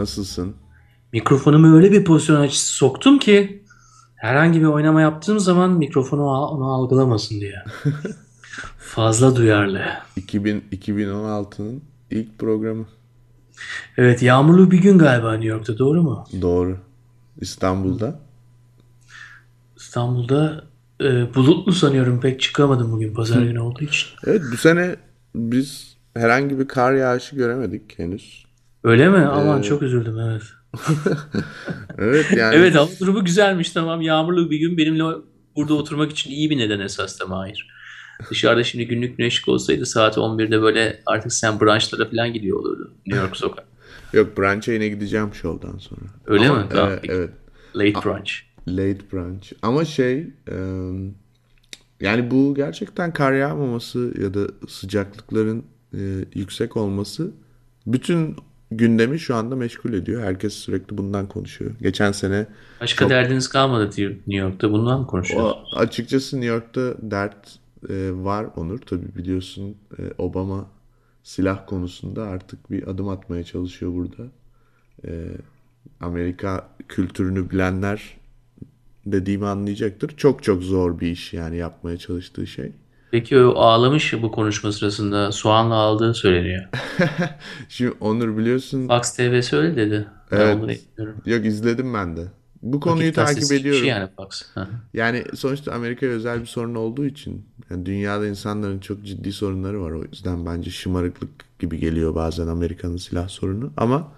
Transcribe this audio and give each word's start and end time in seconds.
Nasılsın? 0.00 0.54
Mikrofonumu 1.12 1.76
öyle 1.76 1.92
bir 1.92 2.04
pozisyon 2.04 2.40
açısı 2.40 2.72
soktum 2.72 3.18
ki 3.18 3.62
herhangi 4.16 4.60
bir 4.60 4.66
oynama 4.66 5.00
yaptığım 5.00 5.40
zaman 5.40 5.70
mikrofonu 5.70 6.22
onu 6.22 6.72
algılamasın 6.72 7.40
diye. 7.40 7.64
Fazla 8.78 9.36
duyarlı. 9.36 9.82
2000, 10.16 10.64
2016'nın 10.72 11.82
ilk 12.10 12.38
programı. 12.38 12.86
Evet 13.96 14.22
yağmurlu 14.22 14.70
bir 14.70 14.78
gün 14.78 14.98
galiba 14.98 15.32
New 15.32 15.48
York'ta 15.48 15.78
doğru 15.78 16.02
mu? 16.02 16.24
Doğru. 16.40 16.78
İstanbul'da. 17.40 18.20
İstanbul'da 19.76 20.64
e, 21.00 21.34
bulutlu 21.34 21.72
sanıyorum 21.72 22.20
pek 22.20 22.40
çıkamadım 22.40 22.92
bugün 22.92 23.14
pazar 23.14 23.42
günü 23.42 23.60
olduğu 23.60 23.84
için. 23.84 24.08
Evet 24.26 24.42
bu 24.52 24.56
sene 24.56 24.96
biz 25.34 25.96
herhangi 26.16 26.58
bir 26.58 26.68
kar 26.68 26.92
yağışı 26.92 27.36
göremedik 27.36 27.98
henüz. 27.98 28.49
Öyle 28.84 29.08
mi? 29.08 29.18
Aman 29.18 29.62
çok 29.62 29.82
üzüldüm 29.82 30.18
evet. 30.18 30.42
Evet 31.98 32.26
yani. 32.36 32.54
Evet 32.54 32.74
hava 32.74 32.88
durumu 33.00 33.24
güzelmiş 33.24 33.70
tamam. 33.70 34.00
Yağmurlu 34.00 34.50
bir 34.50 34.58
gün 34.58 34.78
benimle 34.78 35.04
burada 35.56 35.74
oturmak 35.74 36.10
için 36.10 36.30
iyi 36.30 36.50
bir 36.50 36.58
neden 36.58 36.80
esas 36.80 37.20
da 37.20 37.26
Mahir. 37.26 37.68
Dışarıda 38.30 38.64
şimdi 38.64 38.86
günlük 38.86 39.18
güneşlik 39.18 39.48
olsaydı 39.48 39.86
saat 39.86 40.16
11'de 40.16 40.62
böyle 40.62 41.00
artık 41.06 41.32
sen 41.32 41.60
brunchlara 41.60 42.10
falan 42.10 42.32
gidiyor 42.32 42.58
olurdu 42.60 42.92
New 43.06 43.22
York 43.22 43.36
sokak. 43.36 43.64
Yok 44.12 44.38
brunch'a 44.38 44.72
yine 44.72 44.88
gideceğim 44.88 45.34
şovdan 45.34 45.78
sonra. 45.78 46.00
Öyle 46.26 46.48
Ama, 46.48 46.58
mi? 46.58 46.66
Tamam, 46.70 46.92
e, 46.92 47.00
evet. 47.08 47.30
Late 47.76 48.08
brunch. 48.08 48.32
Late 48.68 49.00
brunch. 49.12 49.52
Ama 49.62 49.84
şey 49.84 50.18
e, 50.48 50.56
yani 52.00 52.30
bu 52.30 52.54
gerçekten 52.54 53.12
kar 53.12 53.32
yağmaması 53.32 54.14
ya 54.22 54.34
da 54.34 54.40
sıcaklıkların 54.68 55.64
e, 55.94 56.00
yüksek 56.34 56.76
olması 56.76 57.30
bütün 57.86 58.36
gündemi 58.70 59.18
şu 59.18 59.34
anda 59.34 59.56
meşgul 59.56 59.92
ediyor. 59.92 60.22
Herkes 60.22 60.54
sürekli 60.54 60.98
bundan 60.98 61.28
konuşuyor. 61.28 61.70
Geçen 61.80 62.12
sene 62.12 62.46
Başka 62.80 63.08
derdiniz 63.10 63.48
kalmadı 63.48 63.92
diyor 63.92 64.10
New 64.10 64.36
York'ta. 64.36 64.72
Bundan 64.72 65.00
mı 65.00 65.06
konuşuyoruz? 65.06 65.56
o, 65.74 65.78
açıkçası 65.78 66.36
New 66.36 66.54
York'ta 66.54 67.10
dert 67.10 67.58
e, 67.88 68.10
var 68.14 68.46
Onur. 68.56 68.78
Tabii 68.78 69.16
biliyorsun 69.16 69.76
e, 69.98 70.02
Obama 70.18 70.66
silah 71.22 71.66
konusunda 71.66 72.22
artık 72.22 72.70
bir 72.70 72.88
adım 72.88 73.08
atmaya 73.08 73.44
çalışıyor 73.44 73.92
burada. 73.94 74.30
E, 75.04 75.28
Amerika 76.00 76.68
kültürünü 76.88 77.50
bilenler 77.50 78.16
dediğimi 79.06 79.46
anlayacaktır. 79.46 80.16
Çok 80.16 80.42
çok 80.42 80.62
zor 80.62 81.00
bir 81.00 81.10
iş 81.10 81.32
yani 81.32 81.56
yapmaya 81.56 81.96
çalıştığı 81.96 82.46
şey. 82.46 82.72
Peki 83.10 83.38
o 83.38 83.60
ağlamış 83.60 84.12
bu 84.22 84.30
konuşma 84.30 84.72
sırasında 84.72 85.32
soğanla 85.32 85.74
aldığı 85.74 86.14
söyleniyor. 86.14 86.68
Şimdi 87.68 87.94
Onur 88.00 88.36
biliyorsun 88.38 88.88
Fox 88.88 89.16
TV 89.16 89.40
söyle 89.42 89.76
dedi. 89.76 90.06
Evet. 90.30 90.80
yok 91.26 91.44
izledim 91.46 91.94
ben 91.94 92.16
de. 92.16 92.20
Bu 92.62 92.80
konuyu 92.80 93.08
Vakit 93.08 93.14
takip 93.14 93.52
ediyorum. 93.52 93.80
kişi 93.80 93.86
yani 93.86 94.08
Fox. 94.16 94.42
Yani 94.94 95.24
sonuçta 95.34 95.72
Amerika'ya 95.72 96.12
özel 96.12 96.40
bir 96.40 96.46
sorun 96.46 96.74
olduğu 96.74 97.06
için 97.06 97.46
yani 97.70 97.86
dünyada 97.86 98.26
insanların 98.26 98.78
çok 98.78 99.04
ciddi 99.04 99.32
sorunları 99.32 99.82
var. 99.82 99.90
O 99.90 100.02
yüzden 100.02 100.46
bence 100.46 100.70
şımarıklık 100.70 101.58
gibi 101.58 101.78
geliyor 101.78 102.14
bazen 102.14 102.46
Amerika'nın 102.46 102.96
silah 102.96 103.28
sorunu. 103.28 103.72
Ama 103.76 104.12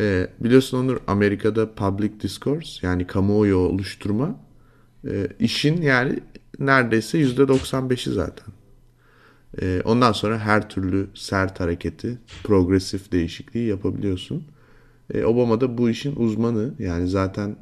e, 0.00 0.26
biliyorsun 0.40 0.78
Onur 0.78 0.96
Amerika'da 1.06 1.74
public 1.74 2.20
discourse 2.20 2.86
yani 2.86 3.06
kamuoyu 3.06 3.56
oluşturma 3.56 4.40
e, 5.08 5.28
işin 5.38 5.82
yani 5.82 6.20
neredeyse 6.58 7.18
%95'i 7.22 8.12
zaten. 8.12 8.48
E, 9.62 9.80
ondan 9.84 10.12
sonra 10.12 10.38
her 10.38 10.68
türlü 10.68 11.06
sert 11.14 11.60
hareketi, 11.60 12.18
progresif 12.44 13.12
değişikliği 13.12 13.68
yapabiliyorsun. 13.68 14.44
E, 15.14 15.24
Obama 15.24 15.60
da 15.60 15.78
bu 15.78 15.90
işin 15.90 16.16
uzmanı. 16.16 16.74
Yani 16.78 17.08
zaten 17.08 17.56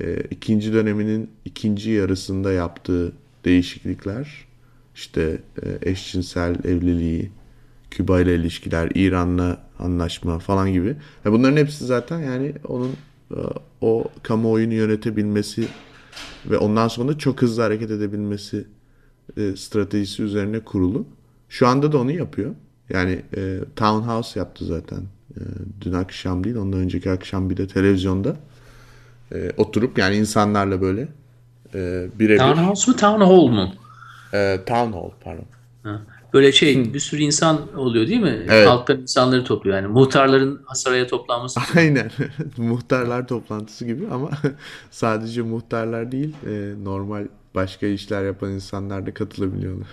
e, 0.00 0.20
ikinci 0.30 0.72
döneminin 0.72 1.30
ikinci 1.44 1.90
yarısında 1.90 2.52
yaptığı 2.52 3.12
değişiklikler 3.44 4.46
işte 4.94 5.38
e, 5.62 5.90
eşcinsel 5.90 6.56
evliliği, 6.64 7.30
Küba 7.90 8.20
ile 8.20 8.34
ilişkiler, 8.34 8.90
İran'la 8.94 9.64
anlaşma 9.78 10.38
falan 10.38 10.72
gibi. 10.72 10.96
Ya 11.24 11.32
bunların 11.32 11.56
hepsi 11.56 11.84
zaten 11.84 12.18
yani 12.18 12.54
onun 12.68 12.92
e, 13.30 13.38
o 13.80 14.04
kamuoyunu 14.22 14.74
yönetebilmesi 14.74 15.68
ve 16.46 16.58
ondan 16.58 16.88
sonra 16.88 17.18
çok 17.18 17.42
hızlı 17.42 17.62
hareket 17.62 17.90
edebilmesi 17.90 18.66
e, 19.36 19.56
stratejisi 19.56 20.22
üzerine 20.22 20.60
kurulu. 20.60 21.06
Şu 21.48 21.66
anda 21.68 21.92
da 21.92 21.98
onu 21.98 22.10
yapıyor. 22.10 22.54
Yani 22.90 23.22
e, 23.36 23.58
Townhouse 23.76 24.40
yaptı 24.40 24.64
zaten. 24.64 25.00
E, 25.36 25.40
dün 25.80 25.92
akşam 25.92 26.44
değil, 26.44 26.56
ondan 26.56 26.80
önceki 26.80 27.10
akşam 27.10 27.50
bir 27.50 27.56
de 27.56 27.66
televizyonda 27.66 28.36
e, 29.32 29.50
oturup 29.56 29.98
yani 29.98 30.16
insanlarla 30.16 30.80
böyle 30.80 31.08
e, 31.74 32.06
birebir 32.18 32.38
Townhouse 32.38 32.90
mu 32.90 32.96
Town 32.96 33.20
Hall 33.20 33.46
mu? 33.46 33.74
e, 34.34 34.58
town 34.66 34.92
hall 34.92 35.10
pardon. 35.24 35.46
Ha. 35.82 36.00
Böyle 36.34 36.52
şey 36.52 36.94
bir 36.94 37.00
sürü 37.00 37.22
insan 37.22 37.76
oluyor 37.76 38.08
değil 38.08 38.20
mi? 38.20 38.46
Evet. 38.48 38.68
Halktan 38.68 39.00
insanları 39.00 39.44
topluyor 39.44 39.76
yani. 39.76 39.86
Muhtarların 39.86 40.60
saraya 40.74 41.06
toplanması. 41.06 41.60
Aynen. 41.76 42.10
muhtarlar 42.56 43.28
toplantısı 43.28 43.84
gibi 43.84 44.06
ama 44.12 44.30
sadece 44.90 45.42
muhtarlar 45.42 46.12
değil 46.12 46.34
e, 46.46 46.84
normal 46.84 47.26
başka 47.54 47.86
işler 47.86 48.24
yapan 48.24 48.50
insanlar 48.50 49.06
da 49.06 49.14
katılabiliyorlar. 49.14 49.88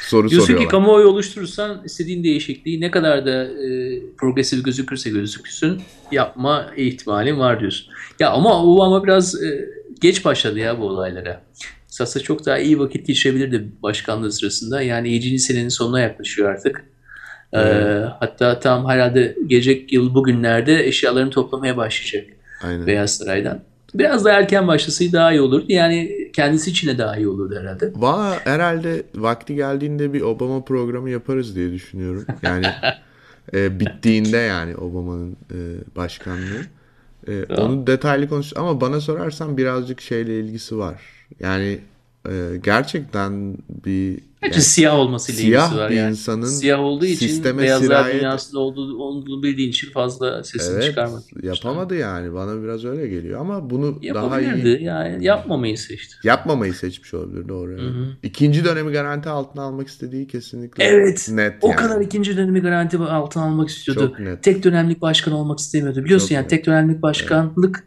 Soru 0.00 0.30
Diyorsun 0.30 0.46
ki 0.46 0.52
soruyorlar. 0.52 0.70
kamuoyu 0.70 1.06
oluşturursan 1.06 1.82
istediğin 1.84 2.24
değişikliği 2.24 2.80
ne 2.80 2.90
kadar 2.90 3.26
da 3.26 3.44
e, 3.44 4.00
progresif 4.18 4.64
gözükürse 4.64 5.10
gözüksün 5.10 5.82
yapma 6.12 6.70
ihtimalin 6.76 7.38
var 7.38 7.60
diyorsun. 7.60 7.86
Ya 8.20 8.30
ama 8.30 8.64
Obama 8.64 9.04
biraz 9.04 9.42
e, 9.42 9.68
geç 10.00 10.24
başladı 10.24 10.58
ya 10.58 10.80
bu 10.80 10.84
olaylara. 10.84 11.42
Sasa 11.92 12.20
çok 12.20 12.46
daha 12.46 12.58
iyi 12.58 12.78
vakit 12.78 13.06
geçirebilirdi 13.06 13.72
başkanlığı 13.82 14.32
sırasında. 14.32 14.82
Yani 14.82 15.12
7. 15.12 15.38
senenin 15.38 15.68
sonuna 15.68 16.00
yaklaşıyor 16.00 16.50
artık. 16.50 16.84
E, 17.54 17.58
hatta 18.20 18.60
tam 18.60 18.88
herhalde 18.88 19.36
gelecek 19.46 19.92
yıl 19.92 20.14
bugünlerde 20.14 20.86
eşyalarını 20.86 21.30
toplamaya 21.30 21.76
başlayacak 21.76 22.36
Aynen. 22.62 22.86
Beyaz 22.86 23.16
Saray'dan. 23.16 23.60
Biraz 23.94 24.24
da 24.24 24.32
erken 24.32 24.68
başlasaydı 24.68 25.12
daha 25.12 25.32
iyi 25.32 25.40
olurdu. 25.40 25.64
Yani 25.68 26.30
kendisi 26.32 26.70
için 26.70 26.88
de 26.88 26.98
daha 26.98 27.16
iyi 27.16 27.28
olurdu 27.28 27.60
herhalde. 27.60 27.92
Valla 27.96 28.40
herhalde 28.44 29.02
vakti 29.14 29.54
geldiğinde 29.54 30.12
bir 30.12 30.20
Obama 30.20 30.64
programı 30.64 31.10
yaparız 31.10 31.56
diye 31.56 31.72
düşünüyorum. 31.72 32.26
Yani 32.42 32.66
e, 33.54 33.80
bittiğinde 33.80 34.36
yani 34.36 34.76
Obama'nın 34.76 35.32
e, 35.32 35.58
başkanlığı. 35.96 36.62
E, 37.28 37.44
onu 37.44 37.86
detaylı 37.86 38.28
konuş 38.28 38.52
ama 38.56 38.80
bana 38.80 39.00
sorarsan 39.00 39.56
birazcık 39.56 40.00
şeyle 40.00 40.40
ilgisi 40.40 40.78
var. 40.78 41.21
Yani 41.40 41.78
e, 42.28 42.32
gerçekten 42.64 43.56
bir 43.84 44.18
Bence 44.42 44.54
yani 44.54 44.62
siyah 44.62 44.94
olmasıyla 44.94 45.40
siyah 45.40 45.66
ilgisi 45.66 45.80
var 45.80 45.90
bir 45.90 45.96
yani. 45.96 46.10
insanın 46.10 46.44
Siyah 46.46 46.80
olduğu 46.80 47.04
için 47.06 47.26
sisteme 47.26 47.62
beyazlar 47.62 48.04
sirayet- 48.04 48.20
dünyasında 48.20 48.60
olduğu, 48.60 48.98
olduğunu 48.98 49.42
bildiğin 49.42 49.68
için 49.68 49.90
fazla 49.90 50.44
sesini 50.44 50.74
evet 50.74 50.84
çıkarmadı. 50.84 51.22
yapamadı 51.42 51.96
yani 51.96 52.34
bana 52.34 52.62
biraz 52.62 52.84
öyle 52.84 53.08
geliyor 53.08 53.40
ama 53.40 53.70
bunu 53.70 54.00
daha 54.14 54.40
iyi 54.40 54.82
yani 54.82 55.24
yapmamayı 55.24 55.78
seçti. 55.78 56.14
yapmamayı 56.24 56.74
seçmiş 56.74 57.14
olabilir 57.14 57.48
doğru. 57.48 57.72
evet. 57.80 57.92
İkinci 58.22 58.64
dönemi 58.64 58.92
garanti 58.92 59.28
altına 59.28 59.62
almak 59.62 59.88
istediği 59.88 60.26
kesinlikle 60.26 60.84
Evet. 60.84 61.28
net 61.32 61.54
O 61.60 61.68
yani. 61.68 61.76
kadar 61.76 62.00
ikinci 62.00 62.36
dönemi 62.36 62.60
garanti 62.60 62.96
altına 62.98 63.42
almak 63.44 63.68
istiyordu. 63.68 64.00
Çok 64.00 64.20
net. 64.20 64.42
Tek 64.42 64.64
dönemlik 64.64 65.00
başkan 65.00 65.34
olmak 65.34 65.58
istemiyordu. 65.58 66.04
Biliyorsun 66.04 66.26
Çok 66.26 66.34
yani 66.34 66.42
net. 66.42 66.50
tek 66.50 66.66
dönemlik 66.66 67.02
başkanlık 67.02 67.84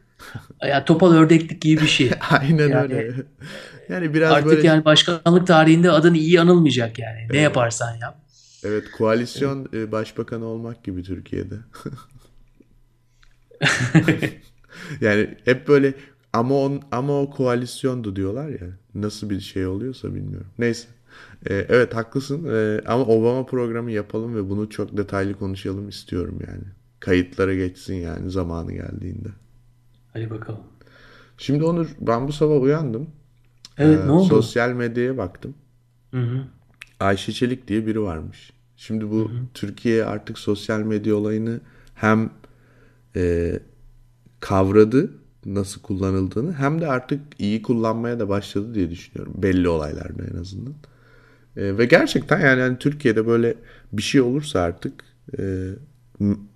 ya 0.67 0.85
topal 0.85 1.13
ördeklik 1.13 1.61
gibi 1.61 1.81
bir 1.81 1.87
şey. 1.87 2.11
Aynen 2.29 2.69
Yani- 2.69 2.93
öyle. 2.93 3.13
Yani 3.89 4.13
biraz 4.13 4.31
Artık 4.31 4.47
böyle 4.47 4.67
yani 4.67 4.85
başkanlık 4.85 5.47
tarihinde 5.47 5.91
adın 5.91 6.13
iyi 6.13 6.41
anılmayacak 6.41 6.99
yani. 6.99 7.27
Ne 7.29 7.37
yaparsan 7.37 7.95
yap. 8.01 8.17
evet 8.63 8.91
koalisyon 8.91 9.69
e, 9.73 9.91
başbakanı 9.91 10.45
olmak 10.45 10.83
gibi 10.83 11.03
Türkiye'de. 11.03 11.55
yani 15.01 15.37
hep 15.45 15.67
böyle 15.67 15.93
ama 16.33 16.55
on, 16.55 16.81
ama 16.91 17.21
o 17.21 17.29
koalisyondu 17.29 18.15
diyorlar 18.15 18.49
ya. 18.49 18.67
Nasıl 18.95 19.29
bir 19.29 19.39
şey 19.39 19.67
oluyorsa 19.67 20.15
bilmiyorum. 20.15 20.47
Neyse. 20.59 20.87
E, 21.49 21.53
evet 21.53 21.95
haklısın. 21.95 22.47
E, 22.53 22.81
ama 22.87 23.05
Obama 23.05 23.45
programı 23.45 23.91
yapalım 23.91 24.35
ve 24.35 24.49
bunu 24.49 24.69
çok 24.69 24.97
detaylı 24.97 25.33
konuşalım 25.33 25.89
istiyorum 25.89 26.39
yani. 26.47 26.63
Kayıtlara 26.99 27.55
geçsin 27.55 27.95
yani 27.95 28.31
zamanı 28.31 28.71
geldiğinde. 28.73 29.29
Hadi 30.15 30.29
bakalım. 30.29 30.59
Şimdi 31.37 31.63
Onur 31.63 31.87
ben 31.99 32.27
bu 32.27 32.33
sabah 32.33 32.61
uyandım. 32.61 33.07
Evet 33.77 33.99
Ee, 34.03 34.07
ne 34.07 34.11
oldu? 34.11 34.25
Sosyal 34.25 34.69
medyaya 34.69 35.17
baktım. 35.17 35.55
Hı 36.11 36.21
hı. 36.21 36.43
Ayşe 36.99 37.31
Çelik 37.31 37.67
diye 37.67 37.87
biri 37.87 38.01
varmış. 38.01 38.53
Şimdi 38.77 39.11
bu 39.11 39.31
Türkiye 39.53 40.05
artık 40.05 40.39
sosyal 40.39 40.79
medya 40.79 41.15
olayını 41.15 41.59
hem 41.95 42.29
e, 43.15 43.53
kavradı 44.39 45.11
nasıl 45.45 45.81
kullanıldığını 45.81 46.53
hem 46.53 46.81
de 46.81 46.87
artık 46.87 47.21
iyi 47.39 47.61
kullanmaya 47.61 48.19
da 48.19 48.29
başladı 48.29 48.73
diye 48.73 48.89
düşünüyorum. 48.89 49.33
Belli 49.37 49.69
olaylarda 49.69 50.23
en 50.33 50.37
azından. 50.39 50.73
E, 51.57 51.77
ve 51.77 51.85
gerçekten 51.85 52.39
yani, 52.39 52.61
hani 52.61 52.77
Türkiye'de 52.77 53.27
böyle 53.27 53.55
bir 53.93 54.01
şey 54.01 54.21
olursa 54.21 54.59
artık 54.59 54.93
E, 55.39 55.69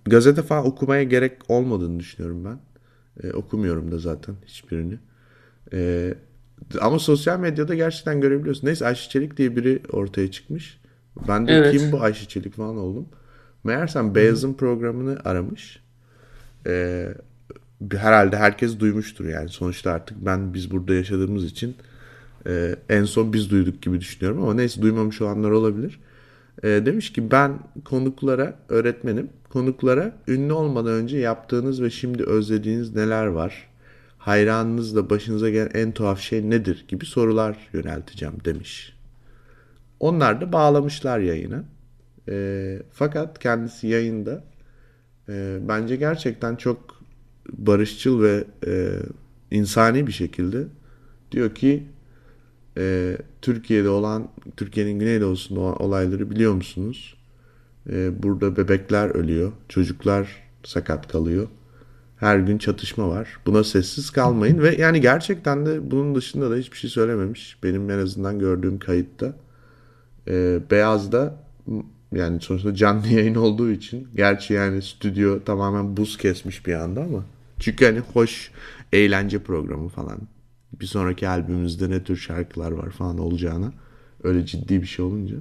gazete 0.04 0.42
falan 0.42 0.66
okumaya 0.66 1.02
gerek 1.02 1.32
olmadığını 1.48 2.00
düşünüyorum 2.00 2.44
ben. 2.44 2.58
E, 3.22 3.32
okumuyorum 3.32 3.92
da 3.92 3.98
zaten 3.98 4.34
hiçbirini. 4.46 4.98
E, 5.72 6.14
ama 6.80 6.98
sosyal 6.98 7.40
medyada 7.40 7.74
gerçekten 7.74 8.20
görebiliyorsun. 8.20 8.66
Neyse 8.66 8.86
Ayşe 8.86 9.10
Çelik 9.10 9.36
diye 9.36 9.56
biri 9.56 9.82
ortaya 9.92 10.30
çıkmış. 10.30 10.80
Ben 11.28 11.48
de 11.48 11.52
evet. 11.52 11.72
kim 11.72 11.92
bu 11.92 12.02
Ayşe 12.02 12.28
Çelik 12.28 12.54
falan 12.54 12.76
oldum. 12.76 13.08
Meğersem 13.64 14.14
Beyaz'ın 14.14 14.54
programını 14.54 15.18
aramış. 15.24 15.82
E, 16.66 17.06
herhalde 17.92 18.36
herkes 18.36 18.78
duymuştur 18.78 19.24
yani. 19.24 19.48
Sonuçta 19.48 19.92
artık 19.92 20.26
ben 20.26 20.54
biz 20.54 20.70
burada 20.70 20.94
yaşadığımız 20.94 21.44
için 21.44 21.76
e, 22.46 22.76
en 22.88 23.04
son 23.04 23.32
biz 23.32 23.50
duyduk 23.50 23.82
gibi 23.82 24.00
düşünüyorum 24.00 24.42
ama 24.42 24.54
neyse 24.54 24.82
duymamış 24.82 25.20
olanlar 25.20 25.50
olabilir. 25.50 26.00
E, 26.62 26.68
demiş 26.68 27.12
ki 27.12 27.30
ben 27.30 27.58
konuklara 27.84 28.54
öğretmenim. 28.68 29.30
Konuklara 29.48 30.12
ünlü 30.28 30.52
olmadan 30.52 30.92
önce 30.92 31.18
yaptığınız 31.18 31.82
ve 31.82 31.90
şimdi 31.90 32.24
özlediğiniz 32.24 32.94
neler 32.94 33.26
var? 33.26 33.68
Hayranınızla 34.18 35.10
başınıza 35.10 35.50
gelen 35.50 35.70
en 35.74 35.92
tuhaf 35.92 36.20
şey 36.20 36.50
nedir 36.50 36.84
gibi 36.88 37.06
sorular 37.06 37.56
yönelteceğim 37.72 38.34
demiş. 38.44 38.96
Onlar 40.00 40.40
da 40.40 40.52
bağlamışlar 40.52 41.18
yayına. 41.18 41.64
E, 42.28 42.78
fakat 42.90 43.38
kendisi 43.38 43.86
yayında 43.86 44.44
e, 45.28 45.58
bence 45.68 45.96
gerçekten 45.96 46.56
çok 46.56 47.02
barışçıl 47.52 48.22
ve 48.22 48.44
e, 48.66 48.90
insani 49.50 50.06
bir 50.06 50.12
şekilde 50.12 50.66
diyor 51.32 51.54
ki 51.54 51.86
e, 52.76 53.16
Türkiye'de 53.42 53.88
olan 53.88 54.28
Türkiye'nin 54.56 54.98
güneydoğusunda 54.98 55.60
olan 55.60 55.82
olayları 55.82 56.30
biliyor 56.30 56.52
musunuz? 56.52 57.16
E, 57.90 58.22
burada 58.22 58.56
bebekler 58.56 59.08
ölüyor, 59.08 59.52
çocuklar 59.68 60.42
sakat 60.64 61.08
kalıyor. 61.08 61.48
Her 62.16 62.38
gün 62.38 62.58
çatışma 62.58 63.08
var. 63.08 63.28
Buna 63.46 63.64
sessiz 63.64 64.10
kalmayın 64.10 64.58
ve 64.58 64.76
yani 64.76 65.00
gerçekten 65.00 65.66
de 65.66 65.90
bunun 65.90 66.14
dışında 66.14 66.50
da 66.50 66.56
hiçbir 66.56 66.76
şey 66.76 66.90
söylememiş. 66.90 67.56
Benim 67.62 67.90
en 67.90 67.98
azından 67.98 68.38
gördüğüm 68.38 68.78
kayıtta. 68.78 69.32
E, 70.28 70.60
Beyaz'da 70.70 71.36
yani 72.12 72.40
sonuçta 72.40 72.74
canlı 72.74 73.08
yayın 73.12 73.34
olduğu 73.34 73.70
için 73.70 74.08
gerçi 74.16 74.54
yani 74.54 74.82
stüdyo 74.82 75.44
tamamen 75.44 75.96
buz 75.96 76.16
kesmiş 76.18 76.66
bir 76.66 76.74
anda 76.74 77.00
ama 77.02 77.24
çünkü 77.58 77.84
hani 77.84 77.98
hoş 77.98 78.50
eğlence 78.92 79.38
programı 79.38 79.88
falan 79.88 80.18
bir 80.72 80.86
sonraki 80.86 81.28
albümümüzde 81.28 81.90
ne 81.90 82.04
tür 82.04 82.16
şarkılar 82.16 82.70
var 82.72 82.90
falan 82.90 83.18
olacağına 83.18 83.72
öyle 84.22 84.46
ciddi 84.46 84.82
bir 84.82 84.86
şey 84.86 85.04
olunca. 85.04 85.36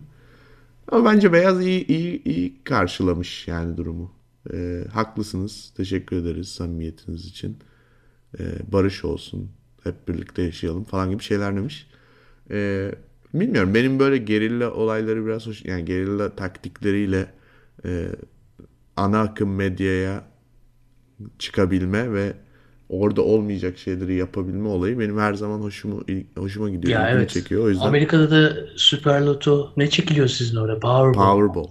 Ama 0.87 1.05
bence 1.05 1.33
Beyaz 1.33 1.65
iyi 1.65 1.87
iyi 1.87 2.23
iyi 2.23 2.63
karşılamış 2.63 3.47
yani 3.47 3.77
durumu. 3.77 4.11
Ee, 4.53 4.83
haklısınız. 4.93 5.73
Teşekkür 5.77 6.15
ederiz 6.15 6.47
samimiyetiniz 6.49 7.25
için. 7.25 7.57
Ee, 8.39 8.43
barış 8.71 9.05
olsun. 9.05 9.49
Hep 9.83 10.07
birlikte 10.07 10.41
yaşayalım 10.41 10.83
falan 10.83 11.09
gibi 11.09 11.23
şeyler 11.23 11.55
demiş. 11.55 11.87
Ee, 12.51 12.91
bilmiyorum 13.33 13.73
benim 13.73 13.99
böyle 13.99 14.17
gerilla 14.17 14.71
olayları 14.71 15.25
biraz 15.25 15.47
hoş 15.47 15.65
yani 15.65 15.85
gerilla 15.85 16.35
taktikleriyle 16.35 17.33
e, 17.85 18.09
ana 18.95 19.21
akım 19.21 19.55
medyaya 19.55 20.23
çıkabilme 21.39 22.13
ve 22.13 22.33
orada 22.89 23.21
olmayacak 23.21 23.77
şeyleri 23.77 24.15
yapabilme 24.15 24.67
olayı 24.67 24.99
benim 24.99 25.19
her 25.19 25.33
zaman 25.33 25.59
hoşuma 25.59 25.95
hoşuma 26.37 26.69
gidiyor. 26.69 26.99
Ya 27.01 27.09
evet. 27.09 27.29
çekiyor. 27.29 27.65
O 27.65 27.69
yüzden 27.69 27.85
Amerika'da 27.85 28.31
da 28.31 28.55
Super 28.75 29.21
Loto 29.21 29.73
ne 29.77 29.89
çekiliyor 29.89 30.27
sizin 30.27 30.57
orada? 30.57 30.79
Powerball. 30.79 31.13
Powerball. 31.13 31.67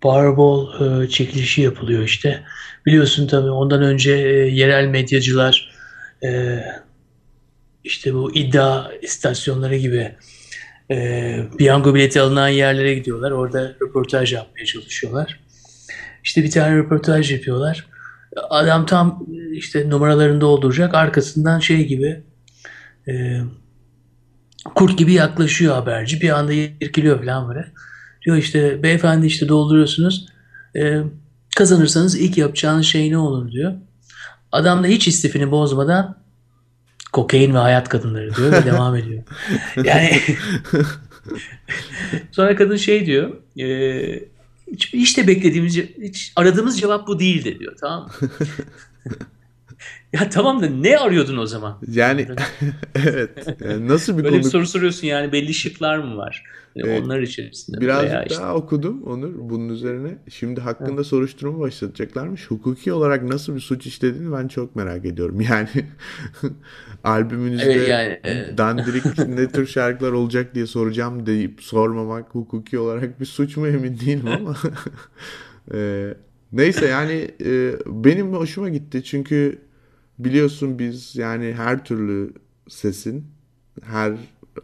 Powerball 0.00 1.02
e, 1.02 1.08
çekilişi 1.08 1.62
yapılıyor 1.62 2.02
işte. 2.02 2.44
Biliyorsun 2.86 3.26
tabii 3.26 3.50
ondan 3.50 3.82
önce 3.82 4.12
e, 4.12 4.32
yerel 4.32 4.86
medyacılar 4.86 5.70
e, 6.24 6.60
işte 7.84 8.14
bu 8.14 8.34
iddia 8.34 8.92
istasyonları 9.02 9.76
gibi 9.76 10.14
e, 10.90 11.38
piyango 11.58 11.94
bileti 11.94 12.20
alınan 12.20 12.48
yerlere 12.48 12.94
gidiyorlar. 12.94 13.30
Orada 13.30 13.74
röportaj 13.82 14.32
yapmaya 14.32 14.64
çalışıyorlar. 14.64 15.40
İşte 16.24 16.42
bir 16.42 16.50
tane 16.50 16.76
röportaj 16.76 17.32
yapıyorlar. 17.32 17.93
Adam 18.50 18.86
tam 18.86 19.26
işte 19.52 19.90
numaralarını 19.90 20.40
dolduracak. 20.40 20.94
Arkasından 20.94 21.58
şey 21.58 21.86
gibi 21.86 22.22
e, 23.08 23.40
kurt 24.74 24.98
gibi 24.98 25.12
yaklaşıyor 25.12 25.74
haberci. 25.74 26.20
Bir 26.20 26.30
anda 26.30 26.52
irkiliyor 26.52 27.24
falan 27.24 27.48
böyle. 27.48 27.72
Diyor 28.24 28.36
işte 28.36 28.82
beyefendi 28.82 29.26
işte 29.26 29.48
dolduruyorsunuz. 29.48 30.26
E, 30.76 31.00
kazanırsanız 31.56 32.20
ilk 32.20 32.38
yapacağınız 32.38 32.86
şey 32.86 33.10
ne 33.10 33.18
olur 33.18 33.52
diyor. 33.52 33.72
Adam 34.52 34.84
da 34.84 34.86
hiç 34.86 35.08
istifini 35.08 35.50
bozmadan 35.50 36.18
kokain 37.12 37.54
ve 37.54 37.58
hayat 37.58 37.88
kadınları 37.88 38.34
diyor 38.34 38.52
ve 38.52 38.64
devam 38.64 38.96
ediyor. 38.96 39.22
Yani 39.84 40.10
sonra 42.30 42.56
kadın 42.56 42.76
şey 42.76 43.06
diyor. 43.06 43.32
E, 43.58 44.33
hiç, 44.72 44.92
hiç 44.92 45.16
de 45.16 45.26
beklediğimiz, 45.26 45.76
hiç 46.02 46.32
aradığımız 46.36 46.80
cevap 46.80 47.06
bu 47.06 47.18
değildi 47.18 47.58
diyor 47.58 47.76
tamam 47.80 48.10
mı? 48.20 48.28
ya 50.12 50.30
tamam 50.30 50.62
da 50.62 50.66
ne 50.66 50.98
arıyordun 50.98 51.36
o 51.36 51.46
zaman? 51.46 51.78
Yani 51.88 52.26
evet. 52.94 53.30
Yani 53.64 53.88
nasıl 53.88 54.18
bir 54.18 54.24
Böyle 54.24 54.36
konu? 54.36 54.44
bir 54.44 54.50
soru 54.50 54.66
soruyorsun 54.66 55.06
yani 55.06 55.32
belli 55.32 55.54
şıklar 55.54 55.98
mı 55.98 56.16
var? 56.16 56.44
Evet. 56.76 57.02
Onlar 57.04 57.20
içerisinde. 57.20 57.76
İşte. 57.80 58.40
daha 58.40 58.54
okudum 58.54 59.02
Onur 59.02 59.32
bunun 59.36 59.68
üzerine. 59.68 60.18
Şimdi 60.30 60.60
hakkında 60.60 60.94
evet. 60.94 61.06
soruşturma 61.06 61.60
başlatacaklarmış. 61.60 62.50
Hukuki 62.50 62.92
olarak 62.92 63.22
nasıl 63.22 63.54
bir 63.54 63.60
suç 63.60 63.86
işlediğini 63.86 64.32
ben 64.32 64.48
çok 64.48 64.76
merak 64.76 65.04
ediyorum. 65.04 65.40
Yani 65.50 65.68
albümünüzde 67.04 67.72
evet, 67.72 67.88
yani, 67.88 68.20
evet. 68.24 68.58
dandirik 68.58 69.28
ne 69.28 69.48
tür 69.48 69.66
şarkılar 69.66 70.12
olacak 70.12 70.54
diye 70.54 70.66
soracağım 70.66 71.26
deyip 71.26 71.62
sormamak 71.62 72.34
hukuki 72.34 72.78
olarak 72.78 73.20
bir 73.20 73.26
suç 73.26 73.56
mu 73.56 73.66
emin 73.66 74.00
değilim 74.00 74.26
ama 74.26 74.56
e, 75.74 76.08
neyse 76.52 76.86
yani 76.86 77.30
e, 77.44 77.72
benim 77.86 78.32
hoşuma 78.32 78.68
gitti 78.68 79.04
çünkü 79.04 79.58
biliyorsun 80.18 80.78
biz 80.78 81.16
yani 81.16 81.54
her 81.56 81.84
türlü 81.84 82.32
sesin 82.68 83.26
her 83.82 84.12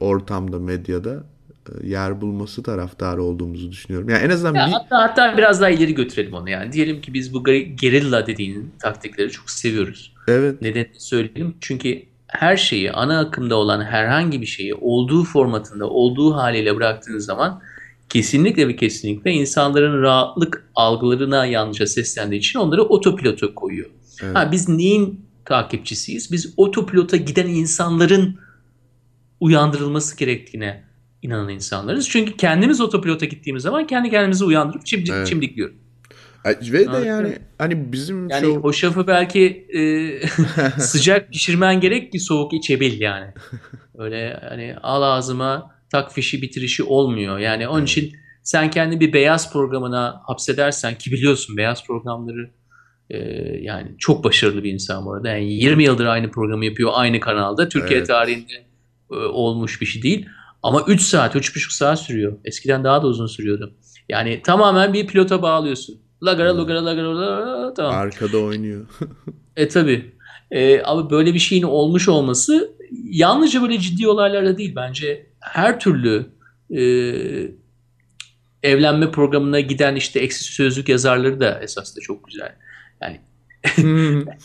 ortamda 0.00 0.58
medyada 0.58 1.24
e, 1.68 1.86
yer 1.86 2.20
bulması 2.20 2.62
taraftarı 2.62 3.22
olduğumuzu 3.22 3.72
düşünüyorum. 3.72 4.08
Yani 4.08 4.22
en 4.22 4.30
azından 4.30 4.54
ya 4.54 4.66
bir... 4.66 4.72
hatta 4.72 5.02
hatta 5.02 5.38
biraz 5.38 5.60
daha 5.60 5.70
ileri 5.70 5.94
götürelim 5.94 6.34
onu 6.34 6.50
yani. 6.50 6.72
Diyelim 6.72 7.00
ki 7.00 7.14
biz 7.14 7.34
bu 7.34 7.44
gerilla 7.44 8.26
dediğin 8.26 8.72
taktikleri 8.78 9.30
çok 9.30 9.50
seviyoruz. 9.50 10.12
Evet. 10.28 10.62
Neden 10.62 10.86
söyleyelim? 10.98 11.54
Çünkü 11.60 12.02
her 12.26 12.56
şeyi 12.56 12.92
ana 12.92 13.18
akımda 13.18 13.56
olan 13.56 13.82
herhangi 13.82 14.40
bir 14.40 14.46
şeyi 14.46 14.74
olduğu 14.74 15.24
formatında, 15.24 15.86
olduğu 15.86 16.34
haliyle 16.34 16.76
bıraktığınız 16.76 17.24
zaman 17.24 17.62
kesinlikle 18.08 18.68
ve 18.68 18.76
kesinlikle 18.76 19.32
insanların 19.32 20.02
rahatlık 20.02 20.68
algılarına 20.74 21.46
yanlışa 21.46 21.86
seslendiği 21.86 22.38
için 22.38 22.58
onları 22.58 22.82
otopilota 22.82 23.54
koyuyor. 23.54 23.90
Evet. 24.22 24.36
Ha, 24.36 24.52
biz 24.52 24.68
neyin 24.68 25.29
takipçisiyiz? 25.50 26.32
Biz 26.32 26.54
otopilota 26.56 27.16
giden 27.16 27.46
insanların 27.46 28.38
uyandırılması 29.40 30.16
gerektiğine 30.16 30.84
inanan 31.22 31.48
insanlarız. 31.48 32.08
Çünkü 32.08 32.36
kendimiz 32.36 32.80
otopilota 32.80 33.26
gittiğimiz 33.26 33.62
zaman 33.62 33.86
kendi 33.86 34.10
kendimizi 34.10 34.44
uyandırıp 34.44 34.86
çimdik, 34.86 35.10
evet. 35.10 35.26
çimdikliyoruz. 35.26 35.76
Ve 36.46 36.92
de 36.92 37.06
yani 37.06 37.38
hani 37.58 37.92
bizim 37.92 38.28
yani 38.28 38.46
show... 38.46 38.68
o 38.68 38.72
şafı 38.72 39.06
belki 39.06 39.66
e, 39.74 39.80
sıcak 40.80 41.30
pişirmen 41.32 41.80
gerek 41.80 42.12
ki 42.12 42.20
soğuk 42.20 42.52
içebil 42.52 43.00
yani. 43.00 43.26
Öyle 43.98 44.40
hani 44.48 44.76
al 44.82 45.02
ağzıma 45.02 45.74
tak 45.90 46.12
fişi 46.12 46.42
bitirişi 46.42 46.82
olmuyor. 46.82 47.38
Yani 47.38 47.68
onun 47.68 47.78
evet. 47.78 47.88
için 47.88 48.12
sen 48.42 48.70
kendi 48.70 49.00
bir 49.00 49.12
beyaz 49.12 49.52
programına 49.52 50.22
hapsedersen 50.26 50.98
ki 50.98 51.12
biliyorsun 51.12 51.56
beyaz 51.56 51.86
programları 51.86 52.42
e, 52.42 52.59
yani 53.60 53.94
çok 53.98 54.24
başarılı 54.24 54.64
bir 54.64 54.72
insan 54.72 55.06
bu 55.06 55.12
arada. 55.12 55.28
Yani 55.28 55.52
20 55.52 55.84
yıldır 55.84 56.06
aynı 56.06 56.30
programı 56.30 56.64
yapıyor 56.64 56.90
aynı 56.94 57.20
kanalda. 57.20 57.68
Türkiye 57.68 57.98
evet. 57.98 58.08
tarihinde 58.08 58.52
e, 59.10 59.14
olmuş 59.14 59.80
bir 59.80 59.86
şey 59.86 60.02
değil. 60.02 60.26
Ama 60.62 60.84
3 60.88 61.02
saat, 61.02 61.36
3,5 61.36 61.76
saat 61.76 62.00
sürüyor. 62.00 62.38
Eskiden 62.44 62.84
daha 62.84 63.02
da 63.02 63.06
uzun 63.06 63.26
sürüyordu. 63.26 63.74
Yani 64.08 64.42
tamamen 64.42 64.92
bir 64.92 65.06
pilota 65.06 65.42
bağlıyorsun. 65.42 66.00
Lagara, 66.22 66.58
lagara, 66.58 66.84
lagara, 66.84 67.18
lagara 67.18 67.74
tamam. 67.74 67.94
Arkada 67.94 68.38
oynuyor. 68.38 68.86
e 69.56 69.68
tabi. 69.68 70.14
E, 70.50 70.82
ama 70.82 71.10
böyle 71.10 71.34
bir 71.34 71.38
şeyin 71.38 71.62
olmuş 71.62 72.08
olması 72.08 72.76
yalnızca 73.04 73.62
böyle 73.62 73.78
ciddi 73.78 74.08
olaylarda 74.08 74.58
değil. 74.58 74.72
Bence 74.76 75.26
her 75.40 75.80
türlü 75.80 76.26
e, 76.70 76.82
evlenme 78.62 79.10
programına 79.10 79.60
giden 79.60 79.94
işte 79.94 80.20
eksi 80.20 80.44
sözlük 80.44 80.88
yazarları 80.88 81.40
da 81.40 81.60
esas 81.62 81.96
da 81.96 82.00
çok 82.00 82.26
güzel. 82.26 82.56
Yani 83.02 83.20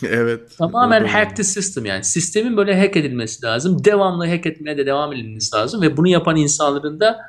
evet. 0.02 0.40
Tamamen 0.58 1.04
hack 1.04 1.36
the 1.36 1.44
system 1.44 1.84
yani. 1.84 2.04
Sistemin 2.04 2.56
böyle 2.56 2.80
hack 2.80 2.96
edilmesi 2.96 3.46
lazım. 3.46 3.84
Devamlı 3.84 4.26
hack 4.26 4.46
etmeye 4.46 4.78
de 4.78 4.86
devam 4.86 5.12
edilmesi 5.12 5.56
lazım 5.56 5.82
ve 5.82 5.96
bunu 5.96 6.08
yapan 6.08 6.36
insanların 6.36 7.00
da 7.00 7.20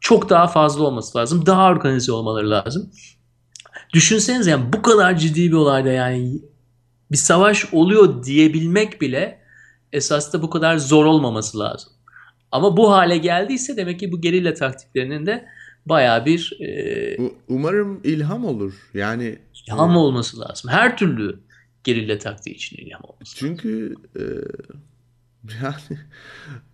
çok 0.00 0.30
daha 0.30 0.46
fazla 0.46 0.84
olması 0.84 1.18
lazım. 1.18 1.46
Daha 1.46 1.70
organize 1.70 2.12
olmaları 2.12 2.50
lazım. 2.50 2.90
Düşünsenize 3.94 4.50
yani 4.50 4.72
bu 4.72 4.82
kadar 4.82 5.18
ciddi 5.18 5.48
bir 5.50 5.56
olayda 5.56 5.88
yani 5.88 6.40
bir 7.12 7.16
savaş 7.16 7.74
oluyor 7.74 8.24
diyebilmek 8.24 9.00
bile 9.00 9.38
esas 9.92 10.32
da 10.32 10.42
bu 10.42 10.50
kadar 10.50 10.76
zor 10.76 11.04
olmaması 11.04 11.58
lazım. 11.58 11.92
Ama 12.52 12.76
bu 12.76 12.92
hale 12.92 13.18
geldiyse 13.18 13.76
demek 13.76 14.00
ki 14.00 14.12
bu 14.12 14.20
gerilla 14.20 14.54
taktiklerinin 14.54 15.26
de 15.26 15.44
baya 15.86 16.26
bir 16.26 16.58
e, 16.60 17.16
umarım 17.48 18.00
ilham 18.04 18.44
olur. 18.44 18.72
Yani 18.94 19.38
ilham 19.66 19.90
e, 19.90 19.98
olması 19.98 20.40
lazım. 20.40 20.70
Her 20.70 20.96
türlü 20.96 21.40
gerilla 21.84 22.18
taktiği 22.18 22.54
için 22.54 22.76
ilham 22.76 23.00
olması. 23.04 23.36
Çünkü 23.36 23.94
e, 24.16 24.22
yani 25.62 26.00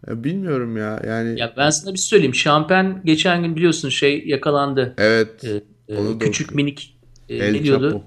ya 0.06 0.24
bilmiyorum 0.24 0.76
ya. 0.76 1.02
Yani 1.06 1.40
ya 1.40 1.54
ben 1.56 1.70
sana 1.70 1.92
bir 1.92 1.98
şey 1.98 2.06
söyleyeyim. 2.06 2.34
Şampen 2.34 3.02
geçen 3.04 3.42
gün 3.42 3.56
biliyorsun 3.56 3.88
şey 3.88 4.26
yakalandı. 4.26 4.94
Evet. 4.98 5.44
E, 5.44 5.62
e, 5.94 6.18
küçük 6.18 6.54
minik 6.54 6.98
e, 7.28 7.36
El 7.36 7.52
ne 7.52 7.64
diyordu? 7.64 7.90
Chapo. 7.90 8.04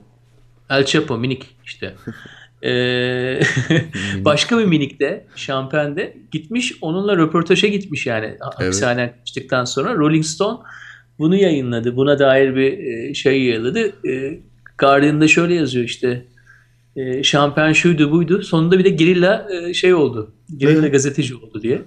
El 0.70 0.86
Chapo 0.86 1.18
minik 1.18 1.58
işte. 1.66 1.96
Ee, 2.64 3.40
başka 4.26 4.58
bir 4.60 4.66
minikte 4.66 5.26
Şampen'de 5.36 6.18
gitmiş 6.32 6.74
onunla 6.82 7.18
röportaja 7.18 7.68
gitmiş 7.68 8.06
yani 8.06 8.38
hapishaneden 8.40 9.08
evet. 9.08 9.26
çıktıktan 9.26 9.66
sonra 9.66 9.96
Rolling 9.96 10.26
Stone 10.26 10.60
bunu 11.20 11.36
yayınladı. 11.36 11.96
Buna 11.96 12.20
dair 12.20 12.56
bir 12.56 12.78
e, 12.78 13.14
şey 13.14 13.44
yayınladı. 13.44 14.08
E, 14.08 14.40
Guardian'da 14.82 15.28
şöyle 15.28 15.54
yazıyor 15.54 15.86
işte 15.86 16.26
e, 16.96 17.24
şampiyon 17.24 17.74
şuydu 17.74 18.12
buydu. 18.12 18.42
Sonunda 18.42 18.80
bir 18.80 18.84
de 18.84 18.90
gerilla 18.90 19.48
e, 19.52 19.74
şey 19.74 19.94
oldu. 19.94 20.34
Gerilla 20.58 20.88
gazeteci 20.88 21.36
oldu 21.36 21.62
diye. 21.62 21.82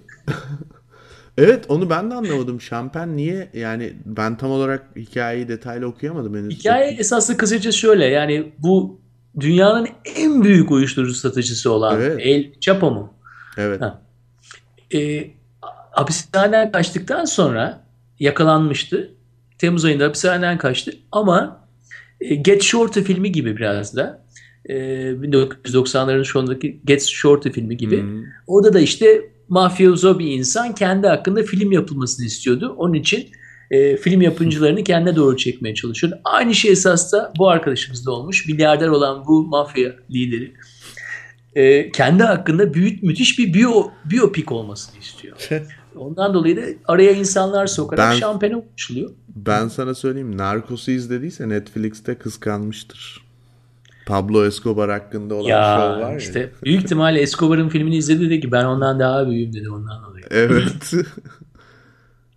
evet 1.38 1.64
onu 1.68 1.90
ben 1.90 2.10
de 2.10 2.14
anlamadım. 2.14 2.60
Şampen 2.60 3.16
niye 3.16 3.50
yani 3.54 3.92
ben 4.04 4.36
tam 4.38 4.50
olarak 4.50 4.86
hikayeyi 4.96 5.48
detaylı 5.48 5.86
okuyamadım 5.86 6.34
henüz. 6.34 6.58
Hikaye 6.58 6.90
esaslı 6.90 7.36
kısaca 7.36 7.72
şöyle 7.72 8.04
yani 8.04 8.52
bu 8.58 9.00
dünyanın 9.40 9.88
en 10.16 10.44
büyük 10.44 10.70
uyuşturucu 10.70 11.14
satıcısı 11.14 11.72
olan 11.72 12.00
evet. 12.00 12.20
El 12.20 12.52
Chapo 12.60 12.90
mu? 12.90 13.14
Evet. 13.58 13.80
Ha. 13.80 14.02
E, 14.94 15.30
hapishaneden 15.90 16.72
kaçtıktan 16.72 17.24
sonra 17.24 17.84
yakalanmıştı. 18.18 19.10
Temmuz 19.58 19.84
ayında 19.84 20.04
hapishaneden 20.04 20.58
kaçtı 20.58 20.92
ama 21.12 21.63
Get 22.20 22.62
Shorty 22.62 23.00
filmi 23.00 23.32
gibi 23.32 23.56
biraz 23.56 23.96
da 23.96 24.24
e, 24.66 24.74
1990'ların 24.74 26.24
sonundaki 26.24 26.80
Get 26.84 27.02
Shorty 27.02 27.50
filmi 27.50 27.76
gibi. 27.76 28.02
Hmm. 28.02 28.22
Orada 28.46 28.72
da 28.72 28.80
işte 28.80 29.30
mafyozo 29.48 30.18
bir 30.18 30.26
insan 30.26 30.74
kendi 30.74 31.06
hakkında 31.06 31.42
film 31.42 31.72
yapılmasını 31.72 32.26
istiyordu. 32.26 32.74
Onun 32.78 32.94
için 32.94 33.28
e, 33.70 33.96
film 33.96 34.22
yapımcılarını 34.22 34.84
kendine 34.84 35.16
doğru 35.16 35.36
çekmeye 35.36 35.74
çalışıyordu. 35.74 36.20
Aynı 36.24 36.54
şey 36.54 36.72
esas 36.72 37.12
da 37.12 37.32
bu 37.38 37.48
arkadaşımızda 37.48 38.12
olmuş. 38.12 38.48
Milyarder 38.48 38.88
olan 38.88 39.24
bu 39.26 39.46
mafya 39.46 39.92
lideri 40.10 40.52
e, 41.54 41.90
kendi 41.90 42.22
hakkında 42.22 42.74
büyük 42.74 43.02
müthiş 43.02 43.38
bir 43.38 43.54
biyo, 43.54 43.90
biyopik 44.04 44.52
olmasını 44.52 45.00
istiyor. 45.00 45.36
Ondan 45.96 46.34
dolayı 46.34 46.56
da 46.56 46.62
araya 46.84 47.12
insanlar 47.12 47.66
sokarak 47.66 48.10
ben, 48.12 48.16
şampiyonu 48.16 48.64
uçuluyor. 48.74 49.10
Ben 49.36 49.68
sana 49.68 49.94
söyleyeyim. 49.94 50.38
Narcos'u 50.38 50.90
izlediyse 50.90 51.48
Netflix'te 51.48 52.14
kıskanmıştır. 52.14 53.24
Pablo 54.06 54.46
Escobar 54.46 54.90
hakkında 54.90 55.34
olan 55.34 55.48
ya, 55.48 55.76
show 55.76 56.04
var 56.04 56.10
ya. 56.10 56.18
işte 56.18 56.52
büyük 56.64 56.82
ihtimalle 56.82 57.20
Escobar'ın 57.20 57.68
filmini 57.68 57.96
izledi 57.96 58.20
dedi 58.20 58.40
ki 58.40 58.52
ben 58.52 58.64
ondan 58.64 59.00
daha 59.00 59.28
büyüğüm 59.28 59.52
dedi 59.52 59.70
ondan 59.70 60.04
dolayı. 60.04 60.24
Evet. 60.30 60.92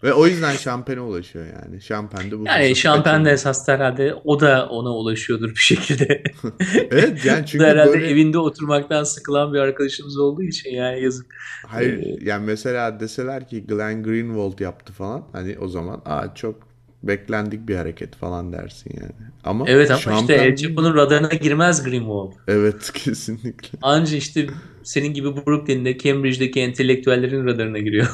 Ve 0.03 0.13
o 0.13 0.27
yüzden 0.27 0.55
şampene 0.55 0.99
ulaşıyor 0.99 1.45
yani. 1.45 1.81
Şampen 1.81 2.31
de 2.31 2.39
bu. 2.39 2.43
Yani 2.45 2.75
şampen 2.75 3.25
de 3.25 3.31
esas 3.31 3.67
herhalde 3.67 4.13
o 4.23 4.39
da 4.39 4.69
ona 4.69 4.89
ulaşıyordur 4.89 5.49
bir 5.49 5.55
şekilde. 5.55 6.23
evet 6.91 7.25
yani 7.25 7.45
çünkü 7.47 7.65
herhalde 7.65 7.93
böyle... 7.93 8.07
evinde 8.07 8.37
oturmaktan 8.37 9.03
sıkılan 9.03 9.53
bir 9.53 9.59
arkadaşımız 9.59 10.17
olduğu 10.17 10.43
için 10.43 10.69
yani 10.69 11.03
yazık. 11.03 11.35
Hayır 11.67 11.99
ee... 11.99 12.17
yani 12.21 12.45
mesela 12.45 12.99
deseler 12.99 13.47
ki 13.47 13.67
Glenn 13.67 14.03
Greenwald 14.03 14.59
yaptı 14.59 14.93
falan 14.93 15.23
hani 15.31 15.59
o 15.59 15.67
zaman 15.67 16.01
aa 16.05 16.35
çok 16.35 16.67
beklendik 17.03 17.67
bir 17.67 17.75
hareket 17.75 18.15
falan 18.15 18.53
dersin 18.53 18.91
yani. 19.01 19.31
Ama 19.43 19.65
Evet 19.67 19.91
ama 19.91 19.99
şampen... 19.99 20.21
işte 20.21 20.33
El 20.33 20.55
Chapo'nun 20.55 20.95
radarına 20.95 21.27
girmez 21.27 21.83
Greenwald. 21.83 22.33
Evet 22.47 22.91
kesinlikle. 22.93 23.79
Anca 23.81 24.17
işte 24.17 24.47
senin 24.83 25.13
gibi 25.13 25.35
Brooklyn'de 25.35 25.97
Cambridge'deki 25.97 26.59
entelektüellerin 26.59 27.45
radarına 27.45 27.79
giriyor. 27.79 28.07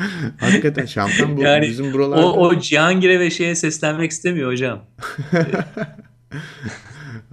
Hakikaten 0.40 0.86
şampiyon 0.86 1.36
bu 1.36 1.42
yani 1.42 1.68
bizim 1.68 1.92
buralarda. 1.92 2.32
O, 2.32 2.46
o 2.46 2.58
Cihangir'e 2.58 3.20
ve 3.20 3.30
şeye 3.30 3.54
seslenmek 3.54 4.10
istemiyor 4.10 4.50
hocam. 4.52 4.84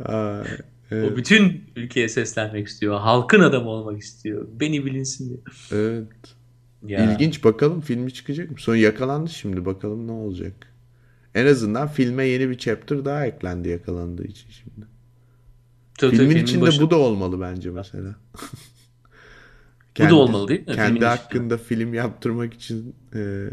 Aa, 0.06 0.44
evet. 0.92 1.12
O 1.12 1.16
bütün 1.16 1.64
ülkeye 1.76 2.10
seslenmek 2.10 2.68
istiyor. 2.68 3.00
Halkın 3.00 3.42
adamı 3.42 3.70
olmak 3.70 4.02
istiyor. 4.02 4.48
Beni 4.60 4.86
bilinsin 4.86 5.30
diye. 5.30 5.40
Evet. 5.72 6.08
Ya. 6.88 7.14
İlginç 7.14 7.44
bakalım 7.44 7.82
filmi 7.82 8.14
çıkacak 8.14 8.52
mı? 8.52 8.58
Sonra 8.60 8.78
yakalandı 8.78 9.30
şimdi 9.30 9.66
bakalım 9.66 10.08
ne 10.08 10.12
olacak. 10.12 10.54
En 11.36 11.46
azından 11.46 11.88
filme 11.88 12.26
yeni 12.26 12.50
bir 12.50 12.58
chapter 12.58 13.06
daha 13.06 13.26
eklendi 13.26 13.70
yakalandığı 13.70 14.28
için 14.28 14.50
şimdi. 14.50 14.88
Tabii, 15.98 16.16
Filmin 16.16 16.32
tabii, 16.32 16.44
içinde 16.44 16.62
başı... 16.62 16.82
bu 16.82 16.90
da 16.90 16.98
olmalı 16.98 17.42
bence 17.42 17.72
mesela. 17.72 18.16
Kendi, 19.98 20.12
Bu 20.12 20.16
da 20.16 20.20
olmalı 20.20 20.48
değil 20.48 20.60
mi? 20.60 20.66
Kendi 20.66 20.94
Filmin 20.94 21.02
hakkında 21.02 21.56
işte. 21.56 21.68
film 21.68 21.94
yaptırmak 21.94 22.54
için 22.54 22.96
e, 23.16 23.50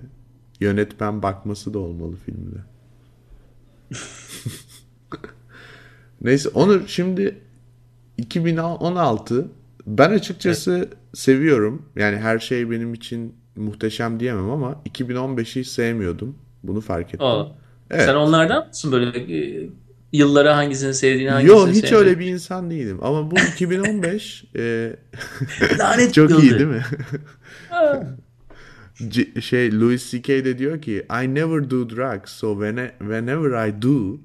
yönetmen 0.61 1.23
bakması 1.23 1.75
da 1.75 1.79
olmalı 1.79 2.17
filmde. 2.17 2.57
Neyse 6.21 6.49
onu 6.49 6.89
şimdi 6.89 7.41
2016 8.19 9.49
ben 9.87 10.11
açıkçası 10.11 10.73
evet. 10.77 10.93
seviyorum. 11.15 11.83
Yani 11.97 12.17
her 12.17 12.39
şey 12.39 12.71
benim 12.71 12.95
için 12.95 13.35
muhteşem 13.57 14.21
diyemem 14.21 14.51
ama 14.51 14.83
2015'i 14.89 15.65
sevmiyordum. 15.65 16.39
Bunu 16.63 16.81
fark 16.81 17.07
ettim. 17.07 17.27
Aa, 17.27 17.47
evet. 17.91 18.05
Sen 18.05 18.15
onlardan 18.15 18.67
mısın 18.69 18.93
böyle 18.93 19.19
e, 19.19 19.69
yıllara 20.15 20.57
hangisini 20.57 20.95
sevdiğini 20.95 21.31
hangisini 21.31 21.59
Yok 21.59 21.69
hiç 21.69 21.77
sevdiğini. 21.77 21.97
öyle 21.97 22.19
bir 22.19 22.27
insan 22.27 22.71
değilim. 22.71 22.99
Ama 23.03 23.31
bu 23.31 23.35
2015 23.53 24.45
e, 24.57 24.93
Lanet 25.79 26.15
çok 26.15 26.43
iyi 26.43 26.51
değil 26.51 26.67
mi? 26.67 26.85
C- 29.09 29.41
şey 29.41 29.81
Louis 29.81 30.11
C.K. 30.11 30.45
de 30.45 30.59
diyor 30.59 30.83
ki 30.83 31.07
I 31.25 31.35
never 31.35 31.71
do 31.71 31.91
drugs 31.91 32.33
so 32.33 32.53
when 32.53 32.91
whenever 32.99 33.69
I 33.69 33.83
do 33.83 34.19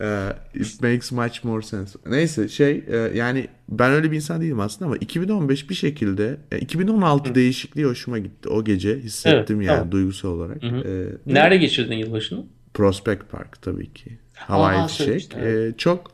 uh, 0.00 0.32
it 0.54 0.82
makes 0.82 1.12
much 1.12 1.44
more 1.44 1.62
sense. 1.62 1.98
Neyse 2.06 2.48
şey 2.48 2.78
uh, 2.78 3.14
yani 3.14 3.48
ben 3.68 3.92
öyle 3.92 4.10
bir 4.10 4.16
insan 4.16 4.40
değilim 4.40 4.60
aslında 4.60 4.86
ama 4.86 4.96
2015 4.96 5.70
bir 5.70 5.74
şekilde 5.74 6.36
2016 6.60 7.30
Hı. 7.30 7.34
değişikliği 7.34 7.84
hoşuma 7.84 8.18
gitti. 8.18 8.48
O 8.48 8.64
gece 8.64 8.98
hissettim 8.98 9.56
evet, 9.56 9.66
yani 9.66 9.76
tamam. 9.76 9.92
duygusal 9.92 10.28
olarak. 10.28 10.62
Hı 10.62 10.66
hı. 10.66 10.88
Ee, 11.26 11.32
Nerede 11.34 11.56
geçirdin 11.56 11.96
yılbaşını? 11.96 12.44
Prospect 12.74 13.30
Park 13.30 13.62
tabii 13.62 13.92
ki. 13.92 14.18
Havai 14.34 14.88
fişek. 14.88 15.34
Ee, 15.34 15.74
çok 15.78 16.10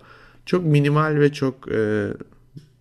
çok 0.46 0.64
minimal 0.64 1.16
ve 1.20 1.32
çok 1.32 1.72
e, 1.72 2.08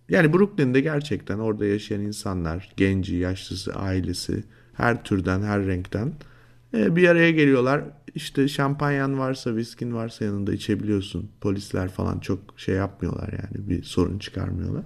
yani 0.08 0.32
Brooklyn'de 0.32 0.80
gerçekten 0.80 1.38
orada 1.38 1.66
yaşayan 1.66 2.00
insanlar, 2.00 2.72
genci, 2.76 3.16
yaşlısı, 3.16 3.74
ailesi, 3.74 4.44
her 4.72 5.04
türden, 5.04 5.42
her 5.42 5.66
renkten 5.66 6.12
e, 6.74 6.96
bir 6.96 7.08
araya 7.08 7.30
geliyorlar. 7.30 7.82
İşte 8.14 8.48
şampanyan 8.48 9.18
varsa, 9.18 9.56
viskin 9.56 9.94
varsa 9.94 10.24
yanında 10.24 10.52
içebiliyorsun. 10.52 11.30
Polisler 11.40 11.88
falan 11.88 12.18
çok 12.18 12.38
şey 12.56 12.74
yapmıyorlar 12.74 13.32
yani 13.32 13.68
bir 13.68 13.82
sorun 13.82 14.18
çıkarmıyorlar. 14.18 14.82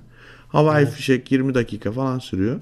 Havai 0.49 0.83
evet. 0.83 0.93
fişek 0.93 1.33
20 1.33 1.55
dakika 1.55 1.93
falan 1.93 2.19
sürüyor. 2.19 2.61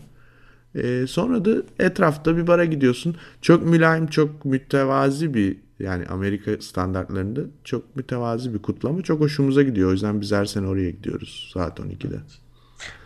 E, 0.75 1.07
sonra 1.07 1.45
da 1.45 1.63
etrafta 1.79 2.37
bir 2.37 2.47
bara 2.47 2.65
gidiyorsun. 2.65 3.17
Çok 3.41 3.67
mülayim, 3.67 4.07
çok 4.07 4.45
mütevazi 4.45 5.35
bir 5.35 5.57
yani 5.83 6.07
Amerika 6.07 6.51
standartlarında 6.61 7.41
çok 7.65 7.97
mütevazi 7.97 8.55
bir 8.55 8.59
kutlama. 8.59 9.03
Çok 9.03 9.21
hoşumuza 9.21 9.63
gidiyor. 9.63 9.89
O 9.89 9.93
yüzden 9.93 10.21
biz 10.21 10.33
her 10.33 10.45
sene 10.45 10.67
oraya 10.67 10.91
gidiyoruz 10.91 11.51
saat 11.55 11.79
12'de. 11.81 12.17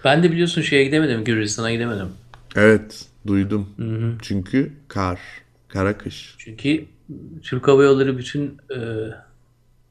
Ben 0.04 0.22
de 0.22 0.32
biliyorsun 0.32 0.62
şeye 0.62 0.84
gidemedim. 0.84 1.24
Gürcistan'a 1.24 1.72
gidemedim. 1.72 2.08
Evet 2.56 3.06
duydum. 3.26 3.68
Hı 3.76 3.82
hı. 3.82 4.12
Çünkü 4.22 4.72
kar. 4.88 5.20
Kara 5.68 5.98
kış. 5.98 6.34
Çünkü 6.38 6.84
Türk 7.42 7.68
Hava 7.68 7.84
Yolları 7.84 8.18
bütün 8.18 8.58
e, 8.70 8.78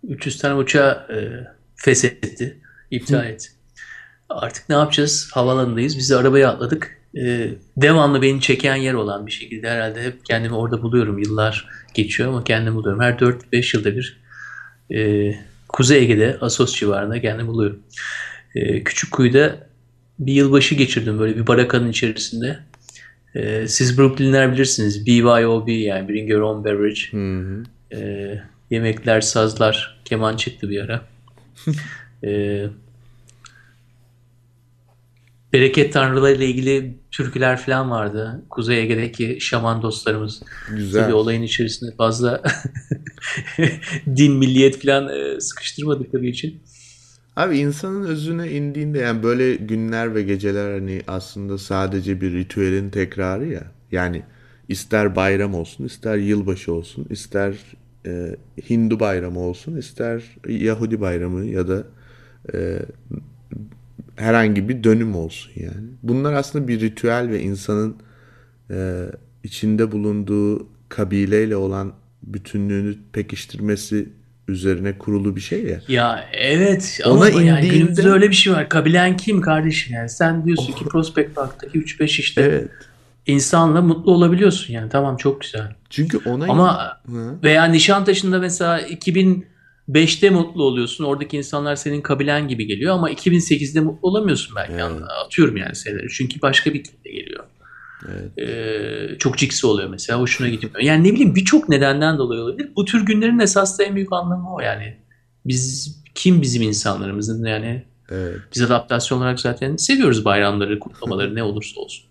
300 0.07 0.37
tane 0.37 0.55
uçağı 0.55 0.91
e, 0.91 1.17
feshetti. 1.75 2.57
iptal 2.91 3.25
etti. 3.25 3.49
Artık 4.29 4.69
ne 4.69 4.75
yapacağız? 4.75 5.29
Havalanındayız. 5.33 5.97
Biz 5.97 6.09
de 6.09 6.15
arabaya 6.15 6.49
atladık. 6.49 7.01
E, 7.17 7.53
devamlı 7.77 8.21
beni 8.21 8.41
çeken 8.41 8.75
yer 8.75 8.93
olan 8.93 9.25
bir 9.25 9.31
şekilde 9.31 9.69
herhalde 9.69 10.03
hep 10.03 10.25
kendimi 10.25 10.55
orada 10.55 10.81
buluyorum. 10.83 11.19
Yıllar 11.19 11.67
geçiyor 11.95 12.29
ama 12.29 12.43
kendimi 12.43 12.75
buluyorum. 12.75 13.01
Her 13.01 13.13
4-5 13.13 13.77
yılda 13.77 13.95
bir 13.95 14.21
e, 14.95 15.31
Kuzey 15.69 16.03
Ege'de 16.03 16.37
Asos 16.41 16.75
civarında 16.75 17.21
kendimi 17.21 17.47
buluyorum. 17.47 17.79
E, 18.55 18.83
Küçük 18.83 19.11
Kuyu'da 19.11 19.67
bir 20.19 20.33
yılbaşı 20.33 20.75
geçirdim 20.75 21.19
böyle 21.19 21.35
bir 21.35 21.47
barakanın 21.47 21.89
içerisinde. 21.89 22.59
E, 23.35 23.67
siz 23.67 23.97
Brooklynler 23.97 24.53
bilirsiniz. 24.53 25.05
BYOB 25.07 25.67
yani 25.67 26.09
Bring 26.09 26.29
Your 26.29 26.41
Own 26.41 26.65
Beverage. 26.65 27.01
Hı 27.11 27.17
hı. 27.17 27.63
E, 27.95 28.41
Yemekler, 28.69 29.21
sazlar, 29.21 30.01
keman 30.05 30.37
çıktı 30.37 30.69
bir 30.69 30.81
ara. 30.81 31.01
Ee, 32.23 32.65
bereket 35.55 35.93
tanrıları 35.93 36.35
ile 36.35 36.45
ilgili 36.45 36.97
türküler 37.11 37.57
falan 37.57 37.91
vardı. 37.91 38.45
Kuzey 38.49 38.79
Ege'deki 38.79 39.37
şaman 39.41 39.81
dostlarımız. 39.81 40.41
Güzel. 40.69 41.03
Tabii 41.03 41.13
olayın 41.13 41.41
içerisinde 41.41 41.95
fazla 41.95 42.43
din, 44.15 44.33
milliyet 44.33 44.81
falan 44.85 45.09
e, 45.09 45.41
sıkıştırmadıkları 45.41 46.25
için. 46.25 46.61
Abi 47.35 47.57
insanın 47.57 48.05
özüne 48.05 48.51
indiğinde 48.51 48.99
yani 48.99 49.23
böyle 49.23 49.55
günler 49.55 50.15
ve 50.15 50.23
geceler 50.23 50.73
hani 50.73 51.01
aslında 51.07 51.57
sadece 51.57 52.21
bir 52.21 52.33
ritüelin 52.33 52.89
tekrarı 52.89 53.47
ya. 53.47 53.63
Yani 53.91 54.23
ister 54.69 55.15
bayram 55.15 55.53
olsun, 55.53 55.85
ister 55.85 56.17
yılbaşı 56.17 56.73
olsun, 56.73 57.05
ister 57.09 57.55
e, 58.05 58.35
Hindu 58.69 58.99
bayramı 58.99 59.39
olsun, 59.39 59.75
ister 59.75 60.23
Yahudi 60.47 61.01
bayramı 61.01 61.45
ya 61.45 61.67
da 61.67 61.83
e, 62.53 62.79
herhangi 64.15 64.69
bir 64.69 64.83
dönüm 64.83 65.15
olsun 65.15 65.51
yani. 65.55 65.87
Bunlar 66.03 66.33
aslında 66.33 66.67
bir 66.67 66.81
ritüel 66.81 67.29
ve 67.29 67.41
insanın 67.41 67.95
e, 68.71 69.03
içinde 69.43 69.91
bulunduğu 69.91 70.67
kabileyle 70.89 71.55
olan 71.55 71.93
bütünlüğünü 72.23 72.95
pekiştirmesi 73.13 74.09
üzerine 74.47 74.97
kurulu 74.97 75.35
bir 75.35 75.41
şey 75.41 75.63
ya. 75.63 75.79
Ya 75.87 76.25
evet 76.33 76.99
Ona 77.05 77.13
ama 77.13 77.29
yani 77.29 77.65
indiğinde- 77.65 77.73
günümüzde 77.73 78.09
öyle 78.09 78.29
bir 78.29 78.35
şey 78.35 78.53
var. 78.53 78.69
Kabilen 78.69 79.17
kim 79.17 79.41
kardeşim 79.41 79.93
yani? 79.95 80.09
Sen 80.09 80.45
diyorsun 80.45 80.73
ki 80.73 80.85
Prospect 80.85 81.35
Park'taki 81.35 81.79
3-5 81.79 82.19
işte 82.21 82.41
Evet. 82.41 82.69
insanla 83.27 83.81
mutlu 83.81 84.11
olabiliyorsun 84.11 84.73
yani. 84.73 84.89
Tamam 84.89 85.17
çok 85.17 85.41
güzel. 85.41 85.75
Çünkü 85.89 86.17
ona 86.25 86.45
Ama 86.45 86.97
Hı. 87.05 87.35
veya 87.43 87.63
Nişantaşı'nda 87.65 88.39
mesela 88.39 88.81
2005'te 89.89 90.29
mutlu 90.29 90.63
oluyorsun. 90.63 91.03
Oradaki 91.03 91.37
insanlar 91.37 91.75
senin 91.75 92.01
kabilen 92.01 92.47
gibi 92.47 92.67
geliyor 92.67 92.93
ama 92.93 93.11
2008'de 93.11 93.79
mutlu 93.79 94.09
olamıyorsun 94.09 94.55
belki. 94.55 94.73
Evet. 94.73 95.01
Atıyorum 95.25 95.57
yani 95.57 95.75
seneleri. 95.75 96.07
Çünkü 96.09 96.41
başka 96.41 96.73
bir 96.73 96.83
kitle 96.83 97.11
geliyor. 97.11 97.43
Ee, 98.39 99.17
çok 99.19 99.37
ciksi 99.37 99.67
oluyor 99.67 99.89
mesela. 99.89 100.19
Hoşuna 100.19 100.49
gitmiyor. 100.49 100.79
Yani 100.79 101.07
ne 101.07 101.13
bileyim 101.13 101.35
birçok 101.35 101.69
nedenden 101.69 102.17
dolayı 102.17 102.41
olabilir. 102.41 102.69
Bu 102.75 102.85
tür 102.85 103.05
günlerin 103.05 103.39
esas 103.39 103.79
da 103.79 103.83
en 103.83 103.95
büyük 103.95 104.13
anlamı 104.13 104.55
o 104.55 104.59
yani. 104.59 104.97
Biz 105.45 105.95
kim 106.15 106.41
bizim 106.41 106.61
insanlarımızın 106.61 107.45
yani 107.45 107.83
Evet. 108.09 108.37
biz 108.55 108.61
adaptasyon 108.61 109.17
olarak 109.17 109.39
zaten 109.39 109.75
seviyoruz 109.75 110.25
bayramları, 110.25 110.79
kutlamaları 110.79 111.35
ne 111.35 111.43
olursa 111.43 111.81
olsun. 111.81 112.05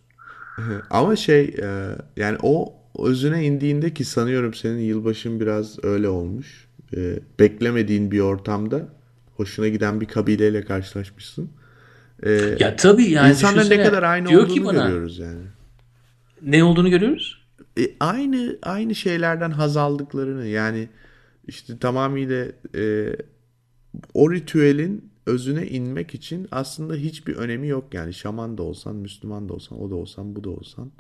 Ama 0.91 1.17
şey 1.17 1.43
e, 1.43 1.97
yani 2.17 2.39
o 2.43 2.73
özüne 2.99 3.45
indiğinde 3.45 3.95
ki 3.95 4.05
sanıyorum 4.05 4.55
senin 4.55 4.81
yılbaşın 4.81 5.41
biraz 5.41 5.85
öyle 5.85 6.09
olmuş. 6.09 6.69
E, 6.97 7.19
beklemediğin 7.39 8.11
bir 8.11 8.21
ortamda 8.21 8.89
hoşuna 9.37 9.69
giden 9.69 10.01
bir 10.01 10.07
kabileyle 10.07 10.65
karşılaşmışsın. 10.65 11.51
E, 12.23 12.31
Ya 12.61 12.77
tabii 12.77 13.11
yani 13.11 13.31
insanların 13.31 13.71
ne 13.71 13.83
kadar 13.83 14.03
aynı 14.03 14.29
diyor 14.29 14.43
olduğunu 14.43 14.55
ki 14.55 14.65
bana, 14.65 14.85
görüyoruz 14.85 15.19
yani. 15.19 15.43
Ne 16.43 16.65
olduğunu 16.65 16.91
görüyoruz? 16.91 17.45
E, 17.79 17.83
aynı 18.01 18.59
aynı 18.63 18.95
şeylerden 18.95 19.51
haz 19.51 19.77
aldıklarını 19.77 20.47
yani 20.47 20.89
işte 21.47 21.79
tamamıyla 21.79 22.47
e, 22.75 23.17
o 24.15 24.33
ritüelin 24.33 25.11
özüne 25.27 25.67
inmek 25.67 26.15
için 26.15 26.49
aslında 26.51 26.95
hiçbir 26.95 27.37
önemi 27.37 27.69
yok 27.69 27.95
yani 27.95 28.15
şaman 28.15 28.59
da 28.59 28.63
olsan 28.63 28.97
Müslüman 28.97 29.49
da 29.49 29.53
olsan 29.53 29.83
o 29.83 29.91
da 29.91 29.95
olsan 29.95 30.37
bu 30.37 30.45
da 30.45 30.51
olsan 30.51 30.93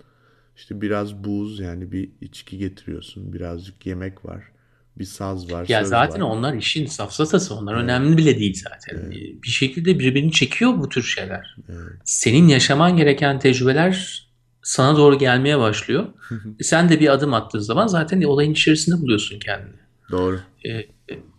işte 0.56 0.80
biraz 0.80 1.24
buz 1.24 1.60
yani 1.60 1.92
bir 1.92 2.10
içki 2.20 2.58
getiriyorsun 2.58 3.32
birazcık 3.32 3.86
yemek 3.86 4.24
var 4.24 4.53
bir 4.98 5.04
saz 5.04 5.52
var 5.52 5.66
Ya 5.68 5.84
zaten 5.84 6.20
var. 6.22 6.26
onlar 6.26 6.54
işin 6.54 6.86
safsatası. 6.86 7.54
Onlar 7.54 7.74
önemli 7.74 8.16
bile 8.16 8.38
değil 8.38 8.62
zaten. 8.70 9.10
Bir 9.42 9.48
şekilde 9.48 9.98
birbirini 9.98 10.32
çekiyor 10.32 10.78
bu 10.78 10.88
tür 10.88 11.02
şeyler. 11.02 11.56
Senin 12.04 12.48
yaşaman 12.48 12.96
gereken 12.96 13.38
tecrübeler 13.38 14.24
sana 14.62 14.96
doğru 14.96 15.18
gelmeye 15.18 15.58
başlıyor. 15.58 16.06
Sen 16.62 16.88
de 16.88 17.00
bir 17.00 17.12
adım 17.12 17.34
attığın 17.34 17.58
zaman 17.58 17.86
zaten 17.86 18.22
olayın 18.22 18.52
içerisinde 18.52 19.00
buluyorsun 19.02 19.38
kendini. 19.38 19.76
Doğru. 20.10 20.40
E, 20.66 20.86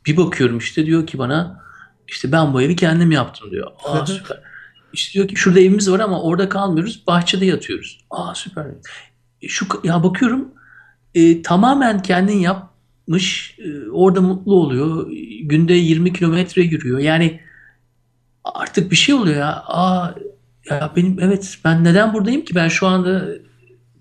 bir 0.06 0.18
bakıyorum 0.18 0.58
işte 0.58 0.86
diyor 0.86 1.08
ki 1.08 1.18
bana 1.18 1.64
işte 2.08 2.32
ben 2.32 2.54
bu 2.54 2.62
evi 2.62 2.76
kendim 2.76 3.12
yaptım 3.12 3.52
diyor. 3.52 3.72
Aa 3.86 4.06
süper. 4.06 4.40
İşte 4.94 5.14
diyor 5.14 5.28
ki 5.28 5.36
şurada 5.36 5.60
evimiz 5.60 5.92
var 5.92 6.00
ama 6.00 6.22
orada 6.22 6.50
kalmıyoruz. 6.50 7.04
Bahçede 7.08 7.46
yatıyoruz. 7.46 8.06
Aa 8.10 8.36
süper. 8.36 8.66
E, 9.42 9.48
Şu 9.48 9.66
ya 9.84 10.04
bakıyorum 10.04 10.48
e, 11.16 11.42
tamamen 11.42 12.02
kendin 12.02 12.38
yapmış. 12.40 12.75
E, 13.10 13.90
orada 13.92 14.22
mutlu 14.22 14.56
oluyor. 14.56 15.12
Günde 15.42 15.74
20 15.74 16.14
kilometre 16.14 16.62
yürüyor. 16.62 17.00
Yani 17.00 17.40
artık 18.44 18.92
bir 18.92 18.96
şey 18.96 19.16
oluyor 19.16 19.38
ya. 19.38 19.64
Aa 19.68 20.16
ya 20.70 20.94
benim 20.96 21.20
evet 21.20 21.58
ben 21.66 21.84
neden 21.84 22.14
buradayım 22.14 22.46
ki? 22.46 22.56
Ben 22.56 22.68
şu 22.68 22.88
anda 22.88 23.28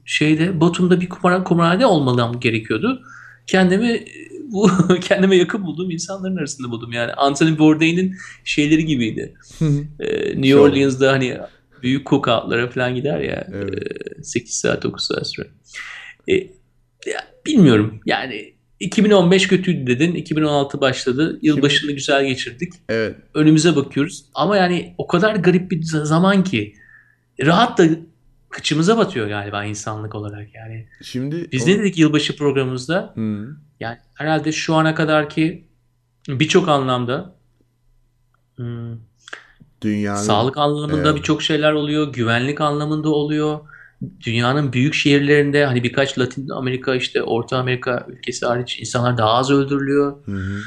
şeyde 0.05 0.61
Batum'da 0.61 1.01
bir 1.01 1.09
kumar, 1.09 1.45
kumarhane 1.45 1.87
olmam 1.87 2.40
gerekiyordu. 2.40 3.03
Kendimi 3.47 4.05
bu 4.45 4.71
kendime 5.01 5.37
yakın 5.37 5.64
bulduğum 5.64 5.90
insanların 5.90 6.37
arasında 6.37 6.71
buldum. 6.71 6.93
Yani 6.93 7.12
Anthony 7.12 7.59
Bourdain'in 7.59 8.17
şeyleri 8.45 8.87
gibiydi. 8.87 9.35
Ee, 10.01 10.40
New 10.43 10.57
Orleans'da 10.57 11.12
hani 11.12 11.38
büyük 11.83 12.07
cookoutlara 12.07 12.71
falan 12.71 12.95
gider 12.95 13.21
ya. 13.21 13.47
Evet. 13.53 13.83
e, 14.19 14.23
8 14.23 14.55
saat 14.55 14.83
9 14.83 15.05
saat 15.05 15.27
süre. 15.27 15.47
E, 16.29 16.35
ya, 17.07 17.21
bilmiyorum 17.47 18.01
yani 18.07 18.54
2015 18.81 19.49
kötüydü 19.49 19.87
dedin. 19.87 20.15
2016 20.15 20.81
başladı. 20.81 21.39
Yılbaşını 21.43 21.93
güzel 21.93 22.27
geçirdik. 22.27 22.73
Evet. 22.89 23.17
Önümüze 23.35 23.77
bakıyoruz. 23.77 24.25
Ama 24.35 24.57
yani 24.57 24.95
o 24.99 25.07
kadar 25.07 25.35
garip 25.35 25.71
bir 25.71 25.83
zaman 25.83 26.45
ki 26.45 26.75
rahat 27.41 27.79
da 27.79 27.85
kıçımıza 28.51 28.97
batıyor 28.99 29.29
galiba 29.29 29.65
insanlık 29.65 30.15
olarak 30.15 30.55
yani. 30.55 30.87
Şimdi 31.03 31.49
Biz 31.53 31.65
o- 31.65 31.67
ne 31.67 31.79
dedik 31.79 31.99
yılbaşı 31.99 32.37
programımızda? 32.37 33.13
Hı. 33.15 33.57
Yani 33.81 33.99
herhalde 34.15 34.53
şu 34.53 34.75
ana 34.75 34.95
kadarki 34.95 35.65
birçok 36.29 36.69
anlamda 36.69 37.35
hmm, 38.57 38.97
dünyanın 39.83 40.23
sağlık 40.23 40.57
anlamında 40.59 41.09
Evet. 41.09 41.17
birçok 41.17 41.43
şeyler 41.43 41.73
oluyor, 41.73 42.13
güvenlik 42.13 42.61
anlamında 42.61 43.09
oluyor. 43.09 43.61
Dünyanın 44.27 44.73
büyük 44.73 44.95
şehirlerinde 44.95 45.64
hani 45.67 45.83
birkaç 45.83 46.19
Latin 46.19 46.49
Amerika 46.49 46.95
işte 46.95 47.23
Orta 47.23 47.59
Amerika 47.59 48.07
ülkesi 48.09 48.47
hariç 48.47 48.81
insanlar 48.81 49.19
daha 49.19 49.33
az 49.33 49.51
öldürülüyor. 49.51 50.17
Hı 50.25 50.33
hı. 50.33 50.61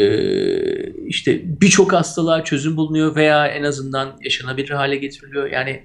Ee, 0.00 0.92
işte 1.06 1.60
birçok 1.60 1.92
hastalığa 1.92 2.44
çözüm 2.44 2.76
bulunuyor 2.76 3.16
veya 3.16 3.46
en 3.46 3.62
azından 3.62 4.16
yaşanabilir 4.24 4.70
hale 4.70 4.96
getiriliyor. 4.96 5.50
Yani 5.50 5.82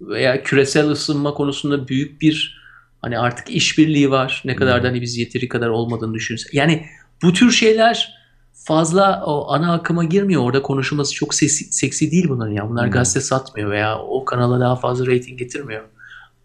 veya 0.00 0.42
küresel 0.42 0.88
ısınma 0.90 1.34
konusunda 1.34 1.88
büyük 1.88 2.20
bir 2.20 2.60
hani 3.02 3.18
artık 3.18 3.50
işbirliği 3.50 4.10
var. 4.10 4.42
Ne 4.44 4.56
kadar 4.56 4.82
da 4.82 4.88
hani 4.88 5.00
biz 5.00 5.16
yeteri 5.16 5.48
kadar 5.48 5.68
olmadığını 5.68 6.14
düşünse. 6.14 6.48
Yani 6.52 6.86
bu 7.22 7.32
tür 7.32 7.50
şeyler 7.50 8.20
fazla 8.52 9.22
o 9.26 9.52
ana 9.52 9.72
akıma 9.74 10.04
girmiyor. 10.04 10.42
Orada 10.42 10.62
konuşulması 10.62 11.14
çok 11.14 11.34
seksi, 11.34 11.72
seksi 11.72 12.10
değil 12.10 12.28
bunların 12.28 12.52
ya. 12.52 12.68
Bunlar 12.68 12.86
gazete 12.86 13.20
satmıyor 13.20 13.70
veya 13.70 13.98
o 13.98 14.24
kanala 14.24 14.60
daha 14.60 14.76
fazla 14.76 15.06
reyting 15.06 15.38
getirmiyor. 15.38 15.84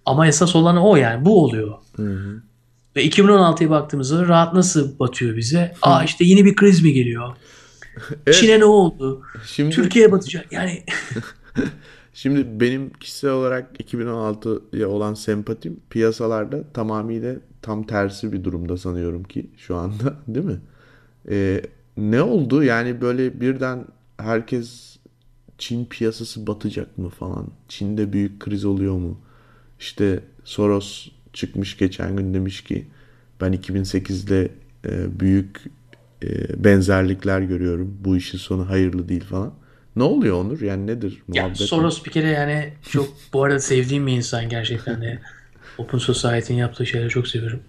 Ama 0.06 0.28
esas 0.28 0.56
olan 0.56 0.78
o 0.78 0.96
yani. 0.96 1.26
Bu 1.26 1.44
oluyor. 1.44 1.74
Hı 1.96 2.04
hı. 2.04 2.42
Ve 2.96 3.08
2016'ya 3.08 3.70
baktığımızda 3.70 4.28
rahat 4.28 4.54
nasıl 4.54 5.00
batıyor 5.00 5.38
bize? 5.38 5.76
Aa 5.82 6.04
işte 6.04 6.26
yeni 6.26 6.46
bir 6.46 6.56
kriz 6.56 6.84
mi 6.84 6.94
geliyor? 6.94 7.36
Evet. 8.28 8.38
Çin'e 8.38 8.60
ne 8.60 8.66
oldu? 8.66 9.22
Şimdi 9.46 9.76
Türkiye'ye 9.76 10.12
batacak. 10.12 10.52
Yani 10.52 10.84
Şimdi 12.14 12.60
benim 12.60 12.94
kişisel 12.94 13.32
olarak 13.32 13.80
2016'ya 13.80 14.90
olan 14.90 15.14
sempatim 15.14 15.80
piyasalarda 15.90 16.64
tamamıyla 16.74 17.36
tam 17.62 17.84
tersi 17.84 18.34
bir 18.34 18.44
durumda 18.44 18.78
sanıyorum 18.78 19.24
ki 19.24 19.50
şu 19.58 19.76
anda 19.76 20.16
değil 20.28 20.46
mi? 20.46 20.62
Ee, 21.30 21.62
ne 21.98 22.22
oldu? 22.22 22.64
Yani 22.64 23.02
böyle 23.02 23.42
birden 23.42 23.86
herkes 24.18 24.98
Çin 25.58 25.86
piyasası 25.86 26.48
batacak 26.48 26.98
mı 26.98 27.10
falan? 27.10 27.48
Çin'de 27.68 28.14
büyük 28.14 28.40
kriz 28.40 28.66
oluyor 28.66 28.94
mu? 28.94 29.18
İşte 29.86 30.20
Soros 30.44 31.08
çıkmış 31.34 31.78
geçen 31.78 32.16
gün 32.16 32.34
demiş 32.34 32.64
ki 32.64 32.88
ben 33.42 33.54
2008'de 33.54 34.52
e, 34.86 35.20
büyük 35.20 35.62
e, 36.24 36.64
benzerlikler 36.64 37.42
görüyorum. 37.42 37.98
Bu 38.00 38.18
işin 38.18 38.38
sonu 38.38 38.70
hayırlı 38.70 39.10
değil 39.10 39.24
falan. 39.24 39.54
Ne 39.96 40.04
oluyor 40.04 40.46
Onur? 40.46 40.62
Yani 40.62 40.88
nedir 40.88 41.24
ya 41.34 41.44
muhabbet? 41.44 41.58
Soros 41.58 42.06
bir 42.06 42.12
kere 42.12 42.28
yani 42.28 42.74
çok 42.90 43.10
bu 43.34 43.44
arada 43.44 43.60
sevdiğim 43.60 44.08
bir 44.08 44.12
insan 44.12 44.50
gerçekten 44.50 45.02
de. 45.02 45.20
Open 45.78 45.98
Society'nin 45.98 46.58
yaptığı 46.58 46.86
şeyleri 46.86 47.10
çok 47.10 47.28
seviyorum. 47.28 47.60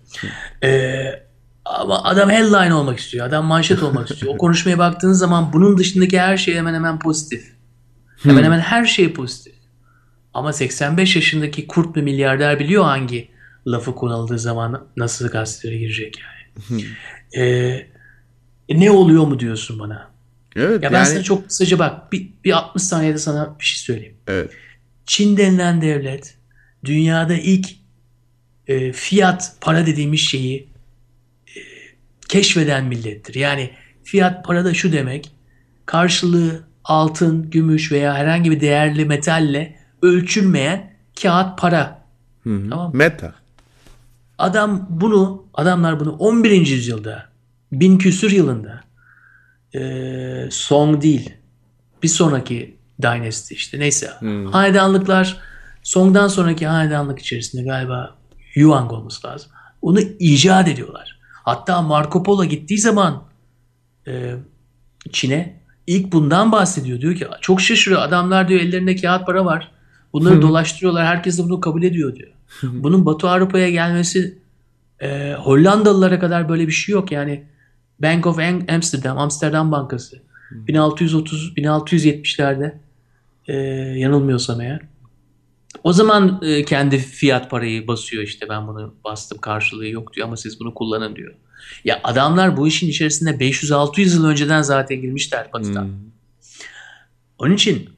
Ee, 0.62 1.22
ama 1.64 2.04
adam 2.04 2.30
headline 2.30 2.74
olmak 2.74 2.98
istiyor. 2.98 3.26
Adam 3.26 3.44
manşet 3.44 3.82
olmak 3.82 4.10
istiyor. 4.10 4.34
O 4.34 4.38
konuşmaya 4.38 4.78
baktığınız 4.78 5.18
zaman 5.18 5.52
bunun 5.52 5.78
dışındaki 5.78 6.20
her 6.20 6.36
şey 6.36 6.54
hemen 6.54 6.74
hemen 6.74 6.98
pozitif. 6.98 7.52
Hemen 8.22 8.44
hemen 8.44 8.60
her 8.60 8.84
şey 8.84 9.12
pozitif. 9.12 9.55
Ama 10.36 10.52
85 10.52 11.16
yaşındaki 11.16 11.66
kurt 11.66 11.96
bir 11.96 12.02
milyarder 12.02 12.58
biliyor 12.58 12.84
hangi 12.84 13.28
lafı 13.66 13.94
kullanıldığı 13.94 14.38
zaman 14.38 14.86
nasıl 14.96 15.28
gazetelere 15.28 15.78
girecek 15.78 16.18
yani. 16.20 16.84
Ee, 17.36 17.86
E, 18.68 18.80
ne 18.80 18.90
oluyor 18.90 19.26
mu 19.26 19.40
diyorsun 19.40 19.78
bana? 19.78 20.10
Evet 20.56 20.82
Ya 20.82 20.92
ben 20.92 20.98
yani 20.98 21.06
sana 21.06 21.22
çok 21.22 21.48
kısaca 21.48 21.78
bak 21.78 22.12
bir, 22.12 22.28
bir 22.44 22.52
60 22.52 22.82
saniyede 22.82 23.18
sana 23.18 23.56
bir 23.60 23.64
şey 23.64 23.78
söyleyeyim. 23.78 24.16
evet. 24.28 24.50
Çin 25.06 25.36
denilen 25.36 25.82
devlet 25.82 26.34
dünyada 26.84 27.34
ilk 27.34 27.68
e, 28.66 28.92
fiyat 28.92 29.56
para 29.60 29.86
dediğimiz 29.86 30.20
şeyi 30.20 30.68
e, 31.56 31.60
keşfeden 32.28 32.84
millettir. 32.84 33.34
Yani 33.34 33.70
fiyat 34.04 34.44
para 34.44 34.64
da 34.64 34.74
şu 34.74 34.92
demek 34.92 35.30
karşılığı 35.86 36.64
altın, 36.84 37.50
gümüş 37.50 37.92
veya 37.92 38.14
herhangi 38.14 38.50
bir 38.50 38.60
değerli 38.60 39.04
metalle 39.04 39.75
ölçülmeyen 40.02 40.96
kağıt 41.22 41.58
para. 41.58 42.06
Hı 42.42 42.50
hı. 42.50 42.70
Tamam. 42.70 42.90
Meta. 42.94 43.34
Adam 44.38 44.86
bunu, 44.90 45.46
adamlar 45.54 46.00
bunu 46.00 46.12
11. 46.12 46.66
yüzyılda, 46.66 47.26
bin 47.72 47.98
küsür 47.98 48.30
yılında 48.30 48.80
e, 49.74 50.50
Song 50.50 51.02
değil, 51.02 51.34
bir 52.02 52.08
sonraki 52.08 52.76
dynasty 53.02 53.54
işte 53.54 53.80
neyse. 53.80 54.10
Hmm. 54.18 54.46
Hanedanlıklar, 54.46 55.36
Song'dan 55.82 56.28
sonraki 56.28 56.66
hanedanlık 56.66 57.18
içerisinde 57.18 57.62
galiba 57.62 58.16
Yuan 58.54 58.88
olması 58.88 59.26
lazım. 59.26 59.50
Onu 59.82 60.00
icat 60.00 60.68
ediyorlar. 60.68 61.18
Hatta 61.32 61.82
Marco 61.82 62.22
Polo 62.22 62.44
gittiği 62.44 62.78
zaman 62.78 63.22
e, 64.06 64.34
Çin'e 65.12 65.60
ilk 65.86 66.12
bundan 66.12 66.52
bahsediyor. 66.52 67.00
Diyor 67.00 67.14
ki 67.14 67.26
çok 67.40 67.60
şaşırıyor. 67.60 68.02
Adamlar 68.02 68.48
diyor 68.48 68.60
ellerinde 68.60 68.96
kağıt 68.96 69.26
para 69.26 69.44
var. 69.44 69.72
Bunları 70.16 70.42
dolaştırıyorlar. 70.42 71.06
Herkes 71.06 71.38
de 71.38 71.44
bunu 71.44 71.60
kabul 71.60 71.82
ediyor 71.82 72.16
diyor. 72.16 72.30
Bunun 72.62 73.06
Batı 73.06 73.30
Avrupa'ya 73.30 73.70
gelmesi 73.70 74.38
e, 75.00 75.34
Hollandalılara 75.34 76.18
kadar 76.18 76.48
böyle 76.48 76.66
bir 76.66 76.72
şey 76.72 76.92
yok. 76.92 77.12
Yani 77.12 77.44
Bank 78.02 78.26
of 78.26 78.38
Am- 78.38 78.74
Amsterdam, 78.74 79.18
Amsterdam 79.18 79.72
Bankası 79.72 80.22
1630 80.50 81.52
1670'lerde 81.56 82.74
e, 83.46 83.56
yanılmıyorsam 83.98 84.60
eğer. 84.60 84.80
O 85.84 85.92
zaman 85.92 86.40
e, 86.42 86.64
kendi 86.64 86.98
fiyat 86.98 87.50
parayı 87.50 87.88
basıyor 87.88 88.22
işte 88.22 88.48
ben 88.48 88.68
bunu 88.68 88.94
bastım 89.04 89.38
karşılığı 89.38 89.88
yok 89.88 90.14
diyor 90.14 90.26
ama 90.26 90.36
siz 90.36 90.60
bunu 90.60 90.74
kullanın 90.74 91.16
diyor. 91.16 91.34
Ya 91.84 92.00
adamlar 92.04 92.56
bu 92.56 92.68
işin 92.68 92.88
içerisinde 92.88 93.30
500-600 93.30 94.16
yıl 94.16 94.24
önceden 94.24 94.62
zaten 94.62 95.00
girmişler 95.00 95.48
batıdan. 95.52 95.84
Hmm. 95.84 95.92
Onun 97.38 97.54
için 97.54 97.95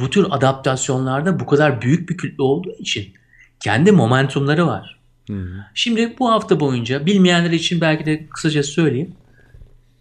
bu 0.00 0.10
tür 0.10 0.26
adaptasyonlarda 0.30 1.40
bu 1.40 1.46
kadar 1.46 1.82
büyük 1.82 2.10
bir 2.10 2.16
kütle 2.16 2.42
olduğu 2.42 2.72
için 2.78 3.14
kendi 3.60 3.92
momentumları 3.92 4.66
var. 4.66 5.00
Hı 5.26 5.32
hı. 5.32 5.64
Şimdi 5.74 6.16
bu 6.18 6.30
hafta 6.30 6.60
boyunca 6.60 7.06
bilmeyenler 7.06 7.50
için 7.50 7.80
belki 7.80 8.06
de 8.06 8.26
kısaca 8.26 8.62
söyleyeyim. 8.62 9.14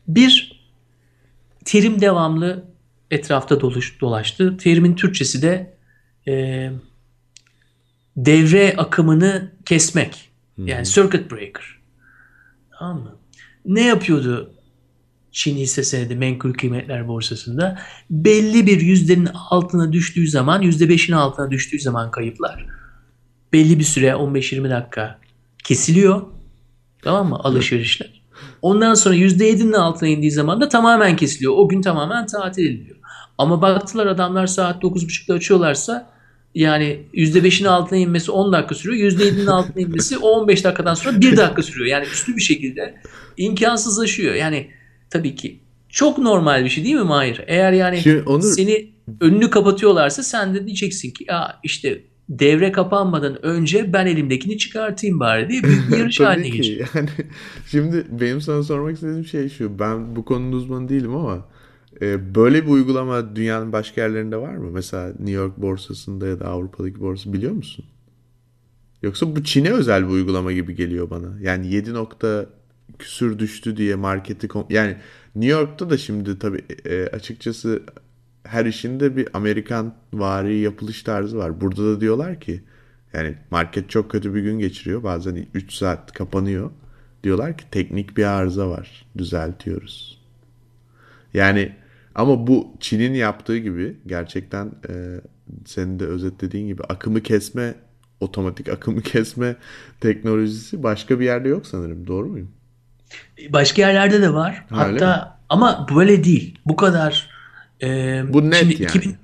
Bir 0.08 0.62
terim 1.66 2.02
devamlı 2.02 2.66
etrafta 3.12 3.62
doluş, 3.62 4.02
dolaştı. 4.02 4.58
Terimin 4.58 4.96
Türkçesi 4.96 5.42
de 5.42 5.78
e, 6.28 6.72
devre 8.18 8.76
akımını 8.78 9.52
kesmek. 9.66 10.30
Yani 10.58 10.86
circuit 10.86 11.32
breaker. 11.32 11.64
Tamam 12.80 13.00
mı? 13.00 13.16
Ne 13.66 13.86
yapıyordu 13.86 14.57
Çin 15.38 15.58
hisse 15.58 15.84
senedi 15.84 16.16
menkul 16.16 16.54
kıymetler 16.54 17.08
borsasında? 17.08 17.80
Belli 18.10 18.68
bir 18.68 18.82
yüzdenin 18.82 19.30
altına 19.50 19.94
düştüğü 19.94 20.28
zaman, 20.28 20.62
yüzde 20.62 20.90
beşin 20.90 21.14
altına 21.14 21.52
düştüğü 21.52 21.80
zaman 21.80 22.12
kayıplar 22.12 22.66
belli 23.54 23.80
bir 23.80 23.84
süre 23.84 24.08
15-20 24.08 24.70
dakika 24.70 25.20
kesiliyor. 25.64 26.22
Tamam 27.02 27.30
mı? 27.30 27.40
Alışverişler. 27.44 28.22
Ondan 28.62 28.94
sonra 28.94 29.16
%7'nin 29.16 29.74
altına 29.74 30.10
indiği 30.10 30.32
zaman 30.32 30.62
da 30.62 30.70
tamamen 30.70 31.16
kesiliyor. 31.16 31.54
O 31.58 31.70
gün 31.70 31.82
tamamen 31.82 32.26
tatil 32.26 32.66
ediliyor. 32.66 32.98
Ama 33.38 33.62
baktılar 33.62 34.08
adamlar 34.08 34.48
saat 34.48 34.84
9.30'da 34.84 35.34
açıyorlarsa 35.34 36.10
yani 36.56 37.04
%5'in 37.14 37.66
altına 37.66 38.00
inmesi 38.00 38.32
10 38.32 38.54
dakika 38.54 38.76
sürüyor. 38.76 39.12
%7'nin 39.12 39.48
altına 39.48 39.84
inmesi 39.84 40.18
o 40.18 40.30
15 40.30 40.64
dakikadan 40.64 40.94
sonra 40.94 41.22
1 41.22 41.38
dakika 41.38 41.64
sürüyor. 41.64 41.88
Yani 41.88 42.06
üstü 42.06 42.36
bir 42.36 42.42
şekilde 42.42 43.02
imkansızlaşıyor. 43.38 44.36
Yani 44.36 44.68
tabii 45.10 45.36
ki 45.36 45.60
çok 45.90 46.18
normal 46.18 46.64
bir 46.64 46.70
şey 46.70 46.84
değil 46.84 46.96
mi 46.96 47.04
Mahir? 47.04 47.42
Eğer 47.48 47.72
yani 47.72 47.98
Şimdi 47.98 48.24
Onur- 48.26 48.42
seni 48.56 48.90
önünü 49.22 49.50
kapatıyorlarsa 49.50 50.24
sen 50.24 50.56
de 50.56 50.66
diyeceksin 50.66 51.12
ki 51.12 51.26
ya 51.28 51.60
işte 51.64 52.02
devre 52.30 52.72
kapanmadan 52.72 53.46
önce 53.46 53.94
ben 53.94 54.06
elimdekini 54.06 54.58
çıkartayım 54.58 55.20
bari 55.20 55.50
diye 55.50 55.64
bir 55.64 55.98
yarış 55.98 56.20
haline 56.20 56.50
geçiyor. 56.50 56.88
Yani 56.96 57.10
şimdi 57.68 58.06
benim 58.10 58.42
sana 58.42 58.64
sormak 58.64 58.94
istediğim 58.94 59.26
şey 59.26 59.50
şu. 59.50 59.80
Ben 59.80 60.16
bu 60.16 60.26
konunun 60.26 60.52
uzmanı 60.52 60.90
değilim 60.90 61.16
ama 61.16 61.46
e, 62.02 62.36
böyle 62.36 62.66
bir 62.66 62.70
uygulama 62.72 63.36
dünyanın 63.36 63.72
başka 63.72 64.02
yerlerinde 64.02 64.38
var 64.38 64.56
mı? 64.56 64.72
Mesela 64.72 65.08
New 65.08 65.32
York 65.32 65.58
borsasında 65.58 66.28
ya 66.28 66.40
da 66.40 66.46
Avrupa'daki 66.46 67.00
borsa 67.00 67.34
biliyor 67.34 67.52
musun? 67.52 67.86
Yoksa 69.02 69.36
bu 69.36 69.44
Çin'e 69.44 69.72
özel 69.72 70.04
bir 70.08 70.14
uygulama 70.14 70.52
gibi 70.52 70.76
geliyor 70.76 71.10
bana. 71.10 71.28
Yani 71.42 71.74
7 71.74 71.94
nokta 71.94 72.46
küsür 73.00 73.40
düştü 73.40 73.78
diye 73.78 73.96
marketi 73.96 74.48
yani 74.70 74.98
New 75.36 75.52
York'ta 75.52 75.90
da 75.90 75.98
şimdi 75.98 76.40
tabii 76.40 76.62
e, 76.86 77.08
açıkçası 77.08 77.84
her 78.44 78.66
işinde 78.66 79.18
bir 79.18 79.28
Amerikan 79.34 79.96
vari 80.14 80.58
yapılış 80.58 81.04
tarzı 81.04 81.38
var. 81.38 81.62
Burada 81.62 81.84
da 81.84 82.02
diyorlar 82.02 82.40
ki 82.40 82.62
yani 83.14 83.36
market 83.52 83.90
çok 83.90 84.12
kötü 84.12 84.36
bir 84.36 84.42
gün 84.42 84.60
geçiriyor. 84.60 85.04
Bazen 85.04 85.46
3 85.54 85.74
saat 85.74 86.14
kapanıyor. 86.14 86.72
Diyorlar 87.24 87.58
ki 87.58 87.64
teknik 87.72 88.18
bir 88.18 88.24
arıza 88.24 88.70
var. 88.70 89.06
Düzeltiyoruz. 89.18 90.22
Yani 91.34 91.76
ama 92.16 92.48
bu 92.48 92.74
Çin'in 92.80 93.14
yaptığı 93.14 93.58
gibi 93.58 93.98
gerçekten 94.08 94.72
e, 94.90 95.22
senin 95.66 96.00
de 96.00 96.06
özetlediğin 96.06 96.68
gibi 96.68 96.84
akımı 96.84 97.24
kesme 97.24 97.76
otomatik 98.20 98.70
akımı 98.70 99.02
kesme 99.14 99.56
teknolojisi 100.02 100.84
başka 100.84 101.20
bir 101.20 101.26
yerde 101.26 101.50
yok 101.50 101.68
sanırım. 101.68 102.08
Doğru 102.08 102.30
muyum? 102.30 102.52
Başka 103.50 103.82
yerlerde 103.82 104.22
de 104.22 104.34
var. 104.34 104.66
Öyle 104.72 104.82
Hatta 104.82 105.40
ama 105.50 105.88
böyle 105.96 106.24
değil. 106.24 106.60
Bu 106.66 106.76
kadar 106.76 107.30
e, 107.84 108.22
Bu 108.34 108.52
net 108.52 108.60
şimdi 108.60 108.74
yani. 108.74 108.90
2000 108.90 109.18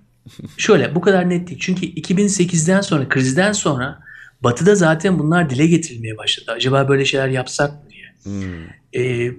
şöyle 0.58 0.96
bu 0.96 1.02
kadar 1.02 1.30
net 1.30 1.48
değil. 1.48 1.60
Çünkü 1.62 1.86
2008'den 1.86 2.82
sonra 2.82 3.10
krizden 3.10 3.52
sonra 3.52 4.00
Batı'da 4.42 4.76
zaten 4.76 5.20
bunlar 5.20 5.50
dile 5.50 5.68
getirilmeye 5.68 6.18
başladı. 6.18 6.52
Acaba 6.52 6.88
böyle 6.88 7.06
şeyler 7.06 7.28
yapsak 7.28 7.72
mı 7.72 7.90
diye. 7.90 8.14
Hmm. 8.24 9.02
E, 9.04 9.32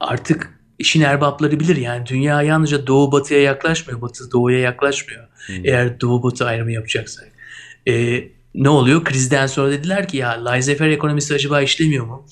artık 0.00 0.58
işin 0.78 1.00
erbapları 1.00 1.60
bilir. 1.60 1.76
Yani 1.76 2.06
dünya 2.06 2.42
yalnızca 2.42 2.86
doğu 2.86 3.12
batıya 3.12 3.40
yaklaşmıyor. 3.40 4.00
Batı 4.00 4.30
doğuya 4.30 4.58
yaklaşmıyor. 4.58 5.28
Eğer 5.64 6.00
doğu 6.00 6.22
batı 6.22 6.46
ayrımı 6.46 6.72
yapacaksak. 6.72 7.28
E, 7.88 8.24
ne 8.54 8.68
oluyor? 8.68 9.04
Krizden 9.04 9.46
sonra 9.46 9.70
dediler 9.70 10.08
ki 10.08 10.16
ya 10.16 10.44
laissez-faire 10.44 10.92
ekonomisi 10.92 11.34
acaba 11.34 11.60
işlemiyor 11.60 12.06
mu? 12.06 12.26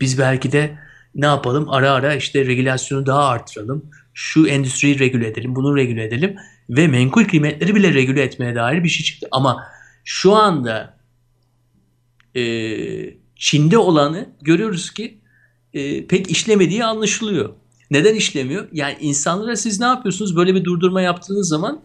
Biz 0.00 0.18
belki 0.18 0.52
de 0.52 0.78
ne 1.14 1.26
yapalım? 1.26 1.70
Ara 1.70 1.90
ara 1.92 2.14
işte 2.14 2.46
regülasyonu 2.46 3.06
daha 3.06 3.28
artıralım. 3.28 3.90
Şu 4.14 4.46
endüstriyi 4.46 4.98
regüle 4.98 5.28
edelim, 5.28 5.56
bunu 5.56 5.76
regüle 5.76 6.04
edelim 6.04 6.36
ve 6.70 6.86
menkul 6.86 7.24
kıymetleri 7.24 7.74
bile 7.74 7.94
regüle 7.94 8.22
etmeye 8.22 8.54
dair 8.54 8.84
bir 8.84 8.88
şey 8.88 9.04
çıktı. 9.04 9.28
Ama 9.30 9.64
şu 10.04 10.32
anda 10.32 10.98
e, 12.34 12.44
Çin'de 13.36 13.78
olanı 13.78 14.28
görüyoruz 14.42 14.90
ki 14.90 15.18
e, 15.74 16.06
pek 16.06 16.30
işlemediği 16.30 16.84
anlaşılıyor. 16.84 17.54
Neden 17.90 18.14
işlemiyor? 18.14 18.68
Yani 18.72 18.96
insanlara 19.00 19.56
siz 19.56 19.80
ne 19.80 19.86
yapıyorsunuz? 19.86 20.36
Böyle 20.36 20.54
bir 20.54 20.64
durdurma 20.64 21.02
yaptığınız 21.02 21.48
zaman 21.48 21.80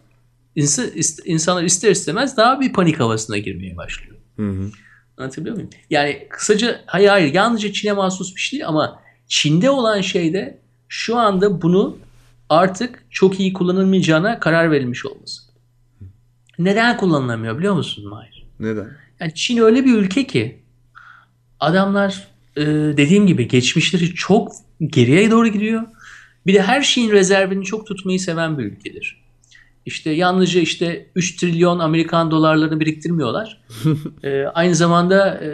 insan, 0.56 0.86
insanlar 1.26 1.63
ister 1.63 1.92
istemez 1.92 2.38
daha 2.38 2.60
bir 2.60 2.74
panik 2.74 3.00
havasına 3.00 3.38
girmeye 3.38 3.78
başlıyor. 3.78 4.15
Hı 4.36 4.50
hı. 4.50 4.72
Anlatabiliyor 5.18 5.56
muyum? 5.56 5.70
Yani 5.89 6.28
kısaca 6.30 6.82
hayır 6.86 7.10
hayır 7.10 7.34
yalnızca 7.34 7.74
Çin'e 7.74 7.94
mahsus 7.94 8.36
bir 8.36 8.42
şey 8.42 8.60
değil 8.60 8.68
ama 8.68 9.00
Çin'de 9.30 9.70
olan 9.70 10.02
şeyde 10.02 10.58
şu 10.88 11.18
anda 11.18 11.62
bunu 11.62 11.98
artık 12.50 13.04
çok 13.10 13.39
iyi 13.39 13.54
kullanılmayacağına 13.54 14.39
karar 14.39 14.72
verilmiş 14.72 15.06
olması. 15.06 15.42
Neden 16.60 16.98
kullanılamıyor 16.98 17.58
biliyor 17.58 17.74
musun 17.74 18.10
Mahir? 18.10 18.46
Neden? 18.60 18.89
Yani 19.20 19.34
Çin 19.36 19.58
öyle 19.58 19.86
bir 19.86 19.94
ülke 19.94 20.28
ki 20.28 20.60
adamlar 21.60 22.28
e, 22.58 22.65
dediğim 22.98 23.28
gibi 23.28 23.48
geçmişleri 23.48 24.13
çok 24.13 24.52
geriye 24.86 25.32
doğru 25.32 25.48
gidiyor. 25.48 25.84
Bir 26.46 26.54
de 26.54 26.62
her 26.62 26.82
şeyin 26.82 27.12
rezervini 27.12 27.65
çok 27.65 27.88
tutmayı 27.88 28.20
seven 28.20 28.58
bir 28.58 28.63
ülkedir. 28.63 29.22
İşte 29.86 30.12
yalnızca 30.12 30.62
işte 30.62 31.10
3 31.15 31.36
trilyon 31.36 31.80
Amerikan 31.80 32.32
dolarlarını 32.32 32.80
biriktirmiyorlar. 32.80 33.62
E, 34.24 34.44
aynı 34.44 34.76
zamanda 34.76 35.44
e, 35.44 35.50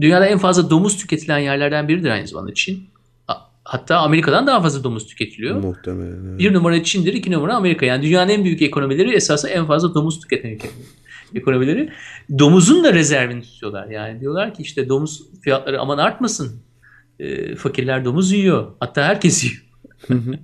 dünyada 0.00 0.26
en 0.26 0.38
fazla 0.38 0.70
domuz 0.70 0.96
tüketilen 0.96 1.38
yerlerden 1.38 1.88
biridir 1.88 2.10
aynı 2.10 2.26
zamanda 2.26 2.54
Çin. 2.54 2.84
Ha- 3.26 3.50
Hatta 3.64 3.96
Amerika'dan 3.98 4.46
daha 4.46 4.60
fazla 4.62 4.84
domuz 4.84 5.06
tüketiliyor. 5.06 5.56
Muhtemelen. 5.56 6.24
evet. 6.28 6.38
Bir 6.38 6.54
numara 6.54 6.82
Çin'dir, 6.84 7.14
iki 7.14 7.30
numara 7.32 7.54
Amerika. 7.56 7.86
Yani 7.86 8.02
dünyanın 8.02 8.30
en 8.30 8.44
büyük 8.44 8.62
ekonomileri 8.62 9.14
esasında 9.14 9.52
en 9.52 9.66
fazla 9.66 9.94
domuz 9.94 10.20
tüketen 10.20 10.58
ekonomileri. 11.34 11.90
Domuzun 12.38 12.84
da 12.84 12.92
rezervini 12.94 13.42
tutuyorlar. 13.42 13.88
Yani 13.88 14.20
diyorlar 14.20 14.54
ki 14.54 14.62
işte 14.62 14.88
domuz 14.88 15.22
fiyatları 15.42 15.80
aman 15.80 15.98
artmasın. 15.98 16.62
E, 17.18 17.54
fakirler 17.56 18.04
domuz 18.04 18.32
yiyor. 18.32 18.66
Hatta 18.80 19.04
herkes 19.04 19.44
yiyor. 19.44 19.62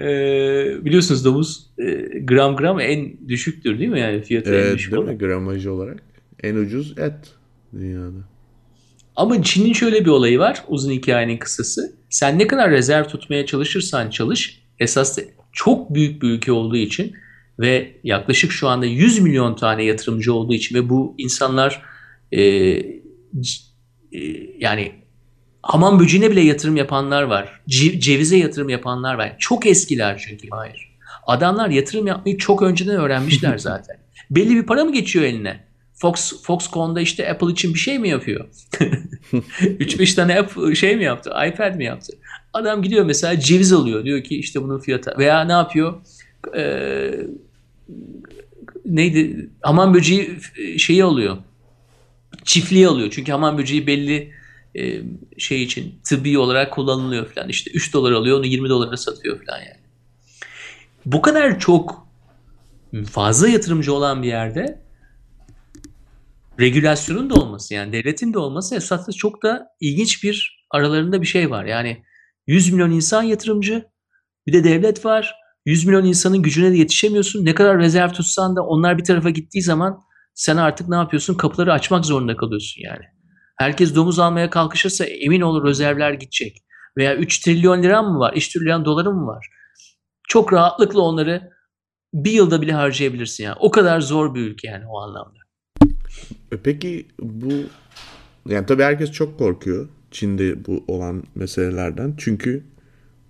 e, 0.00 0.84
biliyorsunuz 0.84 1.24
domuz 1.24 1.66
e, 1.78 1.92
gram 2.18 2.56
gram 2.56 2.80
en 2.80 3.28
düşüktür 3.28 3.78
değil 3.78 3.90
mi? 3.90 4.00
Yani 4.00 4.22
fiyatı 4.22 4.50
evet, 4.54 4.66
en 4.70 4.74
düşük 4.78 4.92
değil 4.92 5.02
olan. 5.02 5.12
mi? 5.14 5.18
Gramaj 5.18 5.66
olarak. 5.66 6.02
En 6.44 6.54
ucuz 6.54 6.98
et 6.98 7.14
dünyada. 7.72 8.18
Ama 9.16 9.42
Çin'in 9.42 9.72
şöyle 9.72 10.04
bir 10.04 10.10
olayı 10.10 10.38
var. 10.38 10.64
Uzun 10.68 10.90
hikayenin 10.90 11.38
kısası. 11.38 11.96
Sen 12.10 12.38
ne 12.38 12.46
kadar 12.46 12.70
rezerv 12.70 13.04
tutmaya 13.04 13.46
çalışırsan 13.46 14.10
çalış. 14.10 14.62
Esas 14.78 15.18
çok 15.52 15.94
büyük 15.94 16.22
bir 16.22 16.28
ülke 16.28 16.52
olduğu 16.52 16.76
için 16.76 17.12
ve 17.60 17.96
yaklaşık 18.04 18.52
şu 18.52 18.68
anda 18.68 18.86
100 18.86 19.18
milyon 19.18 19.56
tane 19.56 19.84
yatırımcı 19.84 20.34
olduğu 20.34 20.54
için 20.54 20.74
ve 20.74 20.88
bu 20.88 21.14
insanlar 21.18 21.82
e, 22.32 22.40
e, 22.40 22.82
yani 24.58 24.92
hamam 25.62 26.00
böceğine 26.00 26.30
bile 26.30 26.40
yatırım 26.40 26.76
yapanlar 26.76 27.22
var. 27.22 27.60
Ce- 27.68 28.00
cevize 28.00 28.36
yatırım 28.36 28.68
yapanlar 28.68 29.14
var. 29.14 29.36
Çok 29.38 29.66
eskiler 29.66 30.24
çünkü. 30.28 30.48
Hayır. 30.50 30.94
Adamlar 31.26 31.68
yatırım 31.70 32.06
yapmayı 32.06 32.38
çok 32.38 32.62
önceden 32.62 32.96
öğrenmişler 32.96 33.58
zaten. 33.68 33.96
Belli 34.30 34.56
bir 34.56 34.62
para 34.62 34.84
mı 34.84 34.92
geçiyor 34.92 35.24
eline? 35.24 35.73
Fox 35.94 36.42
Foxconn'da 36.42 37.00
işte 37.00 37.30
Apple 37.30 37.52
için 37.52 37.74
bir 37.74 37.78
şey 37.78 37.98
mi 37.98 38.08
yapıyor? 38.08 38.48
3-5 39.32 40.14
tane 40.14 40.38
Apple 40.38 40.74
şey 40.74 40.96
mi 40.96 41.04
yaptı? 41.04 41.30
iPad 41.48 41.74
mi 41.74 41.84
yaptı? 41.84 42.12
Adam 42.52 42.82
gidiyor 42.82 43.04
mesela 43.04 43.40
ceviz 43.40 43.72
alıyor. 43.72 44.04
Diyor 44.04 44.24
ki 44.24 44.38
işte 44.38 44.62
bunun 44.62 44.78
fiyatı. 44.78 45.14
Veya 45.18 45.44
ne 45.44 45.52
yapıyor? 45.52 45.94
Ee, 46.56 47.10
neydi? 48.84 49.50
Hamam 49.60 49.94
böceği 49.94 50.38
şeyi 50.78 51.04
alıyor. 51.04 51.36
Çiftliği 52.44 52.88
alıyor. 52.88 53.08
Çünkü 53.10 53.32
hamam 53.32 53.58
böceği 53.58 53.86
belli 53.86 54.32
e, 54.76 55.02
şey 55.38 55.62
için 55.62 55.94
tıbbi 56.04 56.38
olarak 56.38 56.72
kullanılıyor 56.72 57.26
falan. 57.26 57.48
İşte 57.48 57.70
3 57.70 57.92
dolar 57.92 58.12
alıyor 58.12 58.38
onu 58.38 58.46
20 58.46 58.68
dolara 58.68 58.96
satıyor 58.96 59.44
falan 59.46 59.58
yani. 59.58 59.80
Bu 61.06 61.22
kadar 61.22 61.58
çok 61.60 62.06
fazla 63.10 63.48
yatırımcı 63.48 63.94
olan 63.94 64.22
bir 64.22 64.28
yerde 64.28 64.83
regülasyonun 66.60 67.30
da 67.30 67.34
olması 67.34 67.74
yani 67.74 67.92
devletin 67.92 68.32
de 68.32 68.38
olması 68.38 68.76
esasında 68.76 69.16
çok 69.16 69.42
da 69.42 69.66
ilginç 69.80 70.24
bir 70.24 70.66
aralarında 70.70 71.20
bir 71.20 71.26
şey 71.26 71.50
var. 71.50 71.64
Yani 71.64 72.02
100 72.46 72.72
milyon 72.72 72.90
insan 72.90 73.22
yatırımcı 73.22 73.84
bir 74.46 74.52
de 74.52 74.64
devlet 74.64 75.04
var. 75.04 75.34
100 75.66 75.86
milyon 75.86 76.04
insanın 76.04 76.42
gücüne 76.42 76.72
de 76.72 76.76
yetişemiyorsun. 76.76 77.44
Ne 77.44 77.54
kadar 77.54 77.78
rezerv 77.78 78.08
tutsan 78.08 78.56
da 78.56 78.62
onlar 78.62 78.98
bir 78.98 79.04
tarafa 79.04 79.30
gittiği 79.30 79.62
zaman 79.62 80.00
sen 80.34 80.56
artık 80.56 80.88
ne 80.88 80.96
yapıyorsun? 80.96 81.34
Kapıları 81.34 81.72
açmak 81.72 82.04
zorunda 82.04 82.36
kalıyorsun 82.36 82.82
yani. 82.84 83.04
Herkes 83.58 83.94
domuz 83.94 84.18
almaya 84.18 84.50
kalkışırsa 84.50 85.04
emin 85.04 85.40
ol 85.40 85.64
rezervler 85.64 86.12
gidecek. 86.12 86.56
Veya 86.96 87.16
3 87.16 87.38
trilyon 87.38 87.82
lira 87.82 88.02
mı 88.02 88.18
var? 88.18 88.32
3 88.36 88.48
trilyon 88.48 88.84
doları 88.84 89.10
mı 89.10 89.26
var? 89.26 89.46
Çok 90.28 90.52
rahatlıkla 90.52 91.00
onları 91.00 91.50
bir 92.14 92.30
yılda 92.30 92.62
bile 92.62 92.72
harcayabilirsin 92.72 93.44
yani. 93.44 93.56
O 93.60 93.70
kadar 93.70 94.00
zor 94.00 94.34
bir 94.34 94.40
ülke 94.40 94.68
yani 94.68 94.84
o 94.88 95.00
anlamda. 95.00 95.43
E 96.54 96.56
Peki 96.56 97.06
bu 97.20 97.52
yani 98.48 98.66
tabii 98.66 98.82
herkes 98.82 99.10
çok 99.10 99.38
korkuyor 99.38 99.88
Çin'de 100.10 100.66
bu 100.66 100.84
olan 100.88 101.22
meselelerden. 101.34 102.14
Çünkü 102.18 102.64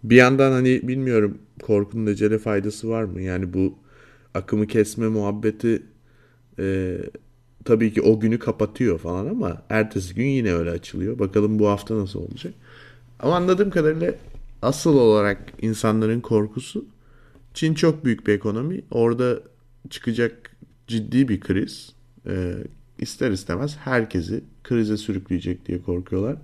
bir 0.02 0.16
yandan 0.16 0.52
hani 0.52 0.88
bilmiyorum 0.88 1.38
korkunun 1.62 2.06
ecele 2.06 2.38
faydası 2.38 2.88
var 2.88 3.04
mı? 3.04 3.22
Yani 3.22 3.54
bu 3.54 3.78
akımı 4.34 4.66
kesme 4.66 5.08
muhabbeti 5.08 5.82
e, 6.58 6.98
tabii 7.64 7.92
ki 7.92 8.02
o 8.02 8.20
günü 8.20 8.38
kapatıyor 8.38 8.98
falan 8.98 9.26
ama 9.26 9.62
ertesi 9.70 10.14
gün 10.14 10.26
yine 10.26 10.54
öyle 10.54 10.70
açılıyor. 10.70 11.18
Bakalım 11.18 11.58
bu 11.58 11.68
hafta 11.68 11.96
nasıl 11.98 12.20
olacak. 12.20 12.54
Ama 13.20 13.36
anladığım 13.36 13.70
kadarıyla 13.70 14.14
asıl 14.62 14.96
olarak 14.96 15.52
insanların 15.62 16.20
korkusu 16.20 16.86
Çin 17.54 17.74
çok 17.74 18.04
büyük 18.04 18.26
bir 18.26 18.32
ekonomi. 18.32 18.82
Orada 18.90 19.40
çıkacak 19.90 20.56
ciddi 20.86 21.28
bir 21.28 21.40
kriz. 21.40 21.92
Ee, 22.26 22.54
ister 22.98 23.30
istemez 23.30 23.76
herkesi 23.84 24.44
krize 24.64 24.96
sürükleyecek 24.96 25.66
diye 25.66 25.82
korkuyorlar. 25.82 26.36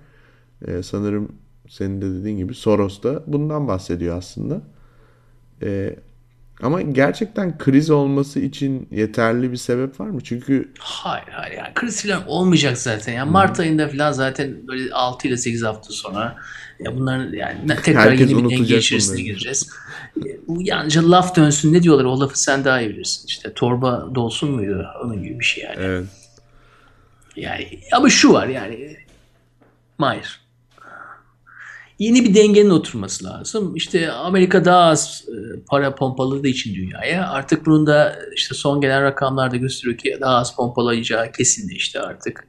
Ee, 0.66 0.82
sanırım 0.82 1.32
senin 1.68 2.02
de 2.02 2.20
dediğin 2.20 2.36
gibi 2.38 2.54
Soros 2.54 3.02
da 3.02 3.22
bundan 3.26 3.68
bahsediyor 3.68 4.18
aslında. 4.18 4.60
Ee, 5.62 5.96
ama 6.62 6.82
gerçekten 6.82 7.58
kriz 7.58 7.90
olması 7.90 8.40
için 8.40 8.88
yeterli 8.90 9.52
bir 9.52 9.56
sebep 9.56 10.00
var 10.00 10.06
mı? 10.06 10.20
Çünkü 10.24 10.72
Hayır 10.78 11.28
hayır 11.30 11.56
yani 11.58 11.74
kriz 11.74 12.02
falan 12.02 12.26
olmayacak 12.28 12.78
zaten. 12.78 13.12
Yani 13.12 13.30
Mart 13.30 13.60
ayında 13.60 13.88
falan 13.88 14.12
zaten 14.12 14.56
böyle 14.68 14.92
6 14.94 15.28
ile 15.28 15.36
8 15.36 15.62
hafta 15.62 15.92
sonra 15.92 16.36
ya 16.80 16.96
bunların 16.96 17.32
yani 17.32 17.58
tekrar 17.82 18.10
Herkes 18.10 18.30
yeni 18.30 18.44
bir 18.44 18.50
denge 18.50 18.78
içerisine 18.78 19.14
bunları. 19.14 19.26
gireceğiz. 19.26 19.70
E, 20.16 20.28
Bu 20.48 20.58
yalnızca 20.62 21.10
laf 21.10 21.36
dönsün 21.36 21.72
ne 21.72 21.82
diyorlar 21.82 22.04
o 22.04 22.20
lafı 22.20 22.40
sen 22.42 22.64
daha 22.64 22.80
iyi 22.80 22.90
bilirsin. 22.90 23.26
İşte 23.26 23.52
torba 23.54 24.08
dolsun 24.14 24.50
muydu 24.50 24.86
onun 25.04 25.22
gibi 25.22 25.38
bir 25.40 25.44
şey 25.44 25.64
yani. 25.64 25.76
evet. 25.78 26.04
Yani 27.36 27.80
ama 27.92 28.10
şu 28.10 28.32
var 28.32 28.46
yani 28.46 28.96
Mahir. 29.98 30.40
Yeni 31.98 32.24
bir 32.24 32.34
dengenin 32.34 32.70
oturması 32.70 33.24
lazım. 33.24 33.76
İşte 33.76 34.12
Amerika 34.12 34.64
daha 34.64 34.84
az 34.84 35.24
e, 35.28 35.34
para 35.70 35.94
pompaladığı 35.94 36.48
için 36.48 36.74
dünyaya 36.74 37.28
artık 37.28 37.66
bunun 37.66 37.86
da 37.86 38.18
işte 38.36 38.54
son 38.54 38.80
gelen 38.80 39.02
rakamlarda 39.02 39.56
gösteriyor 39.56 39.98
ki 39.98 40.18
daha 40.20 40.36
az 40.36 40.56
pompalayacağı 40.56 41.32
kesinleşti 41.32 42.00
artık. 42.00 42.48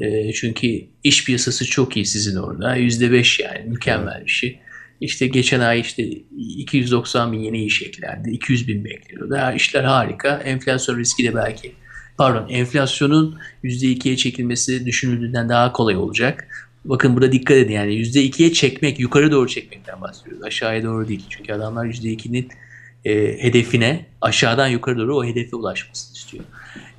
E, 0.00 0.32
çünkü 0.32 0.66
iş 1.04 1.24
piyasası 1.24 1.66
çok 1.66 1.96
iyi 1.96 2.06
sizin 2.06 2.36
orada. 2.36 2.76
%5 2.76 3.42
yani 3.42 3.64
mükemmel 3.68 4.22
bir 4.26 4.30
şey. 4.30 4.60
İşte 5.00 5.26
geçen 5.26 5.60
ay 5.60 5.80
işte 5.80 6.02
290 6.02 7.32
bin 7.32 7.38
yeni 7.38 7.64
iş 7.64 7.82
eklendi. 7.82 8.30
200 8.30 8.68
bin 8.68 8.84
bekliyor. 8.84 9.30
Daha 9.30 9.52
işler 9.52 9.84
harika. 9.84 10.36
Enflasyon 10.44 10.98
riski 10.98 11.24
de 11.24 11.34
belki 11.34 11.72
pardon 12.18 12.48
enflasyonun 12.48 13.38
%2'ye 13.64 14.16
çekilmesi 14.16 14.86
düşünüldüğünden 14.86 15.48
daha 15.48 15.72
kolay 15.72 15.96
olacak. 15.96 16.48
Bakın 16.84 17.16
burada 17.16 17.32
dikkat 17.32 17.56
edin 17.56 17.72
yani 17.72 17.92
%2'ye 17.92 18.52
çekmek, 18.52 19.00
yukarı 19.00 19.32
doğru 19.32 19.48
çekmekten 19.48 20.00
bahsediyoruz. 20.00 20.42
Aşağıya 20.42 20.82
doğru 20.82 21.08
değil. 21.08 21.26
Çünkü 21.28 21.52
adamlar 21.52 21.86
%2'nin 21.86 22.48
e, 23.04 23.42
hedefine 23.42 24.06
aşağıdan 24.20 24.68
yukarı 24.68 24.98
doğru 24.98 25.16
o 25.16 25.24
hedefe 25.24 25.56
ulaşmasını 25.56 26.16
istiyor. 26.16 26.44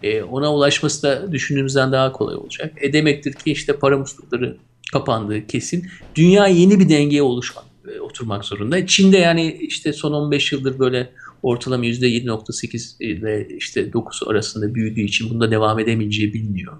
E, 0.04 0.24
ona 0.24 0.54
ulaşması 0.54 1.04
da 1.04 1.32
düşündüğümüzden 1.32 1.92
daha 1.92 2.12
kolay 2.12 2.36
olacak. 2.36 2.74
E 2.82 2.94
demektir 2.94 3.34
ki 3.34 3.52
işte 3.52 3.74
para 3.74 3.98
muslukları 3.98 4.58
kapandığı 4.92 5.48
kesin. 5.48 5.88
Dünya 6.16 6.48
yeni 6.48 6.80
bir 6.80 6.90
dengeye 6.90 7.22
oluşmak, 7.22 7.66
e, 7.96 8.00
oturmak 8.00 8.46
zorunda. 8.46 8.88
Çin'de 8.88 9.18
yani 9.18 9.58
işte 9.62 9.94
son 9.94 10.14
15 10.14 10.52
yıldır 10.52 10.80
böyle 10.80 11.10
ortalama 11.44 11.86
%7.8 11.86 13.04
ile 13.04 13.48
işte 13.58 13.94
9 13.94 14.20
arasında 14.28 14.76
büyüdüğü 14.76 15.02
için 15.02 15.30
bunda 15.30 15.52
devam 15.52 15.80
edemeyeceği 15.80 16.34
biliniyor. 16.34 16.74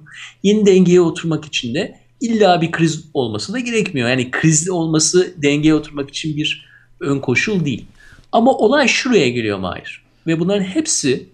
Yeni 0.44 0.66
dengeye 0.66 1.02
oturmak 1.02 1.46
için 1.46 1.74
de 1.74 2.00
illa 2.22 2.62
bir 2.62 2.72
kriz 2.72 3.06
olması 3.14 3.54
da 3.54 3.60
gerekmiyor. 3.60 4.10
Yani 4.10 4.32
kriz 4.32 4.70
olması 4.70 5.34
dengeye 5.42 5.76
oturmak 5.76 6.10
için 6.10 6.38
bir 6.38 6.66
ön 7.00 7.20
koşul 7.20 7.66
değil. 7.66 7.86
Ama 8.32 8.58
olay 8.58 8.88
şuraya 8.88 9.30
geliyor 9.30 9.60
Mahir. 9.60 10.06
Ve 10.28 10.40
bunların 10.40 10.64
hepsi 10.64 11.30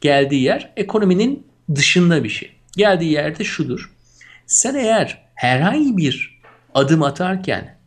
geldiği 0.00 0.42
yer 0.42 0.72
ekonominin 0.76 1.46
dışında 1.74 2.24
bir 2.24 2.28
şey. 2.28 2.50
Geldiği 2.76 3.12
yerde 3.12 3.44
şudur. 3.44 3.92
Sen 4.46 4.74
eğer 4.74 5.22
herhangi 5.34 5.96
bir 5.96 6.40
adım 6.74 7.02
atarken 7.02 7.78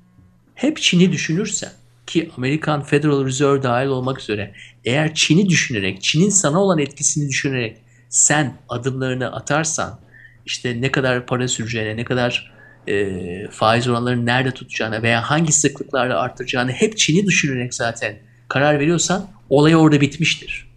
hep 0.55 0.77
Çin'i 0.77 1.11
düşünürsen 1.11 1.71
ki 2.13 2.31
Amerikan 2.37 2.83
Federal 2.83 3.25
Reserve 3.25 3.63
dahil 3.63 3.87
olmak 3.87 4.19
üzere 4.19 4.53
eğer 4.85 5.13
Çin'i 5.13 5.49
düşünerek, 5.49 6.01
Çin'in 6.03 6.29
sana 6.29 6.59
olan 6.59 6.79
etkisini 6.79 7.29
düşünerek 7.29 7.77
sen 8.09 8.57
adımlarını 8.69 9.35
atarsan 9.35 9.99
işte 10.45 10.81
ne 10.81 10.91
kadar 10.91 11.25
para 11.25 11.47
süreceğine, 11.47 11.97
ne 11.97 12.03
kadar 12.03 12.53
e, 12.87 13.47
faiz 13.47 13.87
oranlarını 13.87 14.25
nerede 14.25 14.51
tutacağına 14.51 15.03
veya 15.03 15.21
hangi 15.21 15.53
sıklıklarla 15.53 16.19
arttıracağını 16.19 16.71
hep 16.71 16.97
Çin'i 16.97 17.25
düşünerek 17.25 17.73
zaten 17.73 18.15
karar 18.49 18.79
veriyorsan 18.79 19.27
olay 19.49 19.75
orada 19.75 20.01
bitmiştir. 20.01 20.73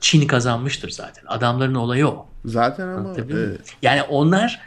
Çin 0.00 0.26
kazanmıştır 0.26 0.90
zaten. 0.90 1.24
Adamların 1.26 1.74
olayı 1.74 2.08
o. 2.08 2.26
Zaten 2.44 2.88
ama 2.88 3.14
e? 3.18 3.56
Yani 3.82 4.02
onlar 4.02 4.60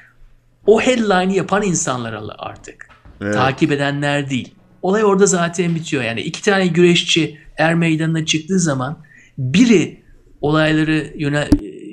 o 0.65 0.81
headline'ı 0.81 1.33
yapan 1.33 1.63
insanlar 1.63 2.23
artık. 2.37 2.87
Evet. 3.21 3.33
Takip 3.33 3.71
edenler 3.71 4.29
değil. 4.29 4.55
Olay 4.81 5.03
orada 5.03 5.25
zaten 5.25 5.75
bitiyor. 5.75 6.03
Yani 6.03 6.21
iki 6.21 6.43
tane 6.43 6.67
güreşçi 6.67 7.39
er 7.57 7.75
meydanına 7.75 8.25
çıktığı 8.25 8.59
zaman 8.59 9.03
biri 9.37 10.03
olayları 10.41 11.13
yönel, 11.15 11.49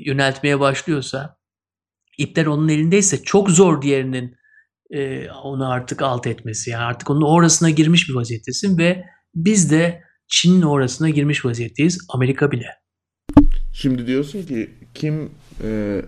yöneltmeye 0.06 0.60
başlıyorsa 0.60 1.36
ipler 2.18 2.46
onun 2.46 2.68
elindeyse 2.68 3.22
çok 3.22 3.50
zor 3.50 3.82
diğerinin 3.82 4.36
e, 4.90 5.30
onu 5.30 5.70
artık 5.70 6.02
alt 6.02 6.26
etmesi. 6.26 6.70
Yani 6.70 6.84
artık 6.84 7.10
onun 7.10 7.22
orasına 7.22 7.70
girmiş 7.70 8.08
bir 8.08 8.14
vaziyettesin 8.14 8.78
ve 8.78 9.04
biz 9.34 9.70
de 9.70 10.02
Çin'in 10.28 10.62
orasına 10.62 11.10
girmiş 11.10 11.44
vaziyetteyiz. 11.44 11.98
Amerika 12.08 12.50
bile. 12.50 12.66
Şimdi 13.72 14.06
diyorsun 14.06 14.42
ki 14.42 14.70
kim 14.94 15.30
e, 15.64 16.02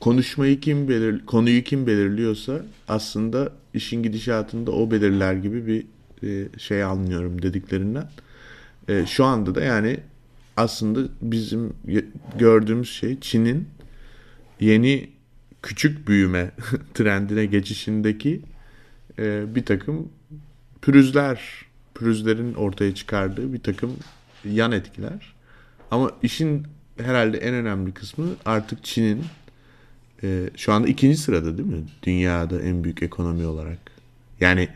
konuşmayı 0.00 0.60
kim 0.60 0.88
belir 0.88 1.26
konuyu 1.26 1.64
kim 1.64 1.86
belirliyorsa 1.86 2.62
aslında 2.88 3.52
işin 3.74 4.02
gidişatında 4.02 4.70
o 4.70 4.90
belirler 4.90 5.34
gibi 5.34 5.66
bir 5.66 5.86
e, 6.28 6.58
şey 6.58 6.82
anlıyorum 6.82 7.42
dediklerinden. 7.42 8.08
E, 8.88 9.06
şu 9.06 9.24
anda 9.24 9.54
da 9.54 9.60
yani 9.60 10.00
aslında 10.56 11.00
bizim 11.22 11.72
gördüğümüz 12.38 12.90
şey 12.90 13.20
Çin'in 13.20 13.68
yeni 14.60 15.08
küçük 15.62 16.08
büyüme 16.08 16.50
trendine 16.94 17.46
geçişindeki 17.46 18.40
e, 19.18 19.54
bir 19.54 19.64
takım 19.64 20.08
pürüzler, 20.82 21.40
pürüzlerin 21.94 22.54
ortaya 22.54 22.94
çıkardığı 22.94 23.52
bir 23.52 23.60
takım 23.60 23.96
yan 24.44 24.72
etkiler. 24.72 25.34
Ama 25.90 26.10
işin 26.22 26.66
herhalde 26.96 27.38
en 27.38 27.54
önemli 27.54 27.92
kısmı 27.94 28.26
artık 28.44 28.84
Çin'in 28.84 29.24
e, 30.22 30.50
şu 30.56 30.72
anda 30.72 30.88
ikinci 30.88 31.16
sırada 31.16 31.58
değil 31.58 31.68
mi? 31.68 31.84
Dünyada 32.02 32.60
en 32.62 32.84
büyük 32.84 33.02
ekonomi 33.02 33.46
olarak. 33.46 33.78
Yani 34.40 34.68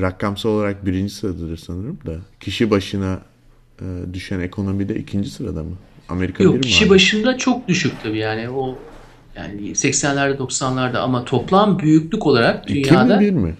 rakamsal 0.00 0.50
olarak 0.50 0.86
birinci 0.86 1.14
sıradadır 1.14 1.56
sanırım 1.56 1.98
da 2.06 2.16
kişi 2.40 2.70
başına 2.70 3.20
e, 3.80 3.84
düşen 4.12 4.40
ekonomide 4.40 4.94
ikinci 4.94 5.30
sırada 5.30 5.62
mı? 5.62 5.76
Amerika 6.08 6.44
Yok, 6.44 6.54
mi? 6.54 6.60
kişi 6.60 6.84
abi? 6.84 6.90
başında 6.90 7.38
çok 7.38 7.68
düşük 7.68 7.92
tabii 8.02 8.18
yani 8.18 8.50
o 8.50 8.78
yani 9.36 9.70
80'lerde 9.70 10.36
90'larda 10.36 10.98
ama 10.98 11.24
toplam 11.24 11.78
büyüklük 11.78 12.26
olarak 12.26 12.68
dünyada 12.68 13.16
2001 13.16 13.30
mi? 13.30 13.54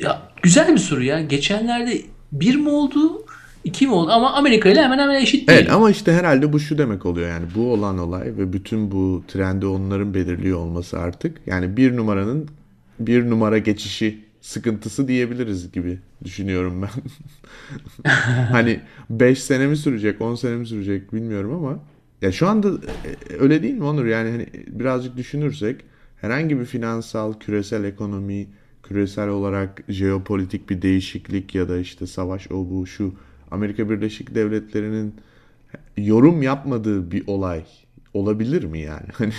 Ya 0.00 0.22
güzel 0.42 0.72
bir 0.72 0.78
soru 0.78 1.04
ya. 1.04 1.20
Geçenlerde 1.22 2.02
bir 2.32 2.56
mi 2.56 2.68
oldu? 2.68 3.23
İki 3.64 3.86
mi 3.86 3.92
oldu? 3.92 4.10
Ama 4.10 4.32
Amerika 4.32 4.68
ile 4.68 4.82
hemen 4.82 4.98
hemen 4.98 5.22
eşit 5.22 5.48
değil. 5.48 5.58
Evet 5.58 5.72
ama 5.72 5.90
işte 5.90 6.12
herhalde 6.12 6.52
bu 6.52 6.60
şu 6.60 6.78
demek 6.78 7.06
oluyor 7.06 7.28
yani 7.28 7.46
bu 7.54 7.72
olan 7.72 7.98
olay 7.98 8.26
ve 8.26 8.52
bütün 8.52 8.90
bu 8.90 9.24
trendi 9.28 9.66
onların 9.66 10.14
belirliyor 10.14 10.58
olması 10.58 10.98
artık. 10.98 11.40
Yani 11.46 11.76
bir 11.76 11.96
numaranın 11.96 12.48
bir 13.00 13.30
numara 13.30 13.58
geçişi 13.58 14.24
sıkıntısı 14.40 15.08
diyebiliriz 15.08 15.72
gibi 15.72 15.98
düşünüyorum 16.24 16.82
ben. 16.82 16.90
hani 18.50 18.80
5 19.10 19.42
sene 19.42 19.66
mi 19.66 19.76
sürecek 19.76 20.20
10 20.20 20.34
sene 20.34 20.56
mi 20.56 20.66
sürecek 20.66 21.12
bilmiyorum 21.12 21.52
ama 21.54 21.78
ya 22.22 22.32
şu 22.32 22.48
anda 22.48 22.68
e, 22.68 23.36
öyle 23.38 23.62
değil 23.62 23.74
mi 23.74 23.84
Onur? 23.84 24.06
Yani 24.06 24.30
hani 24.30 24.46
birazcık 24.66 25.16
düşünürsek 25.16 25.80
herhangi 26.20 26.60
bir 26.60 26.64
finansal, 26.64 27.34
küresel 27.38 27.84
ekonomi, 27.84 28.46
küresel 28.82 29.28
olarak 29.28 29.82
jeopolitik 29.88 30.70
bir 30.70 30.82
değişiklik 30.82 31.54
ya 31.54 31.68
da 31.68 31.78
işte 31.78 32.06
savaş 32.06 32.50
o 32.50 32.70
bu 32.70 32.86
şu 32.86 33.14
Amerika 33.54 33.90
Birleşik 33.90 34.34
Devletleri'nin 34.34 35.14
yorum 35.96 36.42
yapmadığı 36.42 37.10
bir 37.10 37.26
olay 37.26 37.64
olabilir 38.14 38.64
mi 38.64 38.80
yani? 38.80 39.06
Hani 39.12 39.32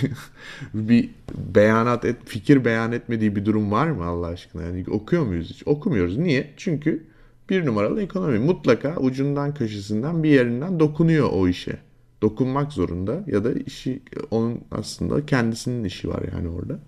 bir 0.74 1.10
beyanat 1.54 2.04
et, 2.04 2.16
fikir 2.24 2.64
beyan 2.64 2.92
etmediği 2.92 3.36
bir 3.36 3.44
durum 3.44 3.70
var 3.70 3.86
mı 3.86 4.04
Allah 4.04 4.26
aşkına? 4.26 4.62
Yani 4.62 4.84
okuyor 4.90 5.26
muyuz 5.26 5.50
hiç? 5.50 5.62
Okumuyoruz. 5.66 6.16
Niye? 6.16 6.50
Çünkü 6.56 7.04
bir 7.50 7.66
numaralı 7.66 8.02
ekonomi 8.02 8.38
mutlaka 8.38 8.96
ucundan 8.96 9.54
köşesinden 9.54 10.22
bir 10.22 10.30
yerinden 10.30 10.80
dokunuyor 10.80 11.28
o 11.32 11.48
işe. 11.48 11.78
Dokunmak 12.22 12.72
zorunda 12.72 13.24
ya 13.26 13.44
da 13.44 13.52
işi 13.52 14.02
onun 14.30 14.60
aslında 14.70 15.26
kendisinin 15.26 15.84
işi 15.84 16.08
var 16.08 16.22
yani 16.34 16.48
orada. 16.48 16.78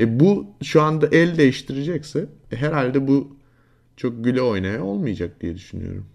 E 0.00 0.20
bu 0.20 0.46
şu 0.62 0.82
anda 0.82 1.08
el 1.12 1.38
değiştirecekse 1.38 2.26
herhalde 2.50 3.08
bu 3.08 3.36
çok 3.96 4.24
güle 4.24 4.42
oynaya 4.42 4.84
olmayacak 4.84 5.40
diye 5.40 5.54
düşünüyorum. 5.54 6.06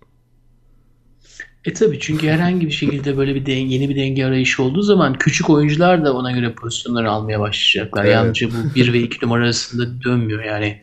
E 1.65 1.73
tabi 1.73 1.99
çünkü 1.99 2.27
herhangi 2.27 2.67
bir 2.67 2.71
şekilde 2.71 3.17
böyle 3.17 3.35
bir 3.35 3.45
denge, 3.45 3.75
yeni 3.75 3.89
bir 3.89 3.95
denge 3.95 4.25
arayışı 4.25 4.63
olduğu 4.63 4.81
zaman 4.81 5.13
küçük 5.13 5.49
oyuncular 5.49 6.05
da 6.05 6.13
ona 6.13 6.31
göre 6.31 6.53
pozisyonları 6.53 7.11
almaya 7.11 7.39
başlayacaklar. 7.39 8.05
Evet. 8.05 8.13
Yalnızca 8.13 8.47
bu 8.47 8.75
1 8.75 8.93
ve 8.93 8.99
2 8.99 9.25
numara 9.25 9.43
arasında 9.43 10.03
dönmüyor 10.03 10.43
yani. 10.43 10.81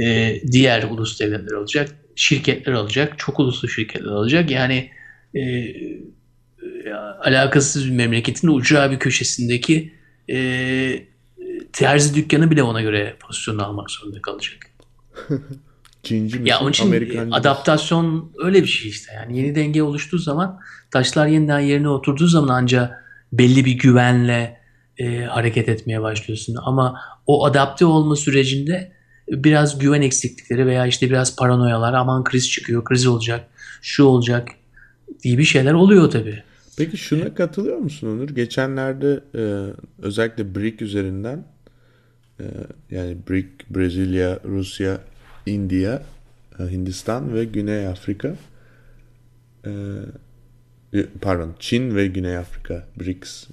E, 0.00 0.36
diğer 0.52 0.82
ulus 0.82 1.20
devletler 1.20 1.56
alacak, 1.56 1.88
şirketler 2.16 2.72
alacak, 2.72 3.18
çok 3.18 3.40
uluslu 3.40 3.68
şirketler 3.68 4.10
alacak. 4.10 4.50
Yani 4.50 4.90
e, 5.34 5.74
alakasız 7.20 7.86
bir 7.86 7.90
memleketin 7.90 8.48
ucra 8.48 8.90
bir 8.90 8.98
köşesindeki 8.98 9.92
e, 10.30 11.06
terzi 11.72 12.14
dükkanı 12.14 12.50
bile 12.50 12.62
ona 12.62 12.82
göre 12.82 13.16
pozisyon 13.20 13.58
almak 13.58 13.90
zorunda 13.90 14.22
kalacak. 14.22 14.70
Çinci 16.02 16.38
misin? 16.38 16.46
Ya 16.46 16.60
onun 16.60 16.70
için 16.70 16.86
Amerikan 16.86 17.30
adaptasyon 17.30 18.32
öyle 18.38 18.62
bir 18.62 18.68
şey 18.68 18.90
işte. 18.90 19.12
Yani 19.14 19.38
yeni 19.38 19.54
denge 19.54 19.82
oluştuğu 19.82 20.18
zaman 20.18 20.60
taşlar 20.90 21.26
yeniden 21.26 21.60
yerine 21.60 21.88
oturduğu 21.88 22.26
zaman 22.26 22.48
ancak 22.48 23.04
belli 23.32 23.64
bir 23.64 23.72
güvenle 23.72 24.60
e, 24.98 25.24
hareket 25.24 25.68
etmeye 25.68 26.02
başlıyorsun. 26.02 26.56
Ama 26.64 27.00
o 27.26 27.44
adapte 27.44 27.84
olma 27.84 28.16
sürecinde 28.16 28.92
biraz 29.28 29.78
güven 29.78 30.02
eksiklikleri 30.02 30.66
veya 30.66 30.86
işte 30.86 31.10
biraz 31.10 31.36
paranoyalar 31.36 31.94
aman 31.94 32.24
kriz 32.24 32.50
çıkıyor, 32.50 32.84
kriz 32.84 33.06
olacak, 33.06 33.48
şu 33.82 34.04
olacak 34.04 34.48
diye 35.22 35.38
bir 35.38 35.44
şeyler 35.44 35.72
oluyor 35.72 36.10
tabii. 36.10 36.42
Peki 36.76 36.96
şuna 36.96 37.34
katılıyor 37.34 37.78
musun 37.78 38.06
Onur? 38.08 38.28
Geçenlerde 38.28 39.20
e, 39.34 39.42
özellikle 40.02 40.54
BRIC 40.54 40.84
üzerinden 40.84 41.44
e, 42.40 42.44
yani 42.90 43.16
BRIC, 43.30 43.48
Brezilya, 43.70 44.38
Rusya, 44.44 44.98
India, 45.46 46.02
e, 46.58 46.62
Hindistan 46.62 47.34
ve 47.34 47.44
Güney 47.44 47.86
Afrika 47.86 48.34
e, 49.66 49.70
e, 50.94 51.06
pardon 51.20 51.54
Çin 51.58 51.94
ve 51.96 52.06
Güney 52.06 52.36
Afrika 52.36 52.86
BRICS 53.00 53.48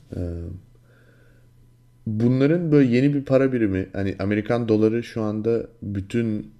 bunların 2.17 2.71
böyle 2.71 2.95
yeni 2.95 3.13
bir 3.13 3.25
para 3.25 3.53
birimi 3.53 3.87
hani 3.93 4.15
Amerikan 4.19 4.67
doları 4.67 5.03
şu 5.03 5.21
anda 5.21 5.67
bütün 5.81 6.51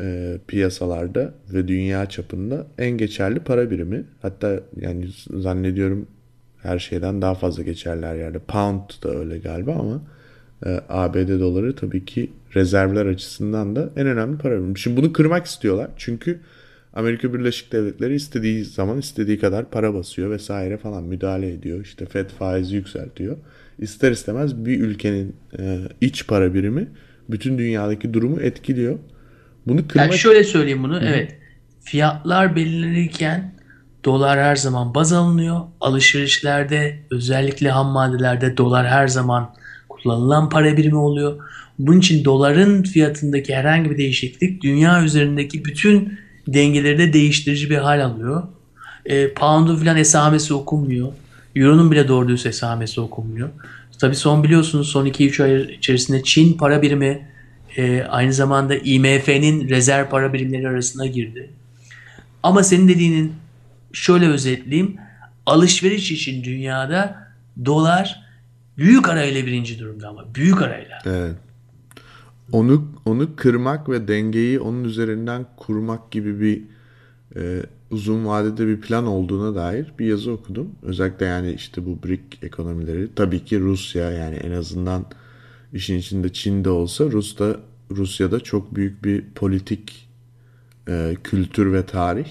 e, 0.00 0.38
piyasalarda 0.46 1.34
ve 1.52 1.68
dünya 1.68 2.06
çapında 2.06 2.66
en 2.78 2.90
geçerli 2.90 3.40
para 3.40 3.70
birimi. 3.70 4.04
Hatta 4.22 4.60
yani 4.80 5.08
zannediyorum 5.30 6.06
her 6.62 6.78
şeyden 6.78 7.22
daha 7.22 7.34
fazla 7.34 7.62
geçerli 7.62 8.06
her 8.06 8.16
yerde. 8.16 8.38
Pound 8.38 8.90
da 9.02 9.10
öyle 9.10 9.38
galiba 9.38 9.72
ama 9.72 10.02
e, 10.66 10.80
ABD 10.88 11.40
doları 11.40 11.76
tabii 11.76 12.04
ki 12.04 12.30
rezervler 12.56 13.06
açısından 13.06 13.76
da 13.76 13.90
en 13.96 14.06
önemli 14.06 14.38
para 14.38 14.52
birimi. 14.52 14.78
Şimdi 14.78 14.96
bunu 14.96 15.12
kırmak 15.12 15.46
istiyorlar. 15.46 15.90
Çünkü 15.96 16.40
Amerika 16.92 17.34
Birleşik 17.34 17.72
Devletleri 17.72 18.14
istediği 18.14 18.64
zaman 18.64 18.98
istediği 18.98 19.38
kadar 19.38 19.70
para 19.70 19.94
basıyor 19.94 20.30
vesaire 20.30 20.76
falan 20.76 21.04
müdahale 21.04 21.52
ediyor. 21.52 21.80
İşte 21.84 22.06
Fed 22.06 22.30
faizi 22.30 22.76
yükseltiyor. 22.76 23.36
İster 23.78 24.12
istemez 24.12 24.64
bir 24.64 24.80
ülkenin 24.80 25.36
e, 25.58 25.78
iç 26.00 26.26
para 26.26 26.54
birimi 26.54 26.88
bütün 27.28 27.58
dünyadaki 27.58 28.14
durumu 28.14 28.40
etkiliyor. 28.40 28.98
Bunu 29.66 29.88
kırmak... 29.88 30.06
Yani 30.06 30.18
şöyle 30.18 30.44
söyleyeyim 30.44 30.82
bunu. 30.82 31.00
Hı. 31.00 31.04
Evet. 31.04 31.36
Fiyatlar 31.80 32.56
belirlenirken 32.56 33.54
dolar 34.04 34.38
her 34.38 34.56
zaman 34.56 34.94
baz 34.94 35.12
alınıyor. 35.12 35.60
Alışverişlerde 35.80 36.98
özellikle 37.10 37.70
ham 37.70 37.86
maddelerde 37.86 38.56
dolar 38.56 38.86
her 38.86 39.08
zaman 39.08 39.54
kullanılan 39.88 40.48
para 40.48 40.76
birimi 40.76 40.96
oluyor. 40.96 41.42
Bunun 41.78 41.98
için 41.98 42.24
doların 42.24 42.82
fiyatındaki 42.82 43.54
herhangi 43.54 43.90
bir 43.90 43.98
değişiklik 43.98 44.62
dünya 44.62 45.04
üzerindeki 45.04 45.64
bütün 45.64 46.18
dengeleri 46.48 46.98
de 46.98 47.12
değiştirici 47.12 47.70
bir 47.70 47.76
hal 47.76 48.04
alıyor. 48.04 48.42
E, 49.06 49.32
Pound'un 49.34 49.76
filan 49.76 49.96
esamesi 49.96 50.54
okunmuyor. 50.54 51.12
Euro'nun 51.56 51.90
bile 51.90 52.08
doğru 52.08 52.28
düz 52.28 52.46
esamesi 52.46 53.00
okunmuyor. 53.00 53.48
Tabii 53.98 54.16
son 54.16 54.44
biliyorsunuz 54.44 54.88
son 54.88 55.06
2-3 55.06 55.44
ay 55.44 55.74
içerisinde 55.74 56.22
Çin 56.22 56.52
para 56.52 56.82
birimi 56.82 57.28
e, 57.76 58.02
aynı 58.02 58.32
zamanda 58.32 58.76
IMF'nin 58.76 59.68
rezerv 59.68 60.08
para 60.08 60.32
birimleri 60.32 60.68
arasına 60.68 61.06
girdi. 61.06 61.50
Ama 62.42 62.62
senin 62.62 62.88
dediğinin 62.88 63.32
şöyle 63.92 64.28
özetleyeyim. 64.28 64.96
Alışveriş 65.46 66.12
için 66.12 66.44
dünyada 66.44 67.26
dolar 67.64 68.22
büyük 68.78 69.08
arayla 69.08 69.46
birinci 69.46 69.78
durumda 69.78 70.08
ama 70.08 70.34
büyük 70.34 70.62
arayla. 70.62 70.98
Evet. 71.06 71.36
Onu 72.52 72.88
onu 73.04 73.36
kırmak 73.36 73.88
ve 73.88 74.08
dengeyi 74.08 74.60
onun 74.60 74.84
üzerinden 74.84 75.46
kurmak 75.56 76.10
gibi 76.10 76.40
bir 76.40 76.62
e, 77.36 77.62
uzun 77.90 78.26
vadede 78.26 78.66
bir 78.66 78.80
plan 78.80 79.06
olduğuna 79.06 79.54
dair 79.54 79.92
bir 79.98 80.06
yazı 80.06 80.32
okudum. 80.32 80.70
Özellikle 80.82 81.26
yani 81.26 81.52
işte 81.52 81.86
bu 81.86 82.02
BRIC 82.02 82.22
ekonomileri 82.42 83.08
tabii 83.16 83.44
ki 83.44 83.60
Rusya 83.60 84.10
yani 84.10 84.36
en 84.36 84.50
azından 84.50 85.04
işin 85.72 85.98
içinde 85.98 86.32
Çin'de 86.32 86.70
olsa 86.70 87.04
Rus'ta 87.04 87.56
Rusya'da 87.90 88.40
çok 88.40 88.74
büyük 88.74 89.04
bir 89.04 89.24
politik 89.34 90.08
e, 90.88 91.16
kültür 91.24 91.72
ve 91.72 91.86
tarih. 91.86 92.28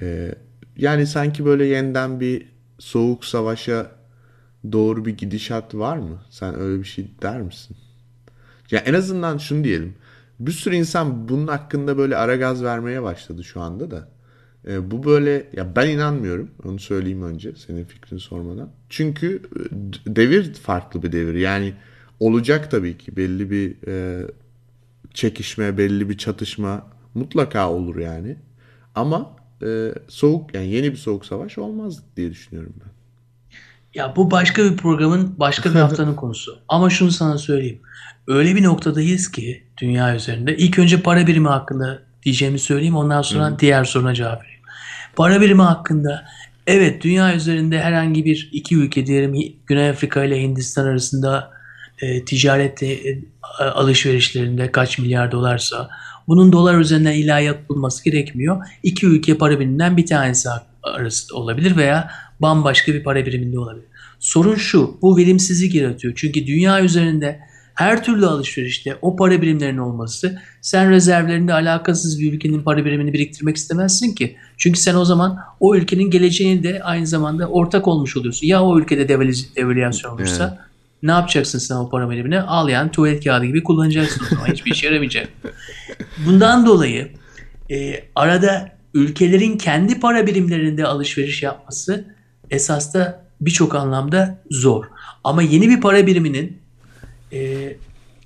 E, 0.00 0.34
yani 0.76 1.06
sanki 1.06 1.44
böyle 1.44 1.64
yeniden 1.64 2.20
bir 2.20 2.46
soğuk 2.78 3.24
savaşa 3.24 3.90
doğru 4.72 5.04
bir 5.04 5.16
gidişat 5.16 5.74
var 5.74 5.96
mı? 5.96 6.22
Sen 6.30 6.58
öyle 6.60 6.80
bir 6.80 6.88
şey 6.88 7.06
der 7.22 7.42
misin? 7.42 7.76
Ya 8.70 8.78
en 8.80 8.94
azından 8.94 9.38
şunu 9.38 9.64
diyelim. 9.64 9.94
Bir 10.40 10.52
sürü 10.52 10.74
insan 10.74 11.28
bunun 11.28 11.46
hakkında 11.46 11.98
böyle 11.98 12.16
ara 12.16 12.36
gaz 12.36 12.64
vermeye 12.64 13.02
başladı 13.02 13.44
şu 13.44 13.60
anda 13.60 13.90
da. 13.90 14.08
E, 14.68 14.90
bu 14.90 15.04
böyle 15.04 15.50
ya 15.56 15.76
ben 15.76 15.88
inanmıyorum. 15.88 16.50
Onu 16.64 16.78
söyleyeyim 16.78 17.22
önce 17.22 17.52
senin 17.66 17.84
fikrini 17.84 18.20
sormadan. 18.20 18.70
Çünkü 18.88 19.42
e, 20.06 20.16
devir 20.16 20.54
farklı 20.54 21.02
bir 21.02 21.12
devir. 21.12 21.34
Yani 21.34 21.74
olacak 22.20 22.70
tabii 22.70 22.98
ki 22.98 23.16
belli 23.16 23.50
bir 23.50 23.88
e, 23.88 24.26
çekişme, 25.14 25.78
belli 25.78 26.10
bir 26.10 26.18
çatışma 26.18 26.86
mutlaka 27.14 27.70
olur 27.70 27.96
yani. 27.96 28.36
Ama 28.94 29.36
e, 29.62 29.92
soğuk 30.08 30.54
yani 30.54 30.68
yeni 30.68 30.92
bir 30.92 30.96
soğuk 30.96 31.26
savaş 31.26 31.58
olmaz 31.58 32.02
diye 32.16 32.30
düşünüyorum 32.30 32.74
ben. 32.80 32.90
Ya 33.94 34.16
bu 34.16 34.30
başka 34.30 34.64
bir 34.64 34.76
programın 34.76 35.34
başka 35.38 35.70
bir 35.70 35.74
haftanın 35.74 36.14
konusu. 36.16 36.58
Ama 36.68 36.90
şunu 36.90 37.10
sana 37.10 37.38
söyleyeyim. 37.38 37.80
Öyle 38.28 38.56
bir 38.56 38.62
noktadayız 38.62 39.30
ki 39.30 39.62
dünya 39.78 40.16
üzerinde. 40.16 40.56
İlk 40.56 40.78
önce 40.78 41.02
para 41.02 41.26
birimi 41.26 41.48
hakkında 41.48 42.02
diyeceğimi 42.22 42.58
söyleyeyim. 42.58 42.96
Ondan 42.96 43.22
sonra 43.22 43.50
Hı. 43.50 43.58
diğer 43.58 43.84
soruna 43.84 44.14
cevap 44.14 44.42
vereyim. 44.42 44.60
Para 45.16 45.40
birimi 45.40 45.62
hakkında 45.62 46.24
evet 46.66 47.02
dünya 47.02 47.34
üzerinde 47.34 47.80
herhangi 47.80 48.24
bir 48.24 48.48
iki 48.52 48.76
ülke 48.76 49.06
diyelim 49.06 49.34
Güney 49.66 49.90
Afrika 49.90 50.24
ile 50.24 50.42
Hindistan 50.42 50.84
arasında 50.84 51.50
e, 52.02 52.24
ticaret 52.24 52.82
e, 52.82 53.18
alışverişlerinde 53.60 54.72
kaç 54.72 54.98
milyar 54.98 55.32
dolarsa 55.32 55.88
bunun 56.28 56.52
dolar 56.52 56.78
üzerinden 56.78 57.12
illa 57.12 57.38
yapılması 57.40 58.04
gerekmiyor. 58.04 58.66
İki 58.82 59.06
ülke 59.06 59.38
para 59.38 59.60
biriminden 59.60 59.96
bir 59.96 60.06
tanesi 60.06 60.48
arası 60.82 61.36
olabilir 61.36 61.76
veya 61.76 62.10
bambaşka 62.40 62.92
bir 62.92 63.04
para 63.04 63.26
biriminde 63.26 63.58
olabilir. 63.58 63.86
Sorun 64.18 64.54
şu, 64.54 64.98
bu 65.02 65.16
verimsizlik 65.16 65.74
yaratıyor. 65.74 66.14
Çünkü 66.16 66.46
dünya 66.46 66.84
üzerinde 66.84 67.40
her 67.76 68.04
türlü 68.04 68.26
alışverişte 68.26 68.98
o 69.02 69.16
para 69.16 69.42
birimlerinin 69.42 69.78
olması 69.78 70.38
sen 70.60 70.90
rezervlerinde 70.90 71.52
alakasız 71.52 72.20
bir 72.20 72.32
ülkenin 72.32 72.62
para 72.62 72.84
birimini 72.84 73.12
biriktirmek 73.12 73.56
istemezsin 73.56 74.14
ki. 74.14 74.36
Çünkü 74.56 74.80
sen 74.80 74.94
o 74.94 75.04
zaman 75.04 75.38
o 75.60 75.76
ülkenin 75.76 76.10
geleceğini 76.10 76.62
de 76.62 76.82
aynı 76.82 77.06
zamanda 77.06 77.48
ortak 77.48 77.88
olmuş 77.88 78.16
oluyorsun. 78.16 78.46
Ya 78.46 78.62
o 78.62 78.78
ülkede 78.78 79.08
devalüasyon 79.56 80.14
olursa 80.14 80.58
evet. 80.58 80.68
ne 81.02 81.10
yapacaksın 81.10 81.58
sen 81.58 81.74
o 81.74 81.88
para 81.90 82.10
birimini? 82.10 82.40
Al 82.40 82.68
yani 82.68 82.90
tuvalet 82.90 83.24
kağıdı 83.24 83.44
gibi 83.44 83.62
kullanacaksın 83.62 84.24
o 84.24 84.34
zaman. 84.34 84.46
Hiçbir 84.46 84.70
işe 84.70 84.86
yaramayacak. 84.86 85.28
Bundan 86.26 86.66
dolayı 86.66 87.08
e, 87.70 88.04
arada 88.14 88.72
ülkelerin 88.94 89.58
kendi 89.58 90.00
para 90.00 90.26
birimlerinde 90.26 90.86
alışveriş 90.86 91.42
yapması 91.42 92.04
esas 92.50 92.94
da 92.94 93.26
birçok 93.40 93.74
anlamda 93.74 94.38
zor. 94.50 94.84
Ama 95.24 95.42
yeni 95.42 95.68
bir 95.68 95.80
para 95.80 96.06
biriminin 96.06 96.65
e, 97.32 97.72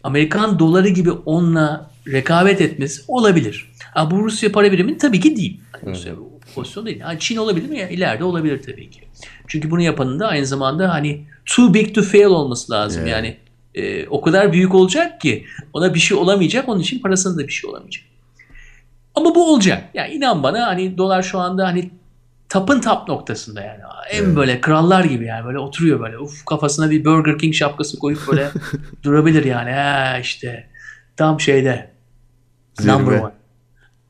Amerikan 0.02 0.58
doları 0.58 0.88
gibi 0.88 1.10
onunla 1.10 1.90
rekabet 2.06 2.60
etmesi 2.60 3.02
olabilir. 3.08 3.72
Ha, 3.94 4.10
bu 4.10 4.24
Rusya 4.24 4.52
para 4.52 4.72
birimin 4.72 4.98
tabii 4.98 5.20
ki 5.20 5.36
değil. 5.36 5.60
Yani 5.86 5.96
Rusya 5.96 6.14
pozisyon 6.54 6.86
değil. 6.86 7.00
Ha, 7.00 7.18
Çin 7.18 7.36
olabilir 7.36 7.68
mi? 7.68 7.78
Yani 7.78 7.92
ileride 7.92 8.24
olabilir 8.24 8.62
tabii 8.62 8.90
ki. 8.90 9.00
Çünkü 9.46 9.70
bunu 9.70 9.82
yapanın 9.82 10.20
da 10.20 10.28
aynı 10.28 10.46
zamanda 10.46 10.90
hani 10.94 11.24
too 11.46 11.74
big 11.74 11.94
to 11.94 12.02
fail 12.02 12.24
olması 12.24 12.72
lazım. 12.72 13.02
Evet. 13.02 13.12
Yani 13.12 13.36
e, 13.74 14.06
o 14.08 14.20
kadar 14.20 14.52
büyük 14.52 14.74
olacak 14.74 15.20
ki 15.20 15.44
ona 15.72 15.94
bir 15.94 16.00
şey 16.00 16.16
olamayacak. 16.18 16.68
Onun 16.68 16.80
için 16.80 16.98
parasında 16.98 17.42
da 17.42 17.46
bir 17.48 17.52
şey 17.52 17.70
olamayacak. 17.70 18.04
Ama 19.14 19.34
bu 19.34 19.52
olacak. 19.52 19.84
Yani 19.94 20.14
inan 20.14 20.42
bana 20.42 20.66
hani 20.66 20.98
dolar 20.98 21.22
şu 21.22 21.38
anda 21.38 21.66
hani 21.66 21.90
tapın 22.50 22.80
tap 22.80 23.08
noktasında 23.08 23.60
yani. 23.60 23.80
En 24.10 24.24
evet. 24.24 24.36
böyle 24.36 24.60
krallar 24.60 25.04
gibi 25.04 25.26
yani 25.26 25.44
böyle 25.44 25.58
oturuyor 25.58 26.00
böyle. 26.00 26.18
Uf 26.18 26.44
kafasına 26.44 26.90
bir 26.90 27.04
Burger 27.04 27.38
King 27.38 27.54
şapkası 27.54 27.98
koyup 27.98 28.28
böyle 28.28 28.50
durabilir 29.02 29.44
yani. 29.44 29.72
Ha 29.72 30.18
işte 30.18 30.70
tam 31.16 31.40
şeyde. 31.40 31.90
Zirve. 32.74 32.92
Number 32.92 33.18
one. 33.18 33.32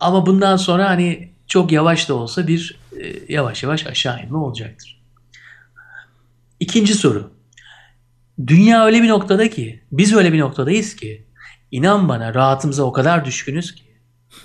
Ama 0.01 0.27
bundan 0.27 0.57
sonra 0.57 0.89
hani 0.89 1.33
çok 1.47 1.73
yavaş 1.73 2.09
da 2.09 2.15
olsa 2.15 2.47
bir 2.47 2.81
e, 3.01 3.33
yavaş 3.33 3.63
yavaş 3.63 3.87
aşağı 3.87 4.23
inme 4.23 4.39
olacaktır. 4.39 5.03
İkinci 6.61 6.95
soru. 6.95 7.31
Dünya 8.47 8.85
öyle 8.85 9.03
bir 9.03 9.09
noktada 9.09 9.51
ki, 9.51 9.83
biz 9.93 10.15
öyle 10.15 10.33
bir 10.33 10.39
noktadayız 10.39 10.97
ki, 10.97 11.27
inan 11.71 12.09
bana 12.09 12.35
rahatımıza 12.35 12.83
o 12.83 12.93
kadar 12.93 13.25
düşkünüz 13.25 13.75
ki. 13.75 13.90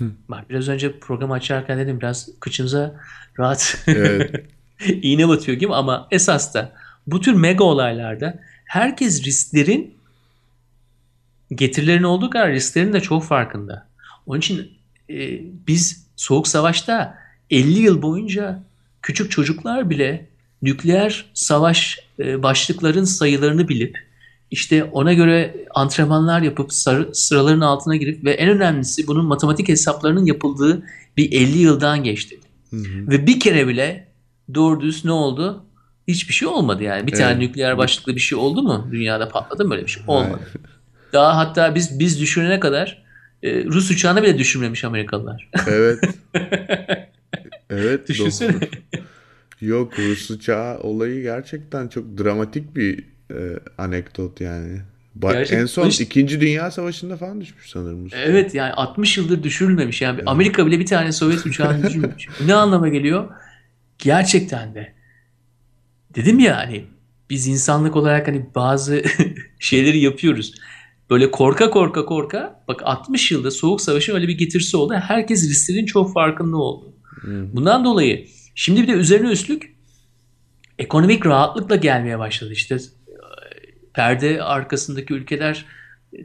Bak 0.28 0.50
biraz 0.50 0.68
önce 0.68 0.98
programı 0.98 1.34
açarken 1.34 1.78
dedim 1.78 2.00
biraz 2.00 2.28
kıçımıza 2.40 3.00
rahat 3.38 3.84
evet. 3.86 4.44
iğne 5.02 5.28
batıyor 5.28 5.58
gibi 5.58 5.74
ama 5.74 6.08
esas 6.10 6.54
da 6.54 6.72
bu 7.06 7.20
tür 7.20 7.32
mega 7.32 7.64
olaylarda 7.64 8.38
herkes 8.64 9.24
risklerin 9.24 9.94
getirilerin 11.50 12.02
olduğu 12.02 12.30
kadar 12.30 12.52
risklerin 12.52 12.92
de 12.92 13.00
çok 13.00 13.24
farkında. 13.24 13.86
Onun 14.26 14.38
için 14.38 14.70
e, 15.10 15.40
biz 15.66 16.06
soğuk 16.16 16.48
savaşta 16.48 17.18
50 17.50 17.78
yıl 17.78 18.02
boyunca 18.02 18.62
küçük 19.02 19.30
çocuklar 19.30 19.90
bile 19.90 20.26
nükleer 20.62 21.24
savaş 21.34 21.98
e, 22.18 22.42
başlıkların 22.42 23.04
sayılarını 23.04 23.68
bilip 23.68 24.05
işte 24.50 24.84
ona 24.84 25.12
göre 25.12 25.66
antrenmanlar 25.74 26.42
yapıp 26.42 26.72
sıraların 27.12 27.60
altına 27.60 27.96
girip 27.96 28.24
ve 28.24 28.32
en 28.32 28.48
önemlisi 28.48 29.06
bunun 29.06 29.24
matematik 29.24 29.68
hesaplarının 29.68 30.24
yapıldığı 30.24 30.82
bir 31.16 31.32
50 31.32 31.58
yıldan 31.58 32.04
geçti. 32.04 32.40
Hı 32.70 32.76
hı. 32.76 33.10
Ve 33.10 33.26
bir 33.26 33.40
kere 33.40 33.68
bile 33.68 34.08
doğru 34.54 34.80
düz 34.80 35.04
ne 35.04 35.12
oldu? 35.12 35.64
Hiçbir 36.08 36.34
şey 36.34 36.48
olmadı 36.48 36.82
yani. 36.82 37.06
Bir 37.06 37.12
evet. 37.12 37.20
tane 37.20 37.38
nükleer 37.38 37.78
başlıklı 37.78 38.14
bir 38.14 38.20
şey 38.20 38.38
oldu 38.38 38.62
mu? 38.62 38.88
Dünyada 38.92 39.28
patladı 39.28 39.64
mı 39.64 39.70
böyle 39.70 39.82
bir 39.82 39.90
şey? 39.90 40.02
Olmadı. 40.06 40.40
Daha 41.12 41.36
hatta 41.36 41.74
biz 41.74 41.98
biz 41.98 42.20
düşünene 42.20 42.60
kadar 42.60 43.04
e, 43.42 43.64
Rus 43.64 43.90
uçağını 43.90 44.22
bile 44.22 44.38
düşürmemiş 44.38 44.84
Amerikalılar. 44.84 45.50
Evet. 45.68 45.98
evet. 47.70 48.08
Düşünsene. 48.08 48.52
Doğru. 48.52 48.70
Yok 49.60 49.98
Rus 49.98 50.30
uçağı 50.30 50.78
olayı 50.78 51.22
gerçekten 51.22 51.88
çok 51.88 52.18
dramatik 52.18 52.76
bir 52.76 53.04
e, 53.30 53.58
anekdot 53.78 54.40
yani. 54.40 54.80
Ba- 55.20 55.54
en 55.54 55.66
son 55.66 55.88
işte, 55.88 56.04
2. 56.04 56.40
Dünya 56.40 56.70
Savaşı'nda 56.70 57.16
falan 57.16 57.40
düşmüş 57.40 57.70
sanırım. 57.70 58.08
Evet 58.14 58.54
yani 58.54 58.72
60 58.72 59.16
yıldır 59.18 59.42
düşürülmemiş. 59.42 60.02
Yani 60.02 60.14
evet. 60.16 60.28
Amerika 60.28 60.66
bile 60.66 60.78
bir 60.78 60.86
tane 60.86 61.12
Sovyet 61.12 61.46
uçağını 61.46 61.86
düşürmemiş. 61.86 62.28
ne 62.46 62.54
anlama 62.54 62.88
geliyor? 62.88 63.30
Gerçekten 63.98 64.74
de. 64.74 64.94
Dedim 66.14 66.38
ya 66.38 66.56
hani 66.56 66.84
biz 67.30 67.46
insanlık 67.46 67.96
olarak 67.96 68.28
hani 68.28 68.46
bazı 68.54 69.02
şeyleri 69.58 69.98
yapıyoruz. 69.98 70.54
Böyle 71.10 71.30
korka 71.30 71.70
korka 71.70 72.06
korka 72.06 72.64
bak 72.68 72.80
60 72.84 73.32
yılda 73.32 73.50
Soğuk 73.50 73.80
Savaş'ın 73.80 74.14
öyle 74.14 74.28
bir 74.28 74.38
getirisi 74.38 74.76
oldu. 74.76 74.94
Herkes 74.94 75.50
risklerin 75.50 75.86
çok 75.86 76.12
farkında 76.12 76.56
oldu. 76.56 76.92
Hmm. 77.20 77.56
Bundan 77.56 77.84
dolayı 77.84 78.26
şimdi 78.54 78.82
bir 78.82 78.88
de 78.88 78.92
üzerine 78.92 79.30
üstlük 79.30 79.76
ekonomik 80.78 81.26
rahatlıkla 81.26 81.76
gelmeye 81.76 82.18
başladı. 82.18 82.52
İşte 82.52 82.78
perde 83.96 84.42
arkasındaki 84.42 85.14
ülkeler 85.14 85.64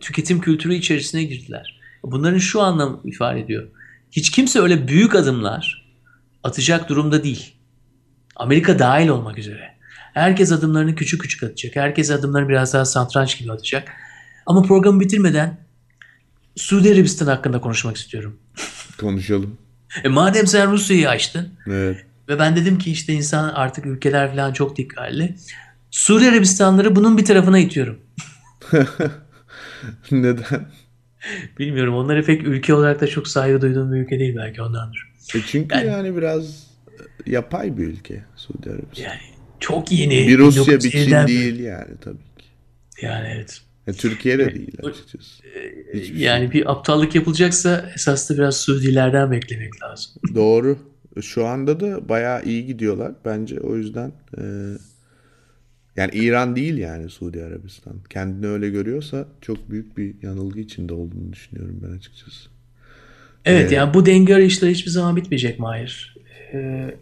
tüketim 0.02 0.42
kültürü 0.42 0.74
içerisine 0.74 1.24
girdiler. 1.24 1.80
Bunların 2.04 2.38
şu 2.38 2.62
anlam 2.62 3.02
ifade 3.04 3.40
ediyor. 3.40 3.68
Hiç 4.12 4.32
kimse 4.32 4.60
öyle 4.60 4.88
büyük 4.88 5.16
adımlar 5.16 5.92
atacak 6.44 6.90
durumda 6.90 7.24
değil. 7.24 7.54
Amerika 8.36 8.80
dahil 8.80 9.08
olmak 9.08 9.38
üzere. 9.38 9.72
Herkes 10.14 10.52
adımlarını 10.52 10.96
küçük 10.96 11.22
küçük 11.22 11.44
atacak. 11.44 11.76
Herkes 11.76 12.12
adımlarını 12.12 12.50
biraz 12.50 12.74
daha 12.74 12.86
santranç 12.86 13.40
gibi 13.40 13.52
atacak. 13.52 13.92
Ama 14.46 14.62
programı 14.62 15.00
bitirmeden 15.00 15.58
Suudi 16.56 16.94
Arabistan 16.94 17.28
hakkında 17.28 17.62
konuşmak 17.62 17.98
istiyorum. 17.98 18.38
Konuşalım. 19.00 19.58
E 20.04 20.08
madem 20.08 20.48
sen 20.48 20.72
Rusya'yı 20.72 21.10
açtın. 21.10 21.50
Evet. 21.68 22.06
Ve 22.30 22.40
ben 22.40 22.56
dedim 22.56 22.78
ki 22.78 22.92
işte 22.92 23.14
insan 23.14 23.50
artık 23.50 23.86
ülkeler 23.86 24.32
falan 24.32 24.54
çok 24.54 24.78
dikkatli. 24.78 25.36
Suriye 25.92 26.32
Arabistanları 26.32 26.96
bunun 26.96 27.18
bir 27.18 27.26
tarafına 27.26 27.60
itiyorum. 27.60 28.00
Neden? 30.12 30.68
Bilmiyorum. 31.60 31.96
Onları 31.96 32.26
pek 32.26 32.44
ülke 32.48 32.74
olarak 32.74 33.02
da 33.02 33.08
çok 33.08 33.28
saygı 33.28 33.62
duyduğum 33.62 33.94
bir 33.94 33.98
ülke 33.98 34.20
değil 34.20 34.36
belki 34.36 34.62
ondandır. 34.62 35.12
E 35.36 35.40
çünkü 35.48 35.76
yani, 35.76 35.88
yani 35.88 36.18
biraz 36.18 36.68
yapay 37.26 37.78
bir 37.78 37.84
ülke 37.84 38.24
Suudi 38.36 38.70
Arabistan. 38.70 39.04
Yani 39.04 39.20
çok 39.60 39.92
yeni. 39.92 40.28
Bir 40.28 40.38
Rusya 40.38 40.80
bir 40.80 40.92
Çin 40.92 41.28
değil 41.28 41.60
yani 41.60 41.92
tabii 42.02 42.18
ki. 42.38 42.46
Yani 43.02 43.28
evet. 43.36 43.62
E, 43.88 43.94
Türkiye'de 43.94 44.56
değil 44.56 44.78
açıkçası. 44.84 45.44
E, 45.48 46.00
Hiçbir 46.00 46.16
şey 46.16 46.26
yani 46.26 46.52
şey. 46.52 46.52
bir 46.52 46.72
aptallık 46.72 47.16
yapılacaksa 47.16 47.92
esas 47.96 48.30
da 48.30 48.34
biraz 48.34 48.58
Suudilerden 48.58 49.32
beklemek 49.32 49.84
lazım. 49.84 50.14
Doğru. 50.36 50.78
Şu 51.22 51.46
anda 51.46 51.80
da 51.80 52.10
bayağı 52.10 52.44
iyi 52.44 52.66
gidiyorlar. 52.66 53.12
Bence 53.26 53.60
o 53.60 53.76
yüzden 53.76 54.12
e, 54.38 54.42
yani 55.96 56.12
İran 56.14 56.56
değil 56.56 56.78
yani 56.78 57.10
Suudi 57.10 57.44
Arabistan. 57.44 57.94
Kendini 58.10 58.48
öyle 58.48 58.70
görüyorsa 58.70 59.28
çok 59.42 59.70
büyük 59.70 59.98
bir 59.98 60.16
yanılgı 60.22 60.60
içinde 60.60 60.94
olduğunu 60.94 61.34
düşünüyorum 61.34 61.80
ben 61.84 61.98
açıkçası. 61.98 62.50
Evet 63.46 63.72
ee, 63.72 63.76
yani 63.76 63.94
bu 63.94 64.06
denge 64.06 64.36
arayışları 64.36 64.72
hiçbir 64.72 64.92
zaman 64.92 65.16
bitmeyecek 65.16 65.60
Mahir. 65.60 66.16
Ee, 66.54 66.96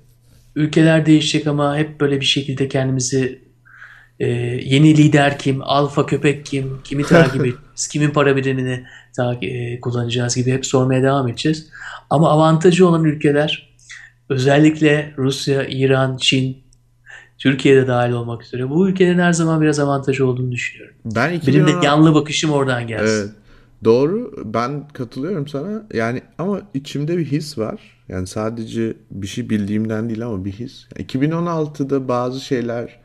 ülkeler 0.56 1.06
değişecek 1.06 1.48
ama 1.48 1.78
hep 1.78 2.00
böyle 2.00 2.20
bir 2.20 2.26
şekilde 2.26 2.68
kendimizi 2.68 3.50
e, 4.20 4.28
yeni 4.66 4.98
lider 4.98 5.40
kim, 5.40 5.62
alfa 5.62 6.06
köpek 6.06 6.46
kim, 6.46 6.80
kimi 6.84 7.04
takip 7.04 7.42
edeceğiz, 7.46 7.88
kimin 7.92 8.10
para 8.10 8.36
birimini 8.36 8.84
takip, 9.16 9.44
e, 9.44 9.80
kullanacağız 9.82 10.36
gibi 10.36 10.52
hep 10.52 10.66
sormaya 10.66 11.04
devam 11.04 11.28
edeceğiz. 11.28 11.70
Ama 12.10 12.30
avantajı 12.30 12.88
olan 12.88 13.04
ülkeler 13.04 13.70
özellikle 14.30 15.14
Rusya, 15.18 15.66
İran, 15.68 16.18
Çin, 16.18 16.58
Türkiye'de 17.40 17.88
dahil 17.88 18.12
olmak 18.12 18.44
üzere 18.44 18.70
bu 18.70 18.90
ülkelerin 18.90 19.20
her 19.20 19.34
zaman 19.34 19.62
biraz 19.62 19.80
avantajı 19.80 20.28
olduğunu 20.28 20.52
düşünüyorum. 20.52 20.96
Ben 21.06 21.30
Benim 21.30 21.42
2016 21.42 21.82
de 21.82 21.86
yanlı 21.86 22.16
bakışım 22.16 22.52
oradan 22.52 22.88
gelsin. 22.88 23.06
Evet. 23.06 23.30
Doğru. 23.84 24.34
Ben 24.46 24.88
katılıyorum 24.88 25.48
sana. 25.48 25.84
Yani 25.94 26.22
ama 26.38 26.62
içimde 26.74 27.18
bir 27.18 27.26
his 27.26 27.58
var. 27.58 27.82
Yani 28.10 28.28
sadece 28.28 28.94
bir 29.12 29.28
şey 29.28 29.50
bildiğimden 29.50 30.10
değil 30.10 30.26
ama 30.26 30.46
bir 30.46 30.52
his. 30.52 30.86
2016'da 30.96 32.08
bazı 32.08 32.40
şeyler 32.40 33.00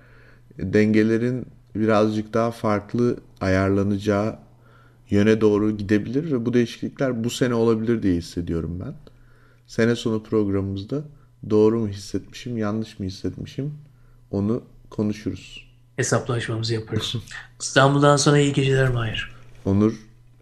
dengelerin 0.58 1.46
birazcık 1.74 2.34
daha 2.34 2.50
farklı 2.50 3.16
ayarlanacağı 3.40 4.36
yöne 5.10 5.40
doğru 5.40 5.76
gidebilir 5.76 6.32
ve 6.32 6.46
bu 6.46 6.54
değişiklikler 6.54 7.24
bu 7.24 7.30
sene 7.30 7.54
olabilir 7.54 8.02
diye 8.02 8.14
hissediyorum 8.14 8.80
ben. 8.84 8.94
Sene 9.66 9.96
sonu 9.96 10.22
programımızda 10.22 11.02
doğru 11.50 11.80
mu 11.80 11.88
hissetmişim, 11.88 12.58
yanlış 12.58 12.98
mı 12.98 13.06
hissetmişim 13.06 13.74
onu 14.30 14.62
konuşuruz. 14.90 15.64
Hesaplaşmamızı 15.96 16.74
yaparız. 16.74 17.14
İstanbul'dan 17.60 18.16
sonra 18.16 18.38
iyi 18.38 18.52
geceler 18.52 18.88
Mahir. 18.88 19.32
Onur, 19.64 19.94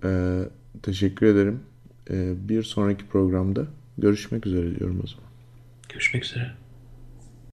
e, 0.05 0.39
teşekkür 0.83 1.26
ederim. 1.26 1.61
E, 2.11 2.49
bir 2.49 2.62
sonraki 2.62 3.07
programda 3.07 3.66
görüşmek 3.99 4.47
üzere 4.47 4.78
diyorum 4.78 5.01
o 5.05 5.07
zaman. 5.07 5.24
Görüşmek 5.89 6.24
üzere. 6.24 6.61